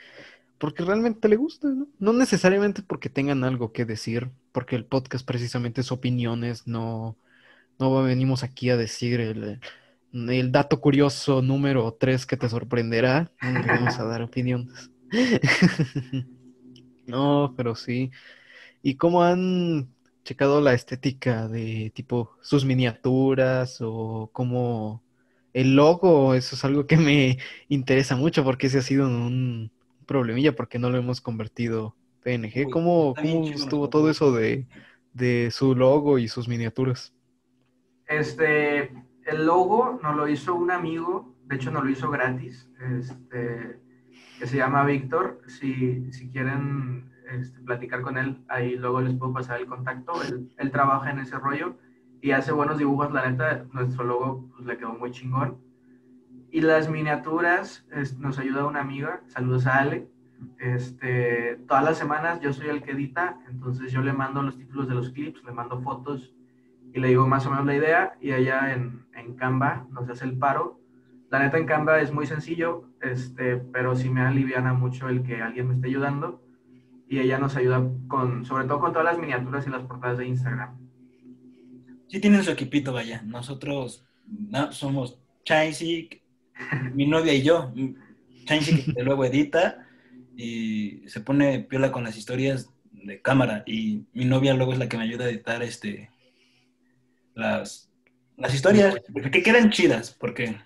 porque 0.57 0.85
realmente 0.85 1.29
le 1.29 1.35
gusta, 1.35 1.67
¿no? 1.67 1.89
No 1.99 2.13
necesariamente 2.13 2.83
porque 2.83 3.11
tengan 3.11 3.43
algo 3.43 3.73
que 3.73 3.85
decir, 3.85 4.31
porque 4.53 4.77
el 4.77 4.85
podcast 4.85 5.27
precisamente 5.27 5.81
es 5.81 5.91
opiniones, 5.91 6.69
no 6.69 7.17
no 7.81 8.01
venimos 8.05 8.45
aquí 8.45 8.71
a 8.71 8.77
decir 8.77 9.21
el, 9.21 9.61
el 10.13 10.53
dato 10.53 10.81
curioso 10.81 11.43
número 11.43 11.97
3 11.99 12.27
que 12.27 12.37
te 12.37 12.49
sorprenderá, 12.49 13.33
no 13.43 13.61
venimos 13.61 13.99
a 13.99 14.05
dar 14.05 14.23
opiniones. 14.23 14.89
No, 17.09 17.55
pero 17.57 17.77
sí. 17.77 18.11
¿Y 18.83 18.97
cómo 18.97 19.23
han 19.23 19.96
checado 20.27 20.61
la 20.61 20.75
estética 20.75 21.49
de 21.49 21.93
tipo 21.95 22.33
sus 22.43 22.65
miniaturas 22.65 23.79
o 23.81 24.29
cómo 24.33 25.03
el 25.53 25.77
logo? 25.77 26.35
Eso 26.35 26.57
es 26.57 26.65
algo 26.65 26.87
que 26.87 26.97
me 26.99 27.39
interesa 27.69 28.17
mucho 28.17 28.45
porque 28.45 28.67
ese 28.67 28.79
ha 28.79 28.83
sido 28.83 29.07
un 29.07 29.71
problemilla 30.07 30.55
porque 30.55 30.79
no 30.79 30.91
lo 30.91 30.99
hemos 30.99 31.21
convertido 31.21 31.97
PNG. 32.23 32.67
Uy, 32.67 32.73
¿Cómo, 32.73 33.15
cómo 33.15 33.45
chido 33.45 33.55
estuvo 33.55 33.89
todo 33.89 34.03
logo. 34.03 34.11
eso 34.11 34.33
de, 34.33 34.67
de 35.13 35.51
su 35.53 35.75
logo 35.75 36.19
y 36.19 36.29
sus 36.29 36.49
miniaturas? 36.49 37.15
Este, 38.07 38.93
el 39.25 39.47
logo 39.47 39.99
nos 40.03 40.17
lo 40.17 40.29
hizo 40.29 40.55
un 40.55 40.71
amigo, 40.71 41.35
de 41.45 41.57
hecho 41.57 41.71
nos 41.71 41.85
lo 41.85 41.91
hizo 41.91 42.11
gratis, 42.11 42.69
este, 42.99 43.81
que 44.39 44.47
se 44.47 44.57
llama 44.57 44.85
Víctor. 44.85 45.41
Si, 45.47 46.13
si 46.13 46.29
quieren 46.31 47.11
este, 47.31 47.61
platicar 47.61 48.03
con 48.03 48.19
él, 48.19 48.45
ahí 48.49 48.77
luego 48.77 49.01
les 49.01 49.15
puedo 49.15 49.33
pasar 49.33 49.61
el 49.61 49.67
contacto. 49.67 50.23
Él, 50.23 50.51
él 50.59 50.71
trabaja 50.71 51.11
en 51.11 51.21
ese 51.21 51.39
rollo 51.39 51.77
y 52.21 52.33
hace 52.33 52.53
buenos 52.53 52.79
dibujos, 52.79 53.13
la 53.13 53.29
neta, 53.31 53.67
nuestro 53.73 54.05
logo 54.05 54.49
pues, 54.55 54.67
le 54.67 54.77
quedó 54.79 54.95
muy 54.95 55.11
chingón. 55.11 55.59
Y 56.51 56.61
las 56.61 56.89
miniaturas 56.89 57.87
es- 57.93 58.19
nos 58.19 58.39
ayuda 58.39 58.67
una 58.67 58.81
amiga, 58.81 59.23
saludos 59.29 59.67
a 59.67 59.79
Ale, 59.79 60.09
Este, 60.59 61.57
todas 61.67 61.83
las 61.85 61.97
semanas 61.99 62.41
yo 62.41 62.53
soy 62.53 62.69
el 62.69 62.83
que 62.83 62.93
edita, 62.93 63.39
entonces 63.49 63.91
yo 63.93 64.03
le 64.03 64.13
mando 64.13 64.43
los 64.43 64.57
títulos 64.59 64.87
de 64.89 64.95
los 64.95 65.11
clips, 65.11 65.43
le 65.45 65.53
mando 65.53 65.81
fotos 65.81 66.35
y 66.93 67.01
le 67.01 67.09
digo 67.09 67.27
más 67.27 67.47
o 67.47 67.51
menos 67.51 67.65
la 67.67 67.75
idea 67.75 68.17
y 68.21 68.33
ella 68.33 68.75
en, 68.75 69.07
en 69.15 69.35
Canva 69.37 69.87
nos 69.91 70.09
hace 70.11 70.25
el 70.27 70.37
paro. 70.39 70.79
La 71.31 71.39
neta 71.41 71.59
en 71.59 71.67
Canva 71.67 72.01
es 72.01 72.13
muy 72.13 72.27
sencillo, 72.27 72.85
este, 73.01 73.57
pero 73.57 73.97
sí 73.97 74.11
me 74.11 74.21
aliviana 74.23 74.75
mucho 74.75 75.09
el 75.09 75.23
que 75.23 75.43
alguien 75.43 75.69
me 75.69 75.75
esté 75.75 75.89
ayudando 75.89 76.43
y 77.09 77.21
ella 77.21 77.39
nos 77.39 77.57
ayuda 77.57 77.83
con, 78.09 78.45
sobre 78.45 78.65
todo 78.65 78.81
con 78.81 78.93
todas 78.93 79.05
las 79.05 79.19
miniaturas 79.19 79.67
y 79.67 79.71
las 79.71 79.83
portadas 79.83 80.19
de 80.19 80.27
Instagram. 80.27 80.77
Sí 82.09 82.21
tienen 82.21 82.43
su 82.43 82.51
equipito, 82.51 82.93
vaya. 82.93 83.23
Nosotros 83.23 84.05
no, 84.27 84.73
somos 84.73 85.19
Chainsic, 85.45 86.23
mi 86.95 87.07
novia 87.07 87.33
y 87.33 87.43
yo. 87.43 87.73
Chainsic 88.45 88.95
que 88.95 89.03
luego 89.03 89.25
edita 89.25 89.87
y 90.37 91.03
se 91.07 91.21
pone 91.21 91.61
piola 91.61 91.91
con 91.91 92.05
las 92.05 92.17
historias 92.17 92.71
de 92.93 93.21
cámara 93.23 93.63
y 93.67 94.05
mi 94.13 94.25
novia 94.25 94.55
luego 94.55 94.73
es 94.73 94.79
la 94.79 94.89
que 94.89 94.97
me 94.97 95.05
ayuda 95.05 95.25
a 95.25 95.31
editar 95.31 95.63
este 95.63 96.11
las, 97.35 97.91
las 98.37 98.55
historias 98.55 98.97
que 99.33 99.43
quedan 99.43 99.71
chidas 99.71 100.15
porque 100.19 100.57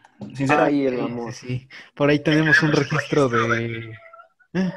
Ay, 0.49 0.87
el 0.87 1.01
amor. 1.01 1.33
sí, 1.33 1.47
sí. 1.47 1.69
Por 1.95 2.11
ahí 2.11 2.23
tenemos 2.23 2.63
un 2.63 2.73
registro 2.73 3.29
de, 3.29 3.95
eh, 4.53 4.73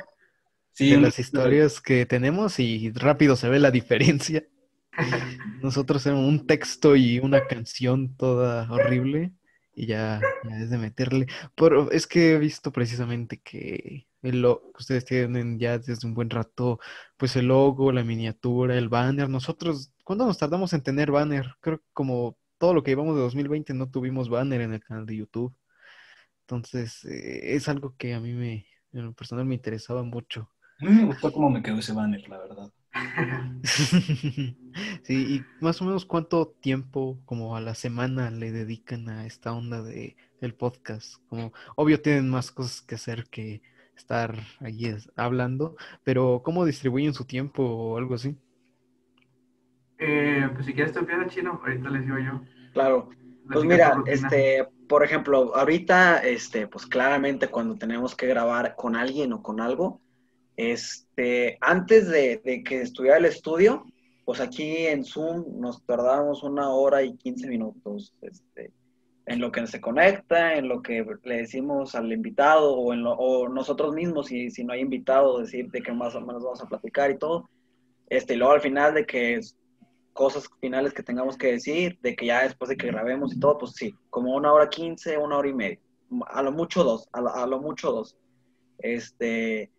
sí, 0.73 0.91
de 0.91 0.97
las 1.01 1.19
historias 1.19 1.81
que 1.81 2.05
tenemos 2.05 2.59
y 2.59 2.91
rápido 2.91 3.35
se 3.35 3.49
ve 3.49 3.59
la 3.59 3.71
diferencia. 3.71 4.43
Nosotros 5.61 6.03
tenemos 6.03 6.27
un 6.27 6.45
texto 6.45 6.95
y 6.95 7.19
una 7.19 7.47
canción 7.47 8.15
toda 8.15 8.69
horrible 8.71 9.33
y 9.75 9.87
ya, 9.87 10.21
ya 10.43 10.57
es 10.57 10.69
de 10.69 10.77
meterle. 10.77 11.27
Pero 11.55 11.91
es 11.91 12.07
que 12.07 12.33
he 12.33 12.39
visto 12.39 12.71
precisamente 12.71 13.41
que 13.41 14.07
el 14.21 14.41
lo 14.41 14.61
que 14.73 14.79
ustedes 14.79 15.05
tienen 15.05 15.59
ya 15.59 15.77
desde 15.79 16.07
un 16.07 16.13
buen 16.13 16.29
rato, 16.29 16.79
pues 17.17 17.35
el 17.35 17.47
logo, 17.47 17.91
la 17.91 18.03
miniatura, 18.03 18.77
el 18.77 18.89
banner. 18.89 19.29
Nosotros, 19.29 19.91
¿cuándo 20.03 20.25
nos 20.25 20.37
tardamos 20.37 20.73
en 20.73 20.81
tener 20.83 21.11
banner? 21.11 21.55
Creo 21.59 21.79
que 21.79 21.85
como 21.93 22.37
todo 22.57 22.73
lo 22.73 22.83
que 22.83 22.91
llevamos 22.91 23.15
de 23.15 23.21
2020 23.21 23.73
no 23.73 23.89
tuvimos 23.89 24.29
banner 24.29 24.61
en 24.61 24.73
el 24.73 24.83
canal 24.83 25.05
de 25.05 25.17
YouTube. 25.17 25.55
Entonces, 26.41 27.05
eh, 27.05 27.55
es 27.55 27.69
algo 27.69 27.95
que 27.97 28.13
a 28.13 28.19
mí 28.19 28.33
me, 28.33 28.65
en 28.93 29.05
lo 29.05 29.13
personal 29.13 29.45
me 29.45 29.55
interesaba 29.55 30.03
mucho. 30.03 30.49
A 30.87 30.89
mí 30.89 30.95
me 30.95 31.05
gustó 31.05 31.31
cómo 31.31 31.49
me 31.49 31.61
quedó 31.63 31.79
ese 31.79 31.93
banner, 31.93 32.27
la 32.29 32.37
verdad. 32.39 32.71
Sí, 35.03 35.13
y 35.35 35.63
más 35.63 35.81
o 35.81 35.85
menos 35.85 36.05
cuánto 36.05 36.47
tiempo, 36.61 37.19
como 37.25 37.55
a 37.55 37.61
la 37.61 37.75
semana, 37.75 38.31
le 38.31 38.51
dedican 38.51 39.09
a 39.09 39.25
esta 39.25 39.53
onda 39.53 39.81
de 39.81 40.15
el 40.41 40.53
podcast. 40.55 41.15
Como, 41.29 41.53
obvio 41.75 42.01
tienen 42.01 42.29
más 42.29 42.51
cosas 42.51 42.81
que 42.81 42.95
hacer 42.95 43.25
que 43.29 43.61
estar 43.95 44.35
allí 44.59 44.87
es- 44.87 45.11
hablando, 45.15 45.75
pero 46.03 46.41
¿cómo 46.43 46.65
distribuyen 46.65 47.13
su 47.13 47.25
tiempo 47.25 47.63
o 47.63 47.97
algo 47.97 48.15
así? 48.15 48.37
Eh, 49.97 50.49
pues 50.53 50.65
si 50.65 50.73
quieres 50.73 50.93
te 50.93 50.99
empieza 50.99 51.27
chino, 51.27 51.59
ahorita 51.63 51.89
les 51.89 52.03
digo 52.05 52.17
yo. 52.19 52.41
Claro. 52.73 53.09
Pues 53.47 53.65
mira, 53.65 54.01
este, 54.05 54.67
por 54.87 55.03
ejemplo, 55.03 55.55
ahorita, 55.55 56.19
este, 56.19 56.67
pues 56.67 56.85
claramente 56.85 57.49
cuando 57.49 57.75
tenemos 57.75 58.15
que 58.15 58.27
grabar 58.27 58.75
con 58.75 58.95
alguien 58.95 59.33
o 59.33 59.43
con 59.43 59.59
algo, 59.61 60.01
este, 60.57 61.57
antes 61.61 62.07
de, 62.09 62.41
que 62.65 62.81
estuviera 62.81 63.17
el 63.17 63.25
estudio, 63.25 63.85
pues 64.25 64.39
aquí 64.39 64.85
en 64.87 65.03
Zoom 65.03 65.59
nos 65.59 65.83
tardamos 65.85 66.43
una 66.43 66.69
hora 66.69 67.03
y 67.03 67.15
15 67.17 67.47
minutos, 67.47 68.13
este, 68.21 68.71
en 69.25 69.39
lo 69.39 69.51
que 69.51 69.65
se 69.67 69.81
conecta, 69.81 70.55
en 70.55 70.67
lo 70.67 70.81
que 70.81 71.05
le 71.23 71.37
decimos 71.37 71.95
al 71.95 72.11
invitado 72.11 72.73
o, 72.75 72.93
en 72.93 73.03
lo- 73.03 73.13
o 73.13 73.49
nosotros 73.49 73.93
mismos, 73.93 74.27
si, 74.27 74.49
si 74.51 74.63
no 74.63 74.73
hay 74.73 74.81
invitado, 74.81 75.39
decir 75.39 75.69
de 75.71 75.81
qué 75.81 75.91
más 75.93 76.15
o 76.15 76.21
menos 76.21 76.43
vamos 76.43 76.61
a 76.61 76.67
platicar 76.67 77.11
y 77.11 77.17
todo. 77.17 77.49
Este, 78.09 78.33
y 78.35 78.37
luego 78.37 78.53
al 78.53 78.61
final 78.61 78.93
de 78.93 79.05
que 79.05 79.39
cosas 80.13 80.47
finales 80.61 80.93
que 80.93 81.03
tengamos 81.03 81.37
que 81.37 81.53
decir, 81.53 81.97
de 82.01 82.15
que 82.15 82.27
ya 82.27 82.43
después 82.43 82.69
de 82.69 82.77
que 82.77 82.87
grabemos 82.87 83.35
y 83.35 83.39
todo, 83.39 83.57
pues 83.57 83.73
sí, 83.73 83.95
como 84.09 84.35
una 84.35 84.53
hora 84.53 84.69
quince, 84.69 85.17
una 85.17 85.37
hora 85.37 85.49
y 85.49 85.53
media, 85.53 85.79
a 86.27 86.43
lo 86.43 86.51
mucho 86.51 86.83
dos, 86.83 87.09
a 87.13 87.21
lo, 87.21 87.33
a 87.33 87.47
lo 87.47 87.59
mucho 87.59 87.91
dos. 87.91 88.15
Este, 88.77 89.71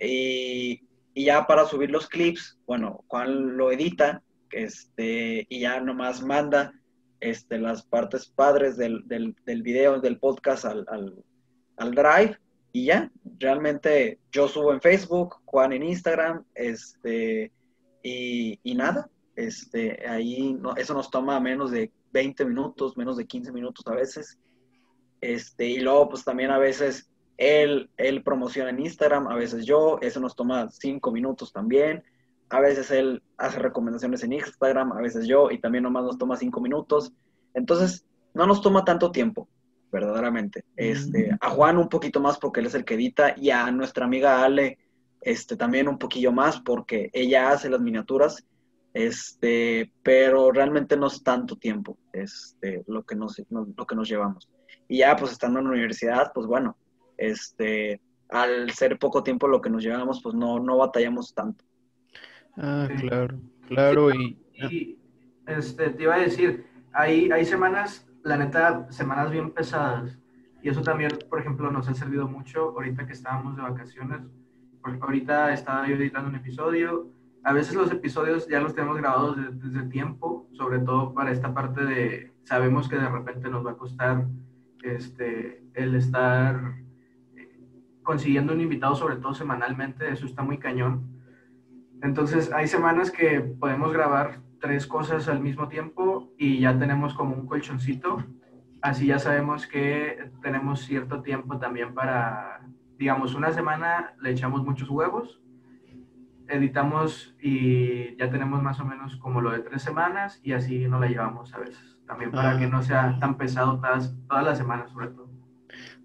y, 0.00 0.82
y 1.14 1.24
ya 1.24 1.46
para 1.46 1.66
subir 1.66 1.90
los 1.90 2.08
clips, 2.08 2.58
bueno, 2.66 3.04
Juan 3.08 3.56
lo 3.56 3.72
edita, 3.72 4.22
este, 4.50 5.46
y 5.48 5.60
ya 5.60 5.80
nomás 5.80 6.22
manda 6.22 6.72
este, 7.20 7.58
las 7.58 7.82
partes 7.82 8.26
padres 8.26 8.76
del, 8.76 9.06
del, 9.06 9.34
del 9.44 9.62
video, 9.62 10.00
del 10.00 10.18
podcast 10.18 10.64
al, 10.64 10.86
al, 10.88 11.24
al 11.76 11.94
Drive, 11.94 12.38
y 12.72 12.86
ya, 12.86 13.10
realmente 13.38 14.18
yo 14.30 14.46
subo 14.46 14.72
en 14.72 14.80
Facebook, 14.80 15.36
Juan 15.44 15.72
en 15.72 15.82
Instagram, 15.82 16.44
este, 16.54 17.50
y, 18.02 18.60
y 18.62 18.74
nada, 18.74 19.08
este, 19.36 20.06
ahí 20.08 20.54
no, 20.54 20.74
eso 20.76 20.94
nos 20.94 21.10
toma 21.10 21.38
menos 21.40 21.70
de 21.70 21.92
20 22.12 22.44
minutos, 22.44 22.96
menos 22.96 23.16
de 23.16 23.26
15 23.26 23.52
minutos 23.52 23.86
a 23.86 23.94
veces. 23.94 24.38
Este, 25.20 25.66
y 25.66 25.78
luego, 25.78 26.08
pues 26.08 26.24
también 26.24 26.50
a 26.50 26.58
veces 26.58 27.10
él, 27.38 27.90
él 27.96 28.22
promociona 28.22 28.68
en 28.70 28.80
Instagram, 28.80 29.28
a 29.28 29.36
veces 29.36 29.64
yo, 29.64 29.98
eso 30.02 30.20
nos 30.20 30.36
toma 30.36 30.68
5 30.70 31.10
minutos 31.10 31.52
también. 31.52 32.02
A 32.50 32.60
veces 32.60 32.90
él 32.90 33.22
hace 33.38 33.58
recomendaciones 33.58 34.22
en 34.24 34.34
Instagram, 34.34 34.92
a 34.92 35.00
veces 35.00 35.26
yo, 35.26 35.50
y 35.50 35.58
también 35.58 35.84
nomás 35.84 36.04
nos 36.04 36.18
toma 36.18 36.36
5 36.36 36.60
minutos. 36.60 37.12
Entonces, 37.54 38.04
no 38.34 38.46
nos 38.46 38.60
toma 38.60 38.84
tanto 38.84 39.10
tiempo, 39.10 39.48
verdaderamente. 39.90 40.64
Este, 40.76 41.36
a 41.40 41.50
Juan 41.50 41.78
un 41.78 41.88
poquito 41.88 42.20
más 42.20 42.38
porque 42.38 42.60
él 42.60 42.66
es 42.66 42.74
el 42.74 42.84
que 42.84 42.94
edita, 42.94 43.34
y 43.36 43.50
a 43.50 43.70
nuestra 43.70 44.04
amiga 44.04 44.42
Ale, 44.44 44.78
este, 45.22 45.56
también 45.56 45.88
un 45.88 45.98
poquillo 45.98 46.32
más 46.32 46.60
porque 46.60 47.10
ella 47.12 47.50
hace 47.50 47.70
las 47.70 47.80
miniaturas 47.80 48.44
este, 48.94 49.92
pero 50.02 50.50
realmente 50.50 50.96
no 50.96 51.06
es 51.06 51.22
tanto 51.22 51.56
tiempo 51.56 51.98
este, 52.12 52.82
lo, 52.86 53.04
que 53.04 53.14
nos, 53.14 53.40
no- 53.50 53.68
lo 53.76 53.86
que 53.86 53.94
nos 53.94 54.08
llevamos. 54.08 54.48
Y 54.88 54.98
ya, 54.98 55.14
pues 55.16 55.32
estando 55.32 55.58
en 55.60 55.66
la 55.66 55.72
universidad, 55.72 56.32
pues 56.34 56.46
bueno, 56.46 56.76
este, 57.18 58.00
al 58.30 58.70
ser 58.70 58.98
poco 58.98 59.22
tiempo 59.22 59.46
lo 59.48 59.60
que 59.60 59.68
nos 59.70 59.82
llevamos, 59.82 60.22
pues 60.22 60.34
no, 60.34 60.58
no 60.58 60.78
batallamos 60.78 61.34
tanto. 61.34 61.64
Ah, 62.56 62.88
claro, 62.98 63.38
claro, 63.66 64.14
y 64.14 64.38
Y 64.54 64.98
este, 65.46 65.90
te 65.90 66.02
iba 66.02 66.14
a 66.14 66.20
decir, 66.20 66.66
hay, 66.92 67.30
hay 67.30 67.44
semanas, 67.44 68.08
la 68.24 68.36
neta, 68.36 68.90
semanas 68.90 69.30
bien 69.30 69.50
pesadas. 69.52 70.18
Y 70.62 70.68
eso 70.68 70.82
también, 70.82 71.12
por 71.30 71.38
ejemplo, 71.38 71.70
nos 71.70 71.88
ha 71.88 71.94
servido 71.94 72.26
mucho 72.26 72.70
ahorita 72.70 73.06
que 73.06 73.12
estábamos 73.12 73.56
de 73.56 73.62
vacaciones. 73.62 74.20
Porque 74.82 74.98
ahorita 75.00 75.52
estaba 75.52 75.86
yo 75.86 75.94
editando 75.94 76.28
un 76.30 76.36
episodio. 76.36 77.08
A 77.44 77.52
veces 77.52 77.74
los 77.76 77.92
episodios 77.92 78.48
ya 78.48 78.60
los 78.60 78.74
tenemos 78.74 78.96
grabados 78.96 79.36
de- 79.36 79.68
desde 79.68 79.88
tiempo, 79.88 80.48
sobre 80.52 80.80
todo 80.80 81.14
para 81.14 81.30
esta 81.30 81.54
parte 81.54 81.84
de, 81.84 82.32
sabemos 82.42 82.88
que 82.88 82.96
de 82.96 83.08
repente 83.08 83.48
nos 83.48 83.64
va 83.64 83.72
a 83.72 83.76
costar 83.76 84.26
este, 84.82 85.62
el 85.74 85.94
estar 85.94 86.74
consiguiendo 88.12 88.54
un 88.54 88.60
invitado, 88.62 88.94
sobre 88.94 89.16
todo 89.16 89.34
semanalmente, 89.34 90.10
eso 90.10 90.24
está 90.24 90.42
muy 90.42 90.56
cañón. 90.56 91.20
Entonces, 92.02 92.50
hay 92.54 92.66
semanas 92.66 93.10
que 93.10 93.38
podemos 93.40 93.92
grabar 93.92 94.40
tres 94.62 94.86
cosas 94.86 95.28
al 95.28 95.40
mismo 95.40 95.68
tiempo 95.68 96.32
y 96.38 96.58
ya 96.60 96.78
tenemos 96.78 97.12
como 97.12 97.34
un 97.34 97.46
colchoncito. 97.46 98.24
Así 98.80 99.08
ya 99.08 99.18
sabemos 99.18 99.66
que 99.66 100.30
tenemos 100.40 100.80
cierto 100.80 101.20
tiempo 101.20 101.58
también 101.58 101.92
para, 101.92 102.62
digamos, 102.98 103.34
una 103.34 103.52
semana 103.52 104.14
le 104.22 104.30
echamos 104.30 104.64
muchos 104.64 104.88
huevos, 104.88 105.42
editamos 106.48 107.36
y 107.42 108.16
ya 108.16 108.30
tenemos 108.30 108.62
más 108.62 108.80
o 108.80 108.86
menos 108.86 109.16
como 109.16 109.42
lo 109.42 109.50
de 109.50 109.58
tres 109.58 109.82
semanas 109.82 110.40
y 110.42 110.52
así 110.54 110.88
nos 110.88 111.02
la 111.02 111.08
llevamos 111.08 111.52
a 111.52 111.58
veces. 111.58 111.98
También 112.06 112.30
para 112.30 112.52
Ah. 112.52 112.58
que 112.58 112.68
no 112.68 112.82
sea 112.82 113.18
tan 113.20 113.36
pesado 113.36 113.76
todas, 113.76 114.16
todas 114.26 114.44
las 114.46 114.56
semanas, 114.56 114.90
sobre 114.92 115.08
todo. 115.08 115.28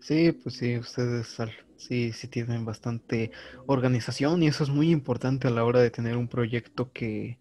Sí, 0.01 0.33
pues 0.33 0.57
sí, 0.57 0.77
ustedes 0.77 1.39
al- 1.39 1.53
sí, 1.87 2.11
sí 2.13 2.27
tienen 2.27 2.65
bastante 2.65 3.31
organización 3.65 4.43
y 4.43 4.47
eso 4.47 4.63
es 4.63 4.69
muy 4.69 4.91
importante 4.91 5.47
a 5.47 5.51
la 5.51 5.63
hora 5.65 5.79
de 5.81 5.91
tener 5.91 6.17
un 6.17 6.27
proyecto 6.27 6.91
que 6.91 7.39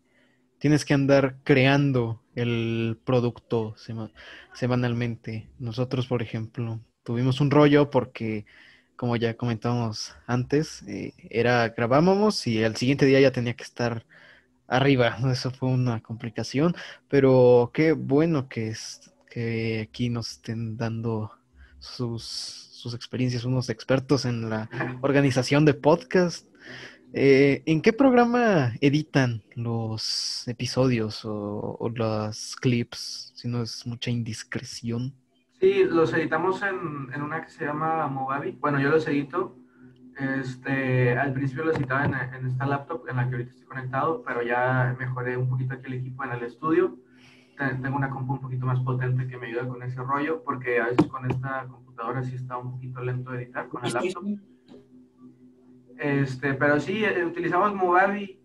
tienes 0.58 0.84
que 0.84 0.94
andar 0.94 1.38
creando 1.44 2.22
el 2.34 3.00
producto 3.04 3.74
sema- 3.76 4.12
semanalmente. 4.54 5.50
Nosotros, 5.58 6.06
por 6.06 6.22
ejemplo, 6.22 6.80
tuvimos 7.04 7.40
un 7.40 7.50
rollo 7.50 7.90
porque, 7.90 8.46
como 8.96 9.16
ya 9.16 9.36
comentamos 9.36 10.14
antes, 10.26 10.82
eh, 10.88 11.14
era 11.30 11.68
grabábamos 11.70 12.46
y 12.46 12.64
al 12.64 12.76
siguiente 12.76 13.06
día 13.06 13.20
ya 13.20 13.32
tenía 13.32 13.54
que 13.54 13.64
estar 13.64 14.06
arriba. 14.66 15.16
Eso 15.32 15.50
fue 15.50 15.68
una 15.70 16.00
complicación, 16.02 16.74
pero 17.08 17.70
qué 17.74 17.92
bueno 17.92 18.48
que 18.48 18.68
es 18.68 19.12
que 19.30 19.82
aquí 19.88 20.08
nos 20.10 20.30
estén 20.32 20.76
dando 20.76 21.32
sus, 21.78 22.71
sus 22.82 22.94
experiencias, 22.94 23.44
unos 23.44 23.68
expertos 23.70 24.24
en 24.24 24.50
la 24.50 24.68
organización 25.00 25.64
de 25.64 25.74
podcast. 25.74 26.46
Eh, 27.14 27.62
¿en 27.66 27.80
qué 27.82 27.92
programa 27.92 28.72
editan 28.80 29.42
los 29.54 30.48
episodios 30.48 31.24
o, 31.24 31.76
o 31.78 31.88
los 31.90 32.56
clips? 32.56 33.32
Si 33.34 33.46
no 33.48 33.62
es 33.62 33.86
mucha 33.86 34.10
indiscreción. 34.10 35.14
Sí, 35.60 35.84
los 35.84 36.12
editamos 36.12 36.62
en, 36.62 37.12
en 37.14 37.22
una 37.22 37.44
que 37.44 37.50
se 37.50 37.64
llama 37.64 38.08
Movavi. 38.08 38.52
Bueno, 38.60 38.80
yo 38.80 38.88
los 38.90 39.06
edito 39.06 39.56
Este, 40.18 41.16
al 41.16 41.32
principio 41.32 41.64
lo 41.64 41.74
citaba 41.74 42.04
en, 42.04 42.14
en, 42.14 42.46
esta 42.46 42.66
laptop 42.66 43.08
en 43.08 43.16
la 43.16 43.28
que 43.28 43.36
ahorita 43.36 43.50
estoy 43.50 43.66
conectado, 43.66 44.22
pero 44.26 44.42
ya 44.42 44.94
mejoré 44.98 45.36
un 45.36 45.48
poquito 45.48 45.74
aquí 45.74 45.86
el 45.86 45.94
equipo 45.94 46.24
en 46.24 46.32
el 46.32 46.42
estudio. 46.42 46.98
Tengo 47.56 47.96
una 47.96 48.10
compu 48.10 48.32
un 48.32 48.40
poquito 48.40 48.66
más 48.66 48.80
potente 48.80 49.28
que 49.28 49.36
me 49.36 49.46
ayuda 49.46 49.68
con 49.68 49.82
ese 49.82 50.02
rollo, 50.02 50.42
porque 50.42 50.80
a 50.80 50.86
veces 50.86 51.06
con 51.06 51.30
esta 51.30 51.66
computadora 51.68 52.22
sí 52.22 52.34
está 52.34 52.56
un 52.56 52.72
poquito 52.72 53.02
lento 53.02 53.34
editar 53.34 53.68
con 53.68 53.84
el 53.84 53.92
laptop. 53.92 54.24
Este, 55.98 56.54
pero 56.54 56.80
sí, 56.80 57.04
eh, 57.04 57.24
utilizamos 57.24 57.74
Movavi, 57.74 58.40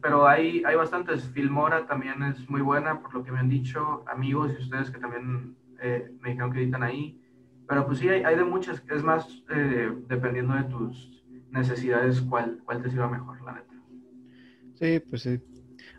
pero 0.00 0.26
hay, 0.26 0.62
hay 0.64 0.76
bastantes. 0.76 1.24
Filmora 1.30 1.86
también 1.86 2.22
es 2.22 2.48
muy 2.48 2.60
buena, 2.60 3.00
por 3.00 3.12
lo 3.14 3.24
que 3.24 3.32
me 3.32 3.40
han 3.40 3.48
dicho 3.48 4.04
amigos 4.06 4.52
y 4.52 4.62
ustedes 4.62 4.90
que 4.90 5.00
también 5.00 5.56
eh, 5.80 6.14
me 6.20 6.30
dijeron 6.30 6.52
que 6.52 6.62
editan 6.62 6.82
ahí. 6.82 7.20
Pero 7.66 7.86
pues 7.86 7.98
sí, 7.98 8.08
hay, 8.08 8.22
hay 8.22 8.36
de 8.36 8.44
muchas. 8.44 8.82
Es 8.88 9.02
más, 9.02 9.42
eh, 9.50 9.92
dependiendo 10.08 10.54
de 10.54 10.64
tus 10.64 11.24
necesidades, 11.50 12.20
cuál, 12.22 12.60
cuál 12.64 12.82
te 12.82 12.90
sirva 12.90 13.08
mejor, 13.08 13.40
la 13.42 13.52
neta. 13.52 13.74
Sí, 14.74 15.00
pues 15.00 15.22
sí. 15.22 15.40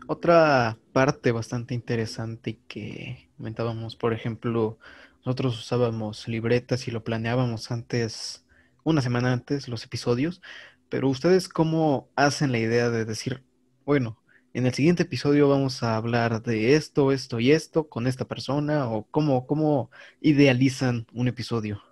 Otra 0.06 0.76
parte 0.94 1.32
bastante 1.32 1.74
interesante 1.74 2.60
que 2.68 3.28
comentábamos, 3.36 3.96
por 3.96 4.12
ejemplo, 4.12 4.78
nosotros 5.26 5.58
usábamos 5.58 6.28
libretas 6.28 6.86
y 6.86 6.92
lo 6.92 7.02
planeábamos 7.02 7.72
antes, 7.72 8.46
una 8.84 9.02
semana 9.02 9.32
antes, 9.32 9.66
los 9.66 9.84
episodios, 9.84 10.40
pero 10.88 11.08
ustedes 11.08 11.48
cómo 11.48 12.08
hacen 12.14 12.52
la 12.52 12.58
idea 12.58 12.90
de 12.90 13.04
decir, 13.04 13.42
bueno, 13.84 14.22
en 14.52 14.66
el 14.66 14.72
siguiente 14.72 15.02
episodio 15.02 15.48
vamos 15.48 15.82
a 15.82 15.96
hablar 15.96 16.42
de 16.42 16.76
esto, 16.76 17.10
esto 17.10 17.40
y 17.40 17.50
esto 17.50 17.88
con 17.88 18.06
esta 18.06 18.24
persona, 18.26 18.88
o 18.88 19.02
cómo, 19.10 19.48
cómo 19.48 19.90
idealizan 20.20 21.08
un 21.12 21.26
episodio? 21.26 21.82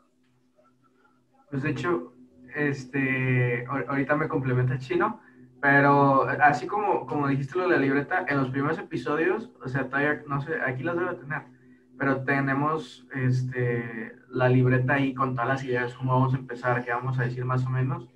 Pues 1.51 1.65
de 1.65 1.71
hecho, 1.71 2.15
este, 2.55 3.67
ahorita 3.67 4.15
me 4.15 4.29
complementa 4.29 4.79
Chino, 4.79 5.21
pero 5.63 6.25
así 6.43 6.67
como, 6.67 7.07
como 7.07 7.29
dijiste 7.29 7.57
lo 7.57 7.69
de 7.69 7.77
la 7.77 7.81
libreta, 7.81 8.27
en 8.29 8.37
los 8.37 8.51
primeros 8.51 8.79
episodios, 8.79 9.49
o 9.65 9.69
sea, 9.69 9.89
todavía, 9.89 10.21
no 10.27 10.41
sé, 10.41 10.61
aquí 10.61 10.83
las 10.83 10.99
debo 10.99 11.15
tener, 11.15 11.43
pero 11.97 12.25
tenemos 12.25 13.07
este, 13.15 14.13
la 14.29 14.49
libreta 14.49 14.95
ahí 14.95 15.15
con 15.15 15.37
todas 15.37 15.49
las 15.49 15.65
ideas, 15.65 15.95
cómo 15.95 16.15
vamos 16.15 16.35
a 16.35 16.39
empezar, 16.39 16.85
qué 16.85 16.91
vamos 16.91 17.17
a 17.17 17.23
decir 17.23 17.45
más 17.45 17.65
o 17.65 17.71
menos. 17.71 18.09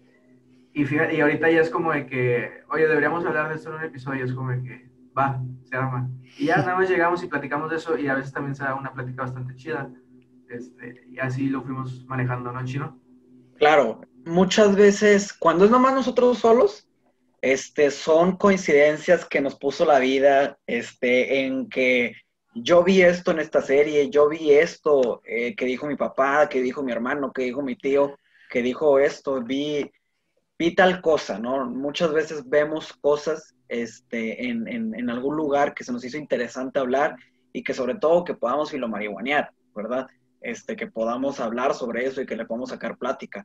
Y, 0.72 0.86
fíjate, 0.86 1.14
y 1.14 1.20
ahorita 1.20 1.48
ya 1.48 1.60
es 1.60 1.70
como 1.70 1.92
de 1.92 2.06
que, 2.06 2.64
oye, 2.68 2.88
deberíamos 2.88 3.24
hablar 3.24 3.48
de 3.48 3.54
esto 3.54 3.70
en 3.70 3.76
un 3.76 3.84
episodio, 3.84 4.24
es 4.24 4.32
como 4.32 4.50
de 4.50 4.62
que, 4.64 4.90
va, 5.16 5.40
se 5.62 5.76
arma. 5.76 6.10
Y 6.38 6.46
ya 6.46 6.56
nada 6.56 6.74
más 6.74 6.90
llegamos 6.90 7.22
y 7.22 7.28
platicamos 7.28 7.70
de 7.70 7.76
eso 7.76 7.96
y 7.96 8.08
a 8.08 8.16
veces 8.16 8.32
también 8.32 8.56
se 8.56 8.64
da 8.64 8.74
una 8.74 8.92
plática 8.92 9.22
bastante 9.22 9.54
chida. 9.54 9.88
Este, 10.48 11.04
y 11.08 11.20
así 11.20 11.48
lo 11.48 11.62
fuimos 11.62 12.04
manejando, 12.06 12.50
¿no, 12.50 12.64
Chino? 12.64 12.98
Claro, 13.56 14.00
muchas 14.24 14.74
veces, 14.74 15.32
cuando 15.32 15.64
es 15.64 15.70
nomás 15.70 15.94
nosotros 15.94 16.38
solos, 16.38 16.85
este, 17.40 17.90
son 17.90 18.36
coincidencias 18.36 19.24
que 19.24 19.40
nos 19.40 19.56
puso 19.56 19.84
la 19.84 19.98
vida, 19.98 20.58
este, 20.66 21.44
en 21.44 21.68
que 21.68 22.14
yo 22.54 22.82
vi 22.82 23.02
esto 23.02 23.30
en 23.30 23.40
esta 23.40 23.60
serie, 23.60 24.08
yo 24.10 24.28
vi 24.28 24.52
esto 24.52 25.20
eh, 25.24 25.54
que 25.54 25.66
dijo 25.66 25.86
mi 25.86 25.96
papá, 25.96 26.48
que 26.48 26.62
dijo 26.62 26.82
mi 26.82 26.92
hermano, 26.92 27.32
que 27.32 27.42
dijo 27.42 27.62
mi 27.62 27.76
tío, 27.76 28.16
que 28.50 28.62
dijo 28.62 28.98
esto, 28.98 29.42
vi 29.42 29.90
vi 30.58 30.74
tal 30.74 31.00
cosa, 31.00 31.38
¿no? 31.38 31.66
Muchas 31.66 32.12
veces 32.12 32.48
vemos 32.48 32.92
cosas 32.94 33.54
este, 33.68 34.48
en, 34.48 34.66
en, 34.68 35.10
algún 35.10 35.36
lugar 35.36 35.74
que 35.74 35.84
se 35.84 35.92
nos 35.92 36.04
hizo 36.04 36.16
interesante 36.16 36.78
hablar 36.78 37.16
y 37.52 37.62
que 37.62 37.74
sobre 37.74 37.96
todo 37.96 38.24
que 38.24 38.34
podamos 38.34 38.70
filomarihuanear, 38.70 39.50
¿verdad? 39.74 40.06
Este, 40.40 40.76
que 40.76 40.86
podamos 40.86 41.40
hablar 41.40 41.74
sobre 41.74 42.06
eso 42.06 42.20
y 42.20 42.26
que 42.26 42.36
le 42.36 42.46
podamos 42.46 42.70
sacar 42.70 42.96
plática. 42.96 43.44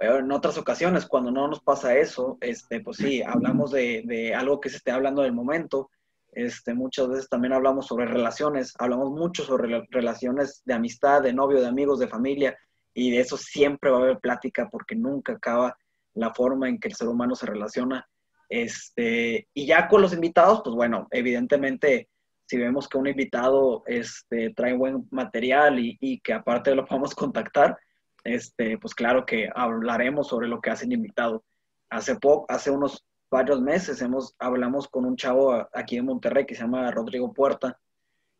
En 0.00 0.32
otras 0.32 0.58
ocasiones, 0.58 1.06
cuando 1.06 1.30
no 1.30 1.48
nos 1.48 1.60
pasa 1.60 1.96
eso, 1.96 2.36
este, 2.40 2.80
pues 2.80 2.96
sí, 2.96 3.22
hablamos 3.22 3.70
de, 3.70 4.02
de 4.04 4.34
algo 4.34 4.60
que 4.60 4.68
se 4.68 4.76
esté 4.76 4.90
hablando 4.90 5.22
del 5.22 5.32
momento. 5.32 5.90
Este, 6.32 6.74
muchas 6.74 7.08
veces 7.08 7.28
también 7.28 7.52
hablamos 7.52 7.86
sobre 7.86 8.06
relaciones, 8.06 8.74
hablamos 8.78 9.10
mucho 9.10 9.44
sobre 9.44 9.86
relaciones 9.90 10.62
de 10.64 10.74
amistad, 10.74 11.22
de 11.22 11.32
novio, 11.32 11.60
de 11.60 11.68
amigos, 11.68 12.00
de 12.00 12.08
familia, 12.08 12.58
y 12.92 13.10
de 13.10 13.20
eso 13.20 13.36
siempre 13.36 13.90
va 13.90 13.98
a 13.98 14.02
haber 14.02 14.18
plática 14.18 14.68
porque 14.70 14.96
nunca 14.96 15.34
acaba 15.34 15.76
la 16.14 16.32
forma 16.32 16.68
en 16.68 16.78
que 16.78 16.88
el 16.88 16.94
ser 16.94 17.08
humano 17.08 17.34
se 17.34 17.46
relaciona. 17.46 18.08
Este, 18.48 19.48
y 19.52 19.66
ya 19.66 19.88
con 19.88 20.02
los 20.02 20.12
invitados, 20.12 20.60
pues 20.62 20.74
bueno, 20.74 21.08
evidentemente, 21.10 22.08
si 22.46 22.56
vemos 22.58 22.88
que 22.88 22.98
un 22.98 23.08
invitado 23.08 23.82
este, 23.86 24.50
trae 24.50 24.74
buen 24.74 25.08
material 25.10 25.78
y, 25.78 26.20
que 26.20 26.32
aparte 26.32 26.74
lo 26.74 26.84
podemos 26.84 27.14
contactar, 27.14 27.76
este, 28.24 28.78
pues 28.78 28.94
claro 28.94 29.24
que 29.26 29.48
hablaremos 29.54 30.28
sobre 30.28 30.48
lo 30.48 30.60
que 30.60 30.70
hace 30.70 30.86
el 30.86 30.92
invitado. 30.92 31.44
Hace, 31.90 32.16
poco, 32.16 32.46
hace 32.48 32.70
unos 32.70 33.04
varios 33.30 33.60
meses 33.60 34.00
hemos, 34.02 34.34
hablamos 34.38 34.88
con 34.88 35.04
un 35.04 35.16
chavo 35.16 35.68
aquí 35.72 35.96
en 35.96 36.06
Monterrey 36.06 36.46
que 36.46 36.54
se 36.54 36.62
llama 36.62 36.90
Rodrigo 36.90 37.32
Puerta, 37.32 37.78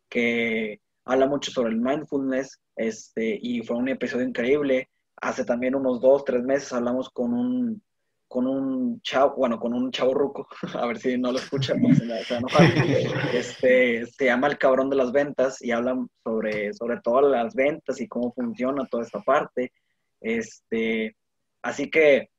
que 0.09 0.81
habla 1.05 1.27
mucho 1.27 1.51
sobre 1.51 1.69
el 1.69 1.79
mindfulness, 1.79 2.59
este, 2.75 3.39
y 3.41 3.61
fue 3.61 3.77
un 3.77 3.87
episodio 3.89 4.27
increíble 4.27 4.89
hace 5.21 5.45
también 5.45 5.75
unos 5.75 6.01
dos, 6.01 6.23
tres 6.25 6.43
meses 6.43 6.71
hablamos 6.73 7.09
con 7.09 7.33
un, 7.33 7.83
con 8.35 8.47
un 8.47 8.99
chavo, 9.01 9.37
bueno, 9.37 9.57
con 9.57 9.73
un 9.73 9.89
chavo 9.91 10.13
ruco, 10.13 10.45
a 10.73 10.85
ver 10.87 10.97
si 10.97 11.17
no 11.17 11.31
lo 11.31 11.37
escuchan, 11.37 11.81
este, 13.33 14.05
se 14.07 14.25
llama 14.25 14.47
El 14.47 14.57
Cabrón 14.57 14.89
de 14.89 14.97
las 14.97 15.13
Ventas 15.13 15.61
y 15.61 15.71
hablan 15.71 16.09
sobre, 16.21 16.73
sobre 16.73 16.99
todas 16.99 17.31
las 17.31 17.55
ventas 17.55 18.01
y 18.01 18.09
cómo 18.09 18.33
funciona 18.33 18.85
toda 18.87 19.03
esta 19.03 19.21
parte. 19.21 19.71
Este, 20.19 21.15
así 21.61 21.89
que 21.89 22.29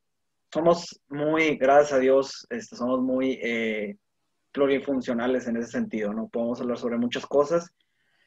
somos 0.53 1.01
muy, 1.09 1.57
gracias 1.57 1.95
a 1.95 1.99
Dios, 1.99 2.47
este, 2.51 2.77
somos 2.77 3.01
muy 3.01 3.41
eh, 3.43 3.97
plurifuncionales 4.53 5.49
en 5.49 5.57
ese 5.57 5.71
sentido, 5.71 6.13
¿no? 6.13 6.29
Podemos 6.29 6.61
hablar 6.61 6.77
sobre 6.77 6.99
muchas 6.99 7.25
cosas 7.25 7.73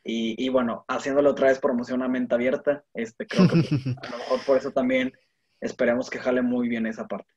y, 0.04 0.50
bueno, 0.50 0.86
haciéndole 0.88 1.30
otra 1.30 1.50
vez 1.50 1.60
promoción 1.60 2.02
a 2.02 2.08
mente 2.08 2.34
abierta, 2.34 2.84
este, 2.96 3.28
creo 3.28 3.48
que 3.48 3.60
a 4.02 4.10
lo 4.10 4.18
mejor 4.18 4.40
por 4.48 4.58
eso 4.58 4.72
también 4.72 5.14
esperemos 5.62 6.10
que 6.10 6.18
jale 6.18 6.42
muy 6.42 6.68
bien 6.68 6.88
esa 6.88 7.08
parte. 7.08 7.32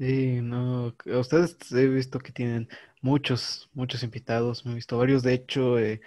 Sí, 0.00 0.40
no, 0.40 0.94
ustedes 1.04 1.58
he 1.72 1.86
visto 1.86 2.20
que 2.20 2.32
tienen 2.32 2.70
muchos, 3.02 3.68
muchos 3.74 4.02
invitados, 4.02 4.64
me 4.64 4.72
he 4.72 4.76
visto 4.76 4.96
varios, 4.96 5.22
de 5.22 5.34
hecho, 5.34 5.78
eh, 5.78 6.00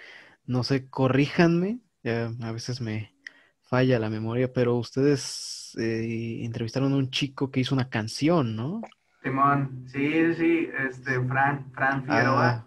no 0.46 0.64
sé, 0.64 0.88
corríjanme, 0.90 1.78
ya 2.02 2.32
a 2.42 2.50
veces 2.50 2.80
me 2.80 3.14
falla 3.62 4.00
la 4.00 4.10
memoria, 4.10 4.52
pero 4.52 4.74
ustedes 4.74 5.76
eh, 5.78 6.40
entrevistaron 6.42 6.92
a 6.92 6.96
un 6.96 7.10
chico 7.12 7.52
que 7.52 7.60
hizo 7.60 7.72
una 7.72 7.88
canción, 7.88 8.56
¿no? 8.56 8.80
Simón, 9.22 9.84
sí, 9.86 10.34
sí, 10.34 10.68
este, 10.88 11.20
Fran, 11.28 11.70
Fran 11.72 12.04
Figueroa. 12.04 12.48
Ah, 12.48 12.66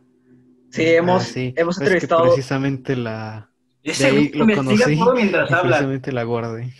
Sí, 0.69 0.86
hemos, 0.86 1.36
hemos 1.36 1.82
entrevistado. 1.82 2.23
precisamente 2.23 2.95
la. 2.95 3.49
Ese 3.84 4.11
de 4.11 4.17
ahí 4.17 4.30
lo 4.30 4.45
conocí. 4.55 4.97
Todo 4.97 5.13
mientras 5.13 5.51
habla. 5.51 5.63
Precisamente 5.63 6.11
la 6.13 6.23
guardé. 6.23 6.73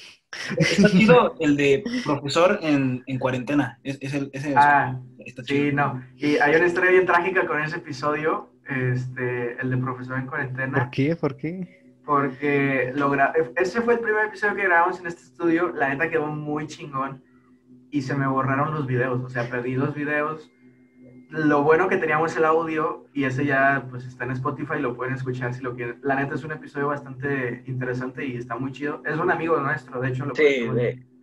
Está 0.58 0.90
chido 0.90 1.36
el 1.40 1.56
de 1.56 1.84
profesor 2.04 2.60
en, 2.62 3.04
en 3.08 3.20
cuarentena. 3.20 3.80
Es, 3.84 3.98
es 4.02 4.14
el, 4.14 4.30
ese 4.34 4.54
ah, 4.56 5.00
está 5.20 5.44
chido. 5.44 5.70
sí, 5.70 5.76
no. 5.76 6.04
Y 6.18 6.38
hay 6.38 6.56
una 6.56 6.68
historia 6.68 6.92
bien 6.92 7.06
trágica 7.06 7.46
con 7.48 7.62
ese 7.62 7.78
episodio, 7.78 8.52
este, 8.68 9.60
el 9.62 9.70
de 9.70 9.78
profesor 9.78 10.18
en 10.18 10.28
cuarentena. 10.28 10.80
¿Por 10.80 10.90
qué? 10.92 11.16
¿Por 11.16 11.38
qué? 11.38 11.78
Porque 12.06 12.92
lo 12.96 13.14
ese 13.56 13.82
fue 13.82 13.96
el 13.96 14.00
primer 14.00 14.26
episodio 14.28 14.56
que 14.56 14.64
grabamos 14.64 15.00
en 15.00 15.08
este 15.08 15.24
estudio. 15.24 15.70
La 15.70 15.90
neta 15.90 16.10
quedó 16.10 16.28
muy 16.28 16.68
chingón 16.68 17.24
y 17.92 18.02
se 18.02 18.16
me 18.16 18.28
borraron 18.28 18.74
los 18.74 18.86
videos. 18.86 19.22
O 19.24 19.30
sea, 19.30 19.50
perdí 19.50 19.76
los 19.76 19.94
videos 19.94 20.50
lo 21.30 21.64
bueno 21.64 21.90
que 21.90 21.98
teníamos 21.98 22.36
el 22.38 22.46
audio 22.46 23.06
y 23.14 23.26
ese 23.26 23.46
ya 23.46 23.86
pues 23.90 24.06
está 24.06 24.24
en 24.24 24.32
Spotify, 24.32 24.80
lo 24.80 24.96
pueden 24.96 25.14
escuchar 25.14 25.54
si 25.54 25.62
lo 25.62 25.76
quieren. 25.76 26.00
La 26.04 26.16
neta 26.16 26.36
es 26.36 26.44
un 26.44 26.52
episodio 26.52 26.88
bastante 26.88 27.64
interesante 27.68 28.26
y 28.26 28.38
está 28.38 28.56
muy 28.56 28.72
chido. 28.72 29.02
Es 29.06 29.18
un 29.18 29.30
amigo 29.30 29.58
nuestro, 29.58 30.00
de 30.00 30.10
hecho. 30.10 30.26
Lo 30.26 30.36
sí, 30.36 30.70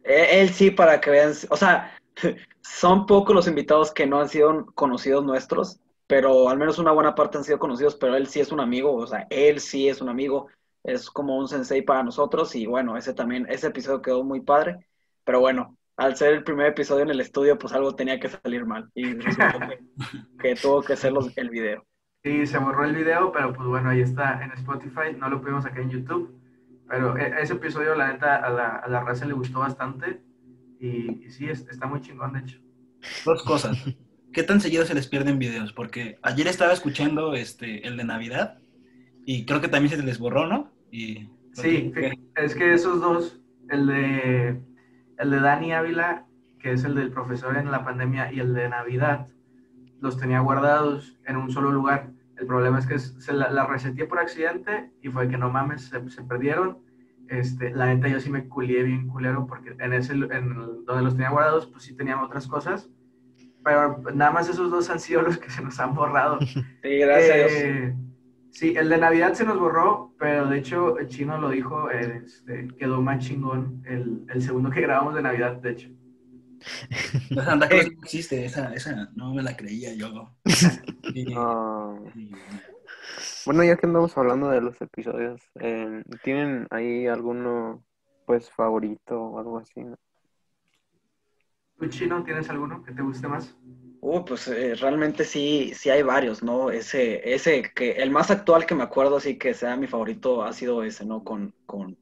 e, 0.04 0.40
él 0.40 0.50
sí, 0.50 0.70
para 0.70 1.00
que 1.00 1.10
vean, 1.10 1.32
o 1.48 1.56
sea, 1.56 1.96
son 2.60 3.06
pocos 3.06 3.34
los 3.34 3.48
invitados 3.48 3.92
que 3.92 4.06
no 4.06 4.20
han 4.20 4.28
sido 4.28 4.66
conocidos 4.74 5.24
nuestros, 5.24 5.80
pero 6.06 6.48
al 6.48 6.58
menos 6.58 6.78
una 6.78 6.92
buena 6.92 7.14
parte 7.14 7.38
han 7.38 7.44
sido 7.44 7.58
conocidos, 7.58 7.96
pero 7.96 8.14
él 8.14 8.26
sí 8.26 8.40
es 8.40 8.52
un 8.52 8.60
amigo, 8.60 8.94
o 8.94 9.06
sea, 9.06 9.26
él 9.30 9.60
sí 9.60 9.88
es 9.88 10.02
un 10.02 10.10
amigo, 10.10 10.48
es 10.82 11.10
como 11.10 11.38
un 11.38 11.48
sensei 11.48 11.80
para 11.80 12.02
nosotros 12.02 12.54
y 12.54 12.66
bueno, 12.66 12.96
ese 12.96 13.14
también, 13.14 13.46
ese 13.48 13.68
episodio 13.68 14.02
quedó 14.02 14.22
muy 14.22 14.42
padre, 14.42 14.86
pero 15.24 15.40
bueno, 15.40 15.76
al 15.96 16.16
ser 16.16 16.34
el 16.34 16.44
primer 16.44 16.66
episodio 16.66 17.04
en 17.04 17.10
el 17.10 17.20
estudio, 17.20 17.58
pues 17.58 17.72
algo 17.72 17.94
tenía 17.94 18.18
que 18.18 18.28
salir 18.28 18.66
mal. 18.66 18.90
Y 18.94 19.14
que, 20.40 20.54
tuvo 20.56 20.82
que 20.82 20.96
ser 20.96 21.12
el 21.36 21.50
video. 21.50 21.84
Sí, 22.22 22.46
se 22.46 22.58
borró 22.58 22.84
el 22.84 22.94
video, 22.94 23.30
pero 23.32 23.52
pues 23.52 23.68
bueno, 23.68 23.90
ahí 23.90 24.00
está 24.00 24.42
en 24.42 24.52
Spotify. 24.52 25.14
No 25.16 25.28
lo 25.28 25.40
pudimos 25.40 25.64
sacar 25.64 25.80
en 25.80 25.90
YouTube. 25.90 26.40
Pero 26.88 27.16
e, 27.16 27.42
ese 27.42 27.54
episodio, 27.54 27.94
la 27.94 28.12
neta, 28.12 28.36
a 28.36 28.50
la, 28.50 28.76
a 28.76 28.88
la 28.88 29.00
raza 29.00 29.26
le 29.26 29.34
gustó 29.34 29.60
bastante. 29.60 30.22
Y, 30.80 31.30
sí, 31.30 31.46
está 31.48 31.86
muy 31.86 32.00
chingón, 32.00 32.32
de 32.32 32.40
hecho. 32.40 32.58
Dos 33.24 33.42
cosas. 33.42 33.76
¿Qué 34.32 34.42
tan 34.42 34.60
seguido 34.60 34.84
se 34.84 34.94
les 34.94 35.06
pierden 35.06 35.38
videos? 35.38 35.72
Porque 35.72 36.18
ayer 36.22 36.48
estaba 36.48 36.72
escuchando 36.72 37.34
este, 37.34 37.86
el 37.86 37.96
de 37.96 38.04
Navidad 38.04 38.58
y 39.24 39.46
creo 39.46 39.60
que 39.60 39.68
también 39.68 39.96
se 39.96 40.02
les 40.02 40.18
borró, 40.18 40.46
¿no? 40.46 40.72
Y, 40.90 41.30
sí, 41.52 41.92
es 42.36 42.54
que 42.54 42.74
esos 42.74 43.00
dos, 43.00 43.40
el 43.68 43.86
de 43.86 44.60
el 45.18 45.30
de 45.30 45.40
Dani 45.40 45.72
Ávila, 45.72 46.26
que 46.58 46.72
es 46.72 46.84
el 46.84 46.94
del 46.94 47.10
profesor 47.10 47.56
en 47.56 47.70
la 47.70 47.84
pandemia 47.84 48.32
y 48.32 48.40
el 48.40 48.54
de 48.54 48.68
Navidad, 48.68 49.28
los 50.00 50.18
tenía 50.18 50.40
guardados 50.40 51.18
en 51.26 51.36
un 51.36 51.50
solo 51.50 51.70
lugar. 51.70 52.10
El 52.36 52.46
problema 52.46 52.78
es 52.78 52.86
que 52.86 52.98
se 52.98 53.32
la, 53.32 53.50
la 53.50 53.66
reseteé 53.66 54.06
por 54.06 54.18
accidente 54.18 54.90
y 55.02 55.08
fue 55.08 55.28
que 55.28 55.38
no 55.38 55.50
mames, 55.50 55.86
se, 55.86 56.10
se 56.10 56.22
perdieron. 56.24 56.78
Este, 57.28 57.70
la 57.70 57.86
neta 57.86 58.08
yo 58.08 58.20
sí 58.20 58.28
me 58.30 58.48
culié 58.48 58.82
bien 58.82 59.08
culero 59.08 59.46
porque 59.46 59.74
en 59.78 59.92
ese, 59.92 60.12
en 60.14 60.32
el- 60.32 60.84
donde 60.84 61.02
los 61.02 61.14
tenía 61.14 61.30
guardados, 61.30 61.66
pues 61.68 61.84
sí 61.84 61.94
tenían 61.96 62.18
otras 62.18 62.46
cosas. 62.46 62.90
Pero 63.64 64.02
nada 64.14 64.30
más 64.30 64.48
esos 64.48 64.70
dos 64.70 64.90
han 64.90 65.00
sido 65.00 65.22
los 65.22 65.38
que 65.38 65.48
se 65.48 65.62
nos 65.62 65.78
han 65.80 65.94
borrado. 65.94 66.38
Sí, 66.82 66.98
gracias 66.98 67.30
a 67.30 67.34
Dios. 67.36 67.94
Eh, 68.54 68.56
sí, 68.56 68.74
el 68.76 68.88
de 68.88 68.98
Navidad 68.98 69.34
se 69.34 69.44
nos 69.44 69.58
borró, 69.58 70.14
pero 70.18 70.46
de 70.46 70.58
hecho 70.58 70.96
el 70.98 71.08
chino 71.08 71.38
lo 71.38 71.50
dijo, 71.50 71.90
este, 71.90 72.68
quedó 72.78 73.02
más 73.02 73.24
chingón 73.24 73.82
el, 73.84 74.24
el 74.28 74.42
segundo 74.42 74.70
que 74.70 74.80
grabamos 74.80 75.14
de 75.14 75.22
Navidad, 75.22 75.56
de 75.56 75.70
hecho. 75.70 75.88
La 77.30 77.44
Santa 77.44 77.68
Claus 77.68 77.86
no 77.86 78.02
existe, 78.02 78.44
esa, 78.44 78.72
esa 78.72 79.10
no 79.14 79.34
me 79.34 79.42
la 79.42 79.56
creía 79.56 79.94
yo. 79.94 80.30
Ah, 81.36 81.94
bueno, 83.46 83.62
ya 83.62 83.76
que 83.76 83.86
andamos 83.86 84.16
hablando 84.18 84.48
de 84.48 84.60
los 84.60 84.80
episodios, 84.80 85.40
eh, 85.60 86.02
¿tienen 86.24 86.66
ahí 86.70 87.06
alguno, 87.06 87.84
pues, 88.26 88.50
favorito 88.50 89.20
o 89.20 89.38
algo 89.38 89.58
así? 89.58 89.84
no? 89.84 89.96
¿Tú, 91.78 91.86
chino, 91.86 92.24
tienes 92.24 92.50
alguno 92.50 92.82
que 92.82 92.92
te 92.92 93.02
guste 93.02 93.28
más? 93.28 93.56
Uh, 94.06 94.22
pues 94.22 94.48
eh, 94.48 94.74
realmente 94.74 95.24
sí, 95.24 95.72
sí 95.74 95.88
hay 95.88 96.02
varios, 96.02 96.42
¿no? 96.42 96.70
Ese, 96.70 97.32
ese 97.32 97.72
que 97.74 97.92
el 97.92 98.10
más 98.10 98.30
actual 98.30 98.66
que 98.66 98.74
me 98.74 98.82
acuerdo, 98.82 99.16
así 99.16 99.38
que 99.38 99.54
sea 99.54 99.78
mi 99.78 99.86
favorito, 99.86 100.42
ha 100.42 100.52
sido 100.52 100.82
ese, 100.82 101.06
¿no? 101.06 101.24
Con, 101.24 101.54
con, 101.64 101.96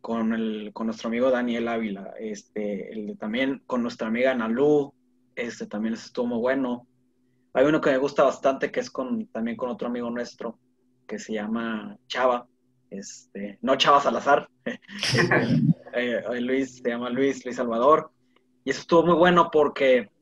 con, 0.00 0.32
el, 0.32 0.70
con 0.72 0.86
nuestro 0.86 1.08
amigo 1.08 1.30
Daniel 1.30 1.68
Ávila, 1.68 2.14
este, 2.18 2.90
el 2.90 3.06
de 3.08 3.16
también 3.16 3.62
con 3.66 3.82
nuestra 3.82 4.08
amiga 4.08 4.34
Nalu, 4.34 4.94
este 5.36 5.66
también 5.66 5.92
estuvo 5.92 6.24
muy 6.24 6.38
bueno. 6.38 6.86
Hay 7.52 7.66
uno 7.66 7.82
que 7.82 7.90
me 7.90 7.98
gusta 7.98 8.22
bastante 8.22 8.72
que 8.72 8.80
es 8.80 8.90
con, 8.90 9.26
también 9.26 9.58
con 9.58 9.68
otro 9.68 9.88
amigo 9.88 10.08
nuestro, 10.08 10.58
que 11.06 11.18
se 11.18 11.34
llama 11.34 11.98
Chava, 12.06 12.46
este, 12.88 13.58
no 13.60 13.76
Chava 13.76 14.00
Salazar, 14.00 14.48
eh, 14.64 14.78
eh, 15.92 16.40
Luis, 16.40 16.78
se 16.78 16.88
llama 16.88 17.10
Luis, 17.10 17.44
Luis 17.44 17.56
Salvador, 17.56 18.10
y 18.64 18.70
eso 18.70 18.80
estuvo 18.80 19.04
muy 19.04 19.16
bueno 19.16 19.50
porque 19.52 20.13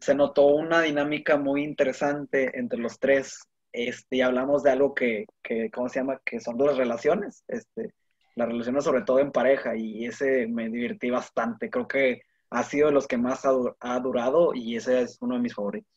se 0.00 0.14
notó 0.14 0.46
una 0.46 0.80
dinámica 0.82 1.36
muy 1.36 1.62
interesante 1.62 2.58
entre 2.58 2.78
los 2.78 2.98
tres. 2.98 3.38
Este, 3.72 4.16
y 4.16 4.20
hablamos 4.22 4.62
de 4.64 4.70
algo 4.72 4.94
que, 4.94 5.26
que, 5.42 5.70
¿cómo 5.70 5.88
se 5.88 6.00
llama? 6.00 6.20
Que 6.24 6.40
son 6.40 6.58
las 6.58 6.76
relaciones, 6.76 7.44
este, 7.46 7.94
las 8.34 8.48
relaciones 8.48 8.82
sobre 8.82 9.02
todo 9.02 9.20
en 9.20 9.30
pareja, 9.30 9.76
y 9.76 10.06
ese 10.06 10.48
me 10.48 10.68
divertí 10.68 11.08
bastante. 11.10 11.70
Creo 11.70 11.86
que 11.86 12.22
ha 12.50 12.64
sido 12.64 12.88
de 12.88 12.94
los 12.94 13.06
que 13.06 13.16
más 13.16 13.44
ha, 13.44 13.50
du- 13.50 13.76
ha 13.78 14.00
durado 14.00 14.52
y 14.54 14.74
ese 14.74 15.02
es 15.02 15.18
uno 15.20 15.36
de 15.36 15.40
mis 15.42 15.54
favoritos. 15.54 15.88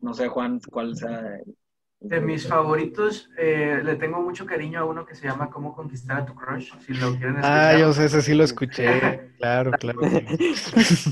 No 0.00 0.12
sé, 0.12 0.28
Juan, 0.28 0.60
cuál 0.70 0.94
sea. 0.96 1.20
el 1.20 1.54
De 2.00 2.20
mis 2.20 2.46
favoritos, 2.48 3.30
eh, 3.38 3.80
le 3.82 3.94
tengo 3.96 4.20
mucho 4.20 4.44
cariño 4.44 4.80
a 4.80 4.84
uno 4.84 5.06
que 5.06 5.14
se 5.14 5.26
llama 5.28 5.48
Cómo 5.48 5.74
conquistar 5.74 6.18
a 6.22 6.26
tu 6.26 6.34
crush, 6.34 6.72
si 6.80 6.92
lo 6.94 7.12
quieren 7.12 7.36
escuchar. 7.38 7.74
Ah, 7.76 7.78
yo 7.78 7.92
sé, 7.92 8.06
ese 8.06 8.20
sí 8.20 8.34
lo 8.34 8.44
escuché. 8.44 8.84
Claro, 9.42 9.72
claro. 9.72 10.00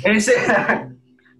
Ese, 0.04 0.32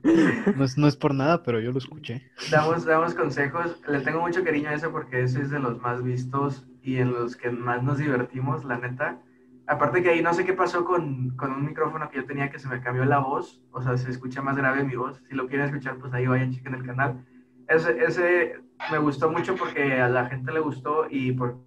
No 0.02 0.64
es, 0.64 0.78
no 0.78 0.88
es 0.88 0.96
por 0.96 1.14
nada, 1.14 1.42
pero 1.42 1.60
yo 1.60 1.72
lo 1.72 1.78
escuché. 1.78 2.22
Damos, 2.50 2.84
damos 2.84 3.14
consejos. 3.14 3.80
Le 3.86 4.00
tengo 4.00 4.20
mucho 4.20 4.42
cariño 4.42 4.70
a 4.70 4.74
ese 4.74 4.88
porque 4.88 5.22
ese 5.22 5.42
es 5.42 5.50
de 5.50 5.58
los 5.58 5.80
más 5.80 6.02
vistos 6.02 6.66
y 6.82 6.96
en 6.96 7.12
los 7.12 7.36
que 7.36 7.50
más 7.50 7.82
nos 7.82 7.98
divertimos, 7.98 8.64
la 8.64 8.78
neta. 8.78 9.20
Aparte 9.66 10.02
que 10.02 10.10
ahí 10.10 10.22
no 10.22 10.34
sé 10.34 10.44
qué 10.44 10.52
pasó 10.52 10.84
con, 10.84 11.36
con 11.36 11.52
un 11.52 11.64
micrófono 11.64 12.08
que 12.10 12.16
yo 12.16 12.24
tenía 12.24 12.50
que 12.50 12.58
se 12.58 12.68
me 12.68 12.80
cambió 12.80 13.04
la 13.04 13.18
voz, 13.18 13.62
o 13.70 13.82
sea, 13.82 13.96
se 13.96 14.10
escucha 14.10 14.42
más 14.42 14.56
grave 14.56 14.82
mi 14.82 14.96
voz. 14.96 15.22
Si 15.28 15.34
lo 15.34 15.46
quieren 15.46 15.66
escuchar, 15.66 15.96
pues 15.98 16.12
ahí 16.12 16.26
vayan, 16.26 16.50
chequen 16.50 16.74
el 16.74 16.84
canal. 16.84 17.24
Ese, 17.68 18.02
ese 18.02 18.54
me 18.90 18.98
gustó 18.98 19.30
mucho 19.30 19.54
porque 19.54 20.00
a 20.00 20.08
la 20.08 20.26
gente 20.26 20.50
le 20.50 20.60
gustó 20.60 21.06
y 21.08 21.32
porque 21.32 21.60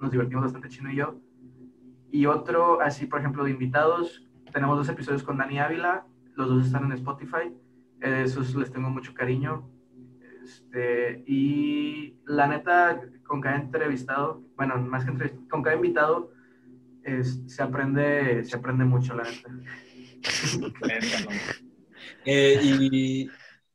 nos 0.00 0.12
divertimos 0.12 0.44
bastante 0.44 0.68
Chino 0.68 0.92
y 0.92 0.96
yo. 0.96 1.16
Y 2.10 2.26
otro, 2.26 2.80
así 2.80 3.06
por 3.06 3.20
ejemplo, 3.20 3.42
de 3.42 3.50
invitados, 3.50 4.28
tenemos 4.52 4.76
dos 4.76 4.88
episodios 4.88 5.22
con 5.22 5.38
Dani 5.38 5.58
Ávila, 5.58 6.06
los 6.34 6.48
dos 6.48 6.66
están 6.66 6.84
en 6.84 6.92
Spotify, 6.92 7.52
eh, 8.00 8.22
esos 8.24 8.54
les 8.54 8.72
tengo 8.72 8.90
mucho 8.90 9.14
cariño. 9.14 9.68
Este, 10.42 11.22
y 11.26 12.16
la 12.26 12.48
neta, 12.48 13.00
con 13.24 13.40
cada 13.40 13.56
entrevistado, 13.56 14.42
bueno, 14.56 14.76
más 14.78 15.04
que 15.04 15.10
entrevistado, 15.10 15.48
con 15.48 15.62
cada 15.62 15.76
invitado, 15.76 16.32
se, 17.46 17.62
aprende, 17.62 18.44
se 18.44 18.56
aprende 18.56 18.84
mucho, 18.84 19.14
la 19.14 19.24
neta. 19.24 19.50
Eh, 22.24 22.60
y 22.62 23.30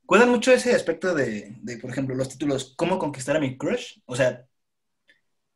cuidan 0.05 0.29
mucho 0.29 0.51
ese 0.51 0.73
aspecto 0.73 1.13
de, 1.13 1.57
de, 1.61 1.77
por 1.77 1.89
ejemplo, 1.89 2.15
los 2.15 2.29
títulos 2.29 2.73
¿Cómo 2.77 2.97
conquistar 2.97 3.35
a 3.35 3.39
mi 3.39 3.57
crush? 3.57 3.99
O 4.05 4.15
sea, 4.15 4.45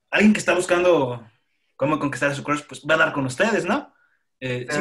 alguien 0.10 0.34
que 0.34 0.40
está 0.40 0.54
buscando 0.54 1.26
cómo 1.76 2.00
conquistar 2.00 2.32
a 2.32 2.36
su 2.36 2.44
crush, 2.44 2.62
pues 2.68 2.82
va 2.90 2.96
a 2.96 2.98
dar 2.98 3.14
con 3.14 3.26
ustedes, 3.26 3.66
¿no? 3.66 3.94
Eh, 4.42 4.66
sí, 4.70 4.80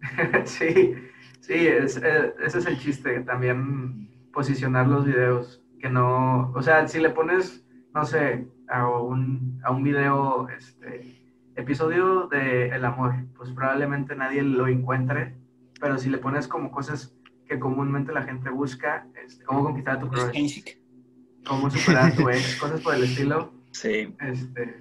sí, 0.44 0.94
sí, 1.40 1.52
es- 1.66 2.00
eh, 2.02 2.34
ese 2.44 2.58
es 2.58 2.66
el 2.66 2.78
chiste, 2.78 3.20
también 3.20 4.10
posicionar 4.32 4.86
los 4.88 5.04
videos, 5.04 5.62
que 5.78 5.90
no, 5.90 6.52
o 6.54 6.62
sea, 6.62 6.88
si 6.88 6.98
le 6.98 7.10
pones, 7.10 7.64
no 7.94 8.04
sé, 8.06 8.46
a 8.68 8.88
un, 8.88 9.60
a 9.62 9.70
un 9.70 9.82
video, 9.82 10.48
este, 10.48 11.22
episodio 11.54 12.28
de 12.28 12.68
El 12.68 12.84
Amor, 12.84 13.14
pues 13.36 13.50
probablemente 13.50 14.16
nadie 14.16 14.42
lo 14.42 14.66
encuentre, 14.68 15.34
pero 15.80 15.98
si 15.98 16.08
le 16.10 16.18
pones 16.18 16.48
como 16.48 16.70
cosas 16.70 17.14
que 17.46 17.58
comúnmente 17.58 18.12
la 18.12 18.22
gente 18.22 18.50
busca, 18.50 19.06
este, 19.24 19.44
cómo 19.44 19.64
conquistar 19.64 19.96
a 19.96 20.00
tu 20.00 20.06
es 20.06 20.24
crush, 20.24 20.64
cómo 21.46 21.70
superar 21.70 22.10
a 22.12 22.14
tu 22.14 22.28
ex, 22.30 22.56
cosas 22.56 22.80
por 22.80 22.94
el 22.94 23.04
estilo, 23.04 23.52
Sí. 23.70 24.14
este, 24.20 24.80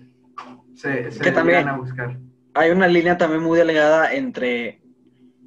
se, 0.76 1.12
se 1.12 1.20
Que 1.22 1.32
también- 1.32 1.60
llegan 1.60 1.76
a 1.76 1.78
buscar. 1.78 2.18
Hay 2.56 2.72
una 2.72 2.88
línea 2.88 3.18
también 3.18 3.44
muy 3.44 3.58
delgada 3.60 4.14
entre 4.14 4.82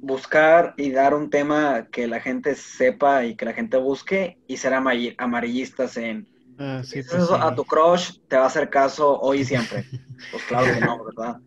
buscar 0.01 0.73
y 0.77 0.91
dar 0.91 1.13
un 1.15 1.29
tema 1.29 1.87
que 1.91 2.07
la 2.07 2.21
gente 2.21 2.55
sepa 2.55 3.25
y 3.25 3.35
que 3.35 3.45
la 3.45 3.53
gente 3.53 3.77
busque 3.77 4.39
y 4.47 4.57
ser 4.57 4.73
amari- 4.73 5.15
amarillistas 5.17 5.97
en 5.97 6.27
Ah, 6.57 6.81
sí, 6.83 6.99
"Eso 6.99 7.17
pues 7.17 7.27
sí. 7.29 7.33
a 7.41 7.55
tu 7.55 7.65
crush 7.65 8.11
te 8.27 8.37
va 8.37 8.43
a 8.43 8.47
hacer 8.47 8.69
caso 8.69 9.19
hoy 9.19 9.41
y 9.41 9.45
siempre. 9.45 9.87
Pues 10.31 10.43
claro 10.43 10.67
que 10.73 10.81
no, 10.81 11.03
¿verdad? 11.05 11.37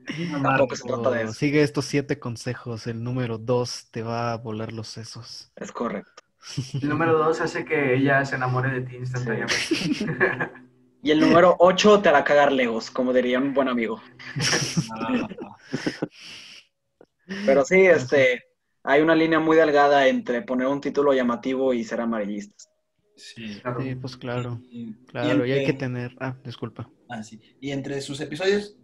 Tampoco 0.43 0.75
se 0.75 0.85
trata 0.85 1.11
de 1.11 1.23
eso. 1.25 1.33
sigue 1.35 1.63
estos 1.63 1.85
siete 1.85 2.19
consejos. 2.19 2.87
El 2.87 3.05
número 3.05 3.39
dos 3.39 3.89
te 3.91 4.03
va 4.03 4.33
a 4.33 4.37
volar 4.39 4.73
los 4.73 4.89
sesos. 4.89 5.53
Es 5.57 5.73
correcto. 5.73 6.23
El 6.81 6.89
número 6.89 7.17
dos 7.17 7.41
hace 7.41 7.65
que 7.65 7.95
ella 7.95 8.25
se 8.25 8.37
enamore 8.37 8.71
de 8.71 8.81
ti 8.83 8.97
instantáneamente. 8.97 9.57
Y 11.03 11.11
el 11.11 11.21
número 11.21 11.57
8 11.59 12.01
te 12.01 12.09
hará 12.09 12.23
cagar 12.25 12.53
legos, 12.53 12.91
como 12.91 13.13
diría 13.13 13.39
un 13.39 13.53
buen 13.55 13.69
amigo. 13.69 14.01
Ah, 14.93 15.27
Pero 17.47 17.65
sí, 17.65 17.81
este, 17.87 18.43
hay 18.83 19.01
una 19.01 19.15
línea 19.15 19.41
muy 19.41 19.57
delgada 19.57 20.07
entre 20.07 20.43
poner 20.43 20.67
un 20.69 20.81
título 20.81 21.13
llamativo 21.13 21.73
y 21.75 21.85
ser 21.85 22.01
amarillistas. 22.01 22.69
sí. 23.17 23.59
Claro. 23.63 23.81
Sí, 23.81 23.95
pues 23.97 24.17
claro. 24.17 24.61
Y- 24.71 24.95
Claro, 25.07 25.45
y 25.47 25.53
hay 25.53 25.67
que 25.67 25.73
tener. 25.75 26.17
Ah, 26.21 26.37
disculpa. 26.45 26.89
Ah, 27.09 27.23
sí. 27.23 27.41
Y 27.61 27.71
entre 27.71 28.01
sus 28.01 28.21
episodios, 28.21 28.77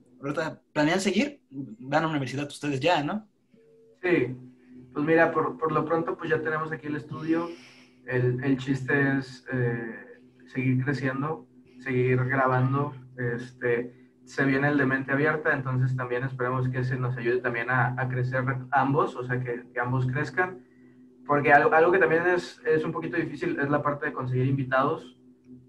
¿planean 0.72 1.00
seguir? 1.00 1.40
Van 1.50 2.02
a 2.02 2.06
la 2.06 2.10
universidad 2.10 2.46
ustedes 2.46 2.80
ya, 2.80 3.02
¿no? 3.02 3.26
Sí, 4.02 4.36
pues 4.92 5.06
mira, 5.06 5.32
por, 5.32 5.56
por 5.58 5.72
lo 5.72 5.84
pronto 5.84 6.16
pues 6.16 6.30
ya 6.30 6.40
tenemos 6.42 6.70
aquí 6.72 6.86
el 6.88 6.96
estudio. 6.96 7.48
El, 8.06 8.42
el 8.44 8.56
chiste 8.58 9.18
es 9.18 9.44
eh, 9.52 10.20
seguir 10.52 10.84
creciendo, 10.84 11.46
seguir 11.88 12.22
grabando. 12.24 12.92
Este, 13.16 14.10
se 14.24 14.44
viene 14.44 14.68
el 14.68 14.76
de 14.76 14.84
mente 14.84 15.10
abierta, 15.10 15.54
entonces 15.54 15.96
también 15.96 16.22
esperemos 16.22 16.68
que 16.68 16.80
ese 16.80 16.96
nos 16.98 17.16
ayude 17.16 17.38
también 17.38 17.70
a, 17.70 17.94
a 17.96 18.08
crecer 18.08 18.44
ambos, 18.70 19.16
o 19.16 19.24
sea, 19.24 19.40
que, 19.40 19.64
que 19.72 19.80
ambos 19.80 20.06
crezcan. 20.06 20.60
Porque 21.26 21.52
algo, 21.52 21.74
algo 21.74 21.90
que 21.92 21.98
también 21.98 22.26
es, 22.26 22.60
es 22.66 22.84
un 22.84 22.92
poquito 22.92 23.16
difícil 23.16 23.58
es 23.58 23.70
la 23.70 23.82
parte 23.82 24.06
de 24.06 24.12
conseguir 24.12 24.46
invitados. 24.46 25.16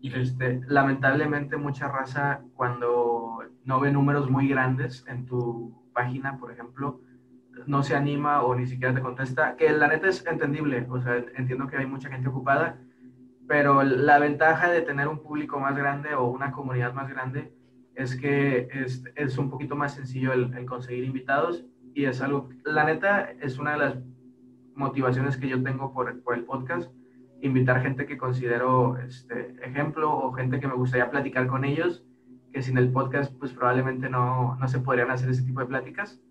Este, 0.02 0.62
lamentablemente 0.68 1.56
mucha 1.58 1.88
raza 1.88 2.42
cuando 2.56 3.40
no 3.64 3.80
ve 3.80 3.92
números 3.92 4.30
muy 4.30 4.48
grandes 4.50 5.06
en 5.08 5.26
tu 5.26 5.90
página, 5.94 6.38
por 6.38 6.52
ejemplo, 6.52 7.02
no 7.66 7.84
se 7.84 7.96
anima 7.96 8.44
o 8.44 8.56
ni 8.56 8.68
siquiera 8.68 8.94
te 8.94 9.02
contesta, 9.02 9.56
que 9.58 9.70
la 9.72 9.88
neta 9.88 10.08
es 10.08 10.26
entendible, 10.26 10.86
o 10.90 11.02
sea, 11.02 11.18
entiendo 11.36 11.68
que 11.68 11.78
hay 11.78 11.86
mucha 11.86 12.10
gente 12.10 12.30
ocupada, 12.30 12.78
pero 13.50 13.82
la 13.82 14.20
ventaja 14.20 14.70
de 14.70 14.84
tener 14.84 15.08
un 15.08 15.24
público 15.24 15.60
más 15.60 15.76
grande 15.76 16.14
o 16.14 16.26
una 16.26 16.52
comunidad 16.52 16.94
más 16.94 17.10
grande 17.10 17.52
es 17.96 18.16
que 18.16 18.70
es, 18.72 19.04
es 19.16 19.40
un 19.40 19.50
poquito 19.50 19.76
más 19.76 19.96
sencillo 19.96 20.34
el, 20.34 20.54
el 20.56 20.68
conseguir 20.68 21.04
invitados 21.04 21.66
y 21.96 22.06
es 22.06 22.22
algo, 22.22 22.50
la 22.64 22.84
neta 22.84 23.32
es 23.42 23.58
una 23.58 23.72
de 23.72 23.78
las 23.80 23.96
motivaciones 24.76 25.36
que 25.36 25.50
yo 25.50 25.64
tengo 25.64 25.92
por, 25.92 26.22
por 26.22 26.36
el 26.36 26.44
podcast, 26.44 26.92
invitar 27.42 27.82
gente 27.82 28.06
que 28.06 28.20
considero 28.20 29.00
este, 29.00 29.56
ejemplo 29.64 30.16
o 30.16 30.32
gente 30.32 30.60
que 30.60 30.68
me 30.68 30.76
gustaría 30.76 31.10
platicar 31.10 31.48
con 31.48 31.66
ellos, 31.66 32.06
que 32.54 32.62
sin 32.62 32.78
el 32.78 32.92
podcast 32.92 33.34
pues 33.40 33.52
probablemente 33.52 34.12
no, 34.12 34.58
no 34.58 34.68
se 34.68 34.78
podrían 34.78 35.10
hacer 35.10 35.28
ese 35.28 35.42
tipo 35.42 35.62
de 35.62 35.66
pláticas. 35.66 36.22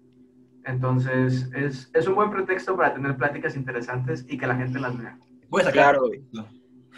Entonces, 0.64 1.50
es, 1.52 1.90
es 1.94 2.06
un 2.06 2.14
buen 2.14 2.30
pretexto 2.30 2.76
para 2.76 2.94
tener 2.94 3.16
pláticas 3.16 3.56
interesantes 3.56 4.24
y 4.28 4.38
que 4.38 4.46
la 4.46 4.54
gente 4.54 4.78
las 4.78 4.96
vea. 4.96 5.18
Voy 5.48 5.62
a 5.62 5.64
sacar. 5.64 5.96
Claro, 5.98 6.10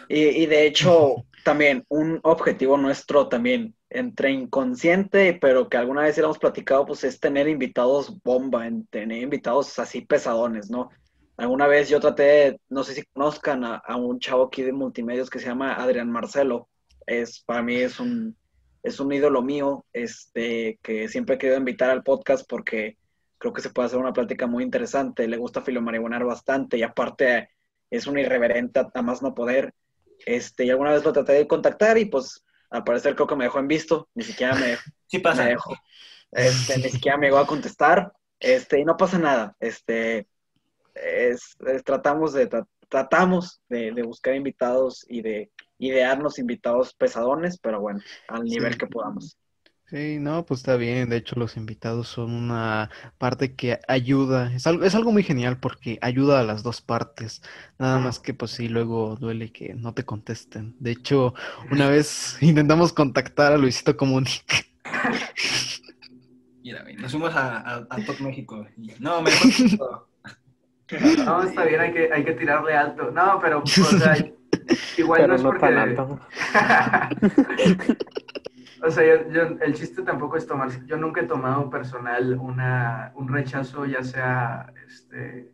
Y, 0.07 0.19
y 0.21 0.45
de 0.45 0.65
hecho, 0.65 1.25
también 1.43 1.85
un 1.89 2.19
objetivo 2.23 2.77
nuestro 2.77 3.27
también, 3.27 3.75
entre 3.89 4.31
inconsciente, 4.31 5.37
pero 5.41 5.67
que 5.67 5.77
alguna 5.77 6.03
vez 6.03 6.17
hemos 6.17 6.37
platicado, 6.37 6.85
pues 6.85 7.03
es 7.03 7.19
tener 7.19 7.47
invitados 7.47 8.21
bomba, 8.23 8.67
en 8.67 8.85
tener 8.87 9.21
invitados 9.21 9.77
así 9.79 10.01
pesadones, 10.01 10.69
¿no? 10.69 10.89
Alguna 11.37 11.67
vez 11.67 11.89
yo 11.89 11.99
traté, 11.99 12.59
no 12.69 12.83
sé 12.83 12.93
si 12.93 13.03
conozcan 13.13 13.63
a, 13.63 13.75
a 13.77 13.97
un 13.97 14.19
chavo 14.19 14.45
aquí 14.45 14.61
de 14.61 14.71
multimedios 14.73 15.29
que 15.29 15.39
se 15.39 15.47
llama 15.47 15.73
Adrián 15.73 16.11
Marcelo. 16.11 16.69
Es, 17.05 17.41
para 17.41 17.63
mí 17.63 17.75
es 17.75 17.99
un, 17.99 18.37
es 18.83 18.99
un 18.99 19.11
ídolo 19.11 19.41
mío, 19.41 19.85
este, 19.93 20.79
que 20.81 21.07
siempre 21.07 21.35
he 21.35 21.37
querido 21.37 21.57
invitar 21.57 21.89
al 21.89 22.03
podcast 22.03 22.47
porque 22.47 22.97
creo 23.37 23.53
que 23.53 23.61
se 23.61 23.71
puede 23.71 23.87
hacer 23.87 23.99
una 23.99 24.13
plática 24.13 24.47
muy 24.47 24.63
interesante. 24.63 25.27
Le 25.27 25.37
gusta 25.37 25.61
filomarihuanar 25.61 26.23
bastante 26.23 26.77
y 26.77 26.83
aparte 26.83 27.49
es 27.89 28.07
un 28.07 28.17
irreverente 28.17 28.81
a 28.93 29.01
más 29.01 29.21
no 29.21 29.33
poder. 29.33 29.73
Este, 30.25 30.65
y 30.65 30.69
alguna 30.69 30.91
vez 30.91 31.03
lo 31.03 31.13
traté 31.13 31.33
de 31.33 31.47
contactar 31.47 31.97
y 31.97 32.05
pues 32.05 32.43
al 32.69 32.83
parecer 32.83 33.15
creo 33.15 33.27
que 33.27 33.35
me 33.35 33.43
dejó 33.45 33.59
en 33.59 33.67
visto, 33.67 34.09
ni 34.15 34.23
siquiera 34.23 34.55
me, 34.55 34.77
Sí 35.07 35.19
pasa. 35.19 35.43
me 35.43 35.49
dejó. 35.51 35.73
Este, 36.31 36.77
ni 36.77 36.89
siquiera 36.89 37.17
me 37.17 37.27
llegó 37.27 37.39
a 37.39 37.47
contestar. 37.47 38.11
Este, 38.39 38.79
y 38.79 38.85
no 38.85 38.95
pasa 38.97 39.17
nada. 39.19 39.55
Este, 39.59 40.27
es, 40.95 41.55
es- 41.67 41.83
tratamos 41.83 42.33
de 42.33 42.49
tra- 42.49 42.67
tratamos 42.89 43.61
de, 43.69 43.91
de 43.91 44.03
buscar 44.03 44.35
invitados 44.35 45.05
y 45.07 45.21
de 45.21 45.51
idearnos 45.79 46.39
invitados 46.39 46.93
pesadones, 46.93 47.57
pero 47.59 47.79
bueno, 47.81 47.99
al 48.27 48.43
nivel 48.43 48.73
Sí. 48.73 48.79
que 48.79 48.87
podamos. 48.87 49.37
Sí, 49.91 50.19
no, 50.19 50.45
pues 50.45 50.61
está 50.61 50.77
bien. 50.77 51.09
De 51.09 51.17
hecho, 51.17 51.35
los 51.37 51.57
invitados 51.57 52.07
son 52.07 52.31
una 52.31 52.89
parte 53.17 53.55
que 53.55 53.77
ayuda. 53.89 54.53
Es 54.55 54.65
algo, 54.65 54.85
es 54.85 54.95
algo 54.95 55.11
muy 55.11 55.21
genial 55.21 55.59
porque 55.59 55.99
ayuda 56.01 56.39
a 56.39 56.43
las 56.43 56.63
dos 56.63 56.79
partes. 56.81 57.41
Nada 57.77 57.99
más 57.99 58.17
que, 58.19 58.33
pues 58.33 58.51
sí, 58.51 58.69
luego 58.69 59.17
duele 59.17 59.51
que 59.51 59.73
no 59.73 59.93
te 59.93 60.05
contesten. 60.05 60.75
De 60.79 60.91
hecho, 60.91 61.33
una 61.71 61.89
vez 61.89 62.37
intentamos 62.41 62.93
contactar 62.93 63.51
a 63.51 63.57
Luisito 63.57 63.97
Comunica. 63.97 64.55
Mira, 66.63 66.85
nos 66.97 67.11
fuimos 67.11 67.35
a, 67.35 67.57
a, 67.57 67.75
a 67.89 68.05
Top 68.05 68.19
México. 68.21 68.65
y- 68.77 68.93
No, 68.99 69.21
mejor. 69.21 70.07
No, 71.25 71.43
está 71.47 71.63
bien, 71.63 71.79
hay 71.79 71.93
que, 71.93 72.11
hay 72.11 72.25
que 72.25 72.33
tirarle 72.33 72.73
alto. 72.75 73.11
No, 73.11 73.39
pero, 73.41 73.59
o 73.63 73.65
sea, 73.65 74.17
igual 74.97 75.25
no 75.27 75.35
es 75.35 75.41
no 75.43 75.49
porque... 75.51 75.59
tan 75.67 75.77
alto. 75.77 76.19
O 78.83 78.89
sea, 78.89 79.03
yo- 79.05 79.31
yo- 79.31 79.57
el 79.61 79.73
chiste 79.75 80.01
tampoco 80.01 80.37
es 80.37 80.47
tomar, 80.47 80.69
yo 80.85 80.97
nunca 80.97 81.21
he 81.21 81.25
tomado 81.25 81.69
personal 81.69 82.37
una, 82.39 83.11
un 83.15 83.27
rechazo, 83.27 83.85
ya 83.85 84.03
sea 84.03 84.73
este, 84.87 85.51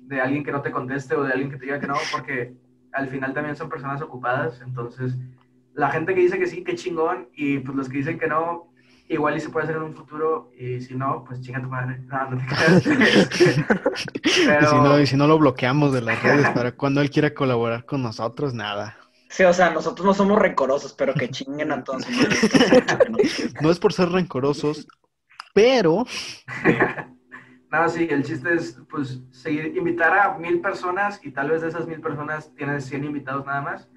de 0.00 0.20
alguien 0.20 0.44
que 0.44 0.52
no 0.52 0.60
te 0.62 0.70
conteste 0.70 1.14
o 1.14 1.24
de 1.24 1.32
alguien 1.32 1.50
que 1.50 1.56
te 1.56 1.64
diga 1.64 1.80
que 1.80 1.86
no, 1.86 1.94
porque 2.12 2.54
al 2.92 3.08
final 3.08 3.32
también 3.34 3.56
son 3.56 3.68
personas 3.70 4.02
ocupadas, 4.02 4.60
entonces 4.60 5.16
la 5.74 5.90
gente 5.90 6.14
que 6.14 6.20
dice 6.20 6.38
que 6.38 6.46
sí, 6.46 6.64
qué 6.64 6.74
chingón, 6.74 7.28
y 7.34 7.58
pues 7.60 7.76
los 7.76 7.88
que 7.88 7.98
dicen 7.98 8.18
que 8.18 8.26
no, 8.28 8.70
igual 9.08 9.36
y 9.36 9.40
se 9.40 9.50
puede 9.50 9.64
hacer 9.64 9.76
en 9.76 9.82
un 9.82 9.94
futuro, 9.94 10.50
y 10.58 10.80
si 10.80 10.94
no, 10.96 11.24
pues 11.24 11.40
chinga 11.40 11.60
tu 11.62 11.68
madre. 11.68 11.98
No, 12.06 12.30
no 12.30 12.38
te 12.38 12.44
creas. 12.46 12.86
Este, 14.16 14.20
Y 14.24 14.28
si 14.30 14.46
pero- 14.46 14.82
no, 14.82 15.00
y 15.00 15.06
si 15.06 15.16
no 15.16 15.26
lo 15.26 15.38
bloqueamos 15.38 15.92
de 15.92 16.00
las 16.02 16.22
redes 16.22 16.48
para 16.50 16.72
cuando 16.72 17.00
él 17.00 17.10
quiera 17.10 17.32
colaborar 17.34 17.84
con 17.86 18.02
nosotros, 18.02 18.52
nada. 18.54 18.96
Sí, 19.28 19.42
o 19.44 19.52
sea, 19.52 19.70
nosotros 19.70 20.06
no 20.06 20.14
somos 20.14 20.38
rencorosos, 20.38 20.92
pero 20.92 21.14
que 21.14 21.28
chinguen 21.28 21.72
a 21.72 21.82
todos. 21.82 22.04
No 23.60 23.70
es 23.70 23.78
por 23.78 23.92
ser 23.92 24.10
rencorosos, 24.10 24.86
pero 25.52 26.04
No, 27.70 27.88
sí, 27.88 28.06
el 28.10 28.22
chiste 28.22 28.54
es, 28.54 28.80
pues, 28.88 29.20
seguir, 29.32 29.76
invitar 29.76 30.16
a 30.16 30.38
mil 30.38 30.60
personas 30.60 31.20
y 31.24 31.32
tal 31.32 31.50
vez 31.50 31.62
de 31.62 31.68
esas 31.68 31.86
mil 31.86 32.00
personas 32.00 32.54
tienes 32.54 32.84
100 32.86 33.04
invitados 33.04 33.44
nada 33.44 33.60
más 33.60 33.88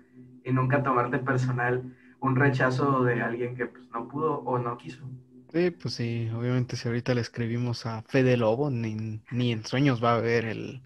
y 0.44 0.52
nunca 0.52 0.82
tomarte 0.82 1.20
personal 1.20 1.96
un 2.20 2.36
rechazo 2.36 3.04
de 3.04 3.22
alguien 3.22 3.56
que 3.56 3.68
pues, 3.68 3.88
no 3.94 4.08
pudo 4.08 4.40
o 4.40 4.58
no 4.58 4.78
quiso. 4.78 5.08
Sí, 5.54 5.72
pues 5.72 5.94
sí, 5.94 6.30
obviamente 6.36 6.76
si 6.76 6.88
ahorita 6.88 7.14
le 7.14 7.22
escribimos 7.22 7.86
a 7.86 8.02
Fede 8.04 8.38
Lobo, 8.38 8.70
ni, 8.70 9.22
ni 9.32 9.52
en 9.52 9.66
sueños 9.66 10.04
va 10.04 10.16
a 10.16 10.20
ver 10.20 10.46
el, 10.46 10.82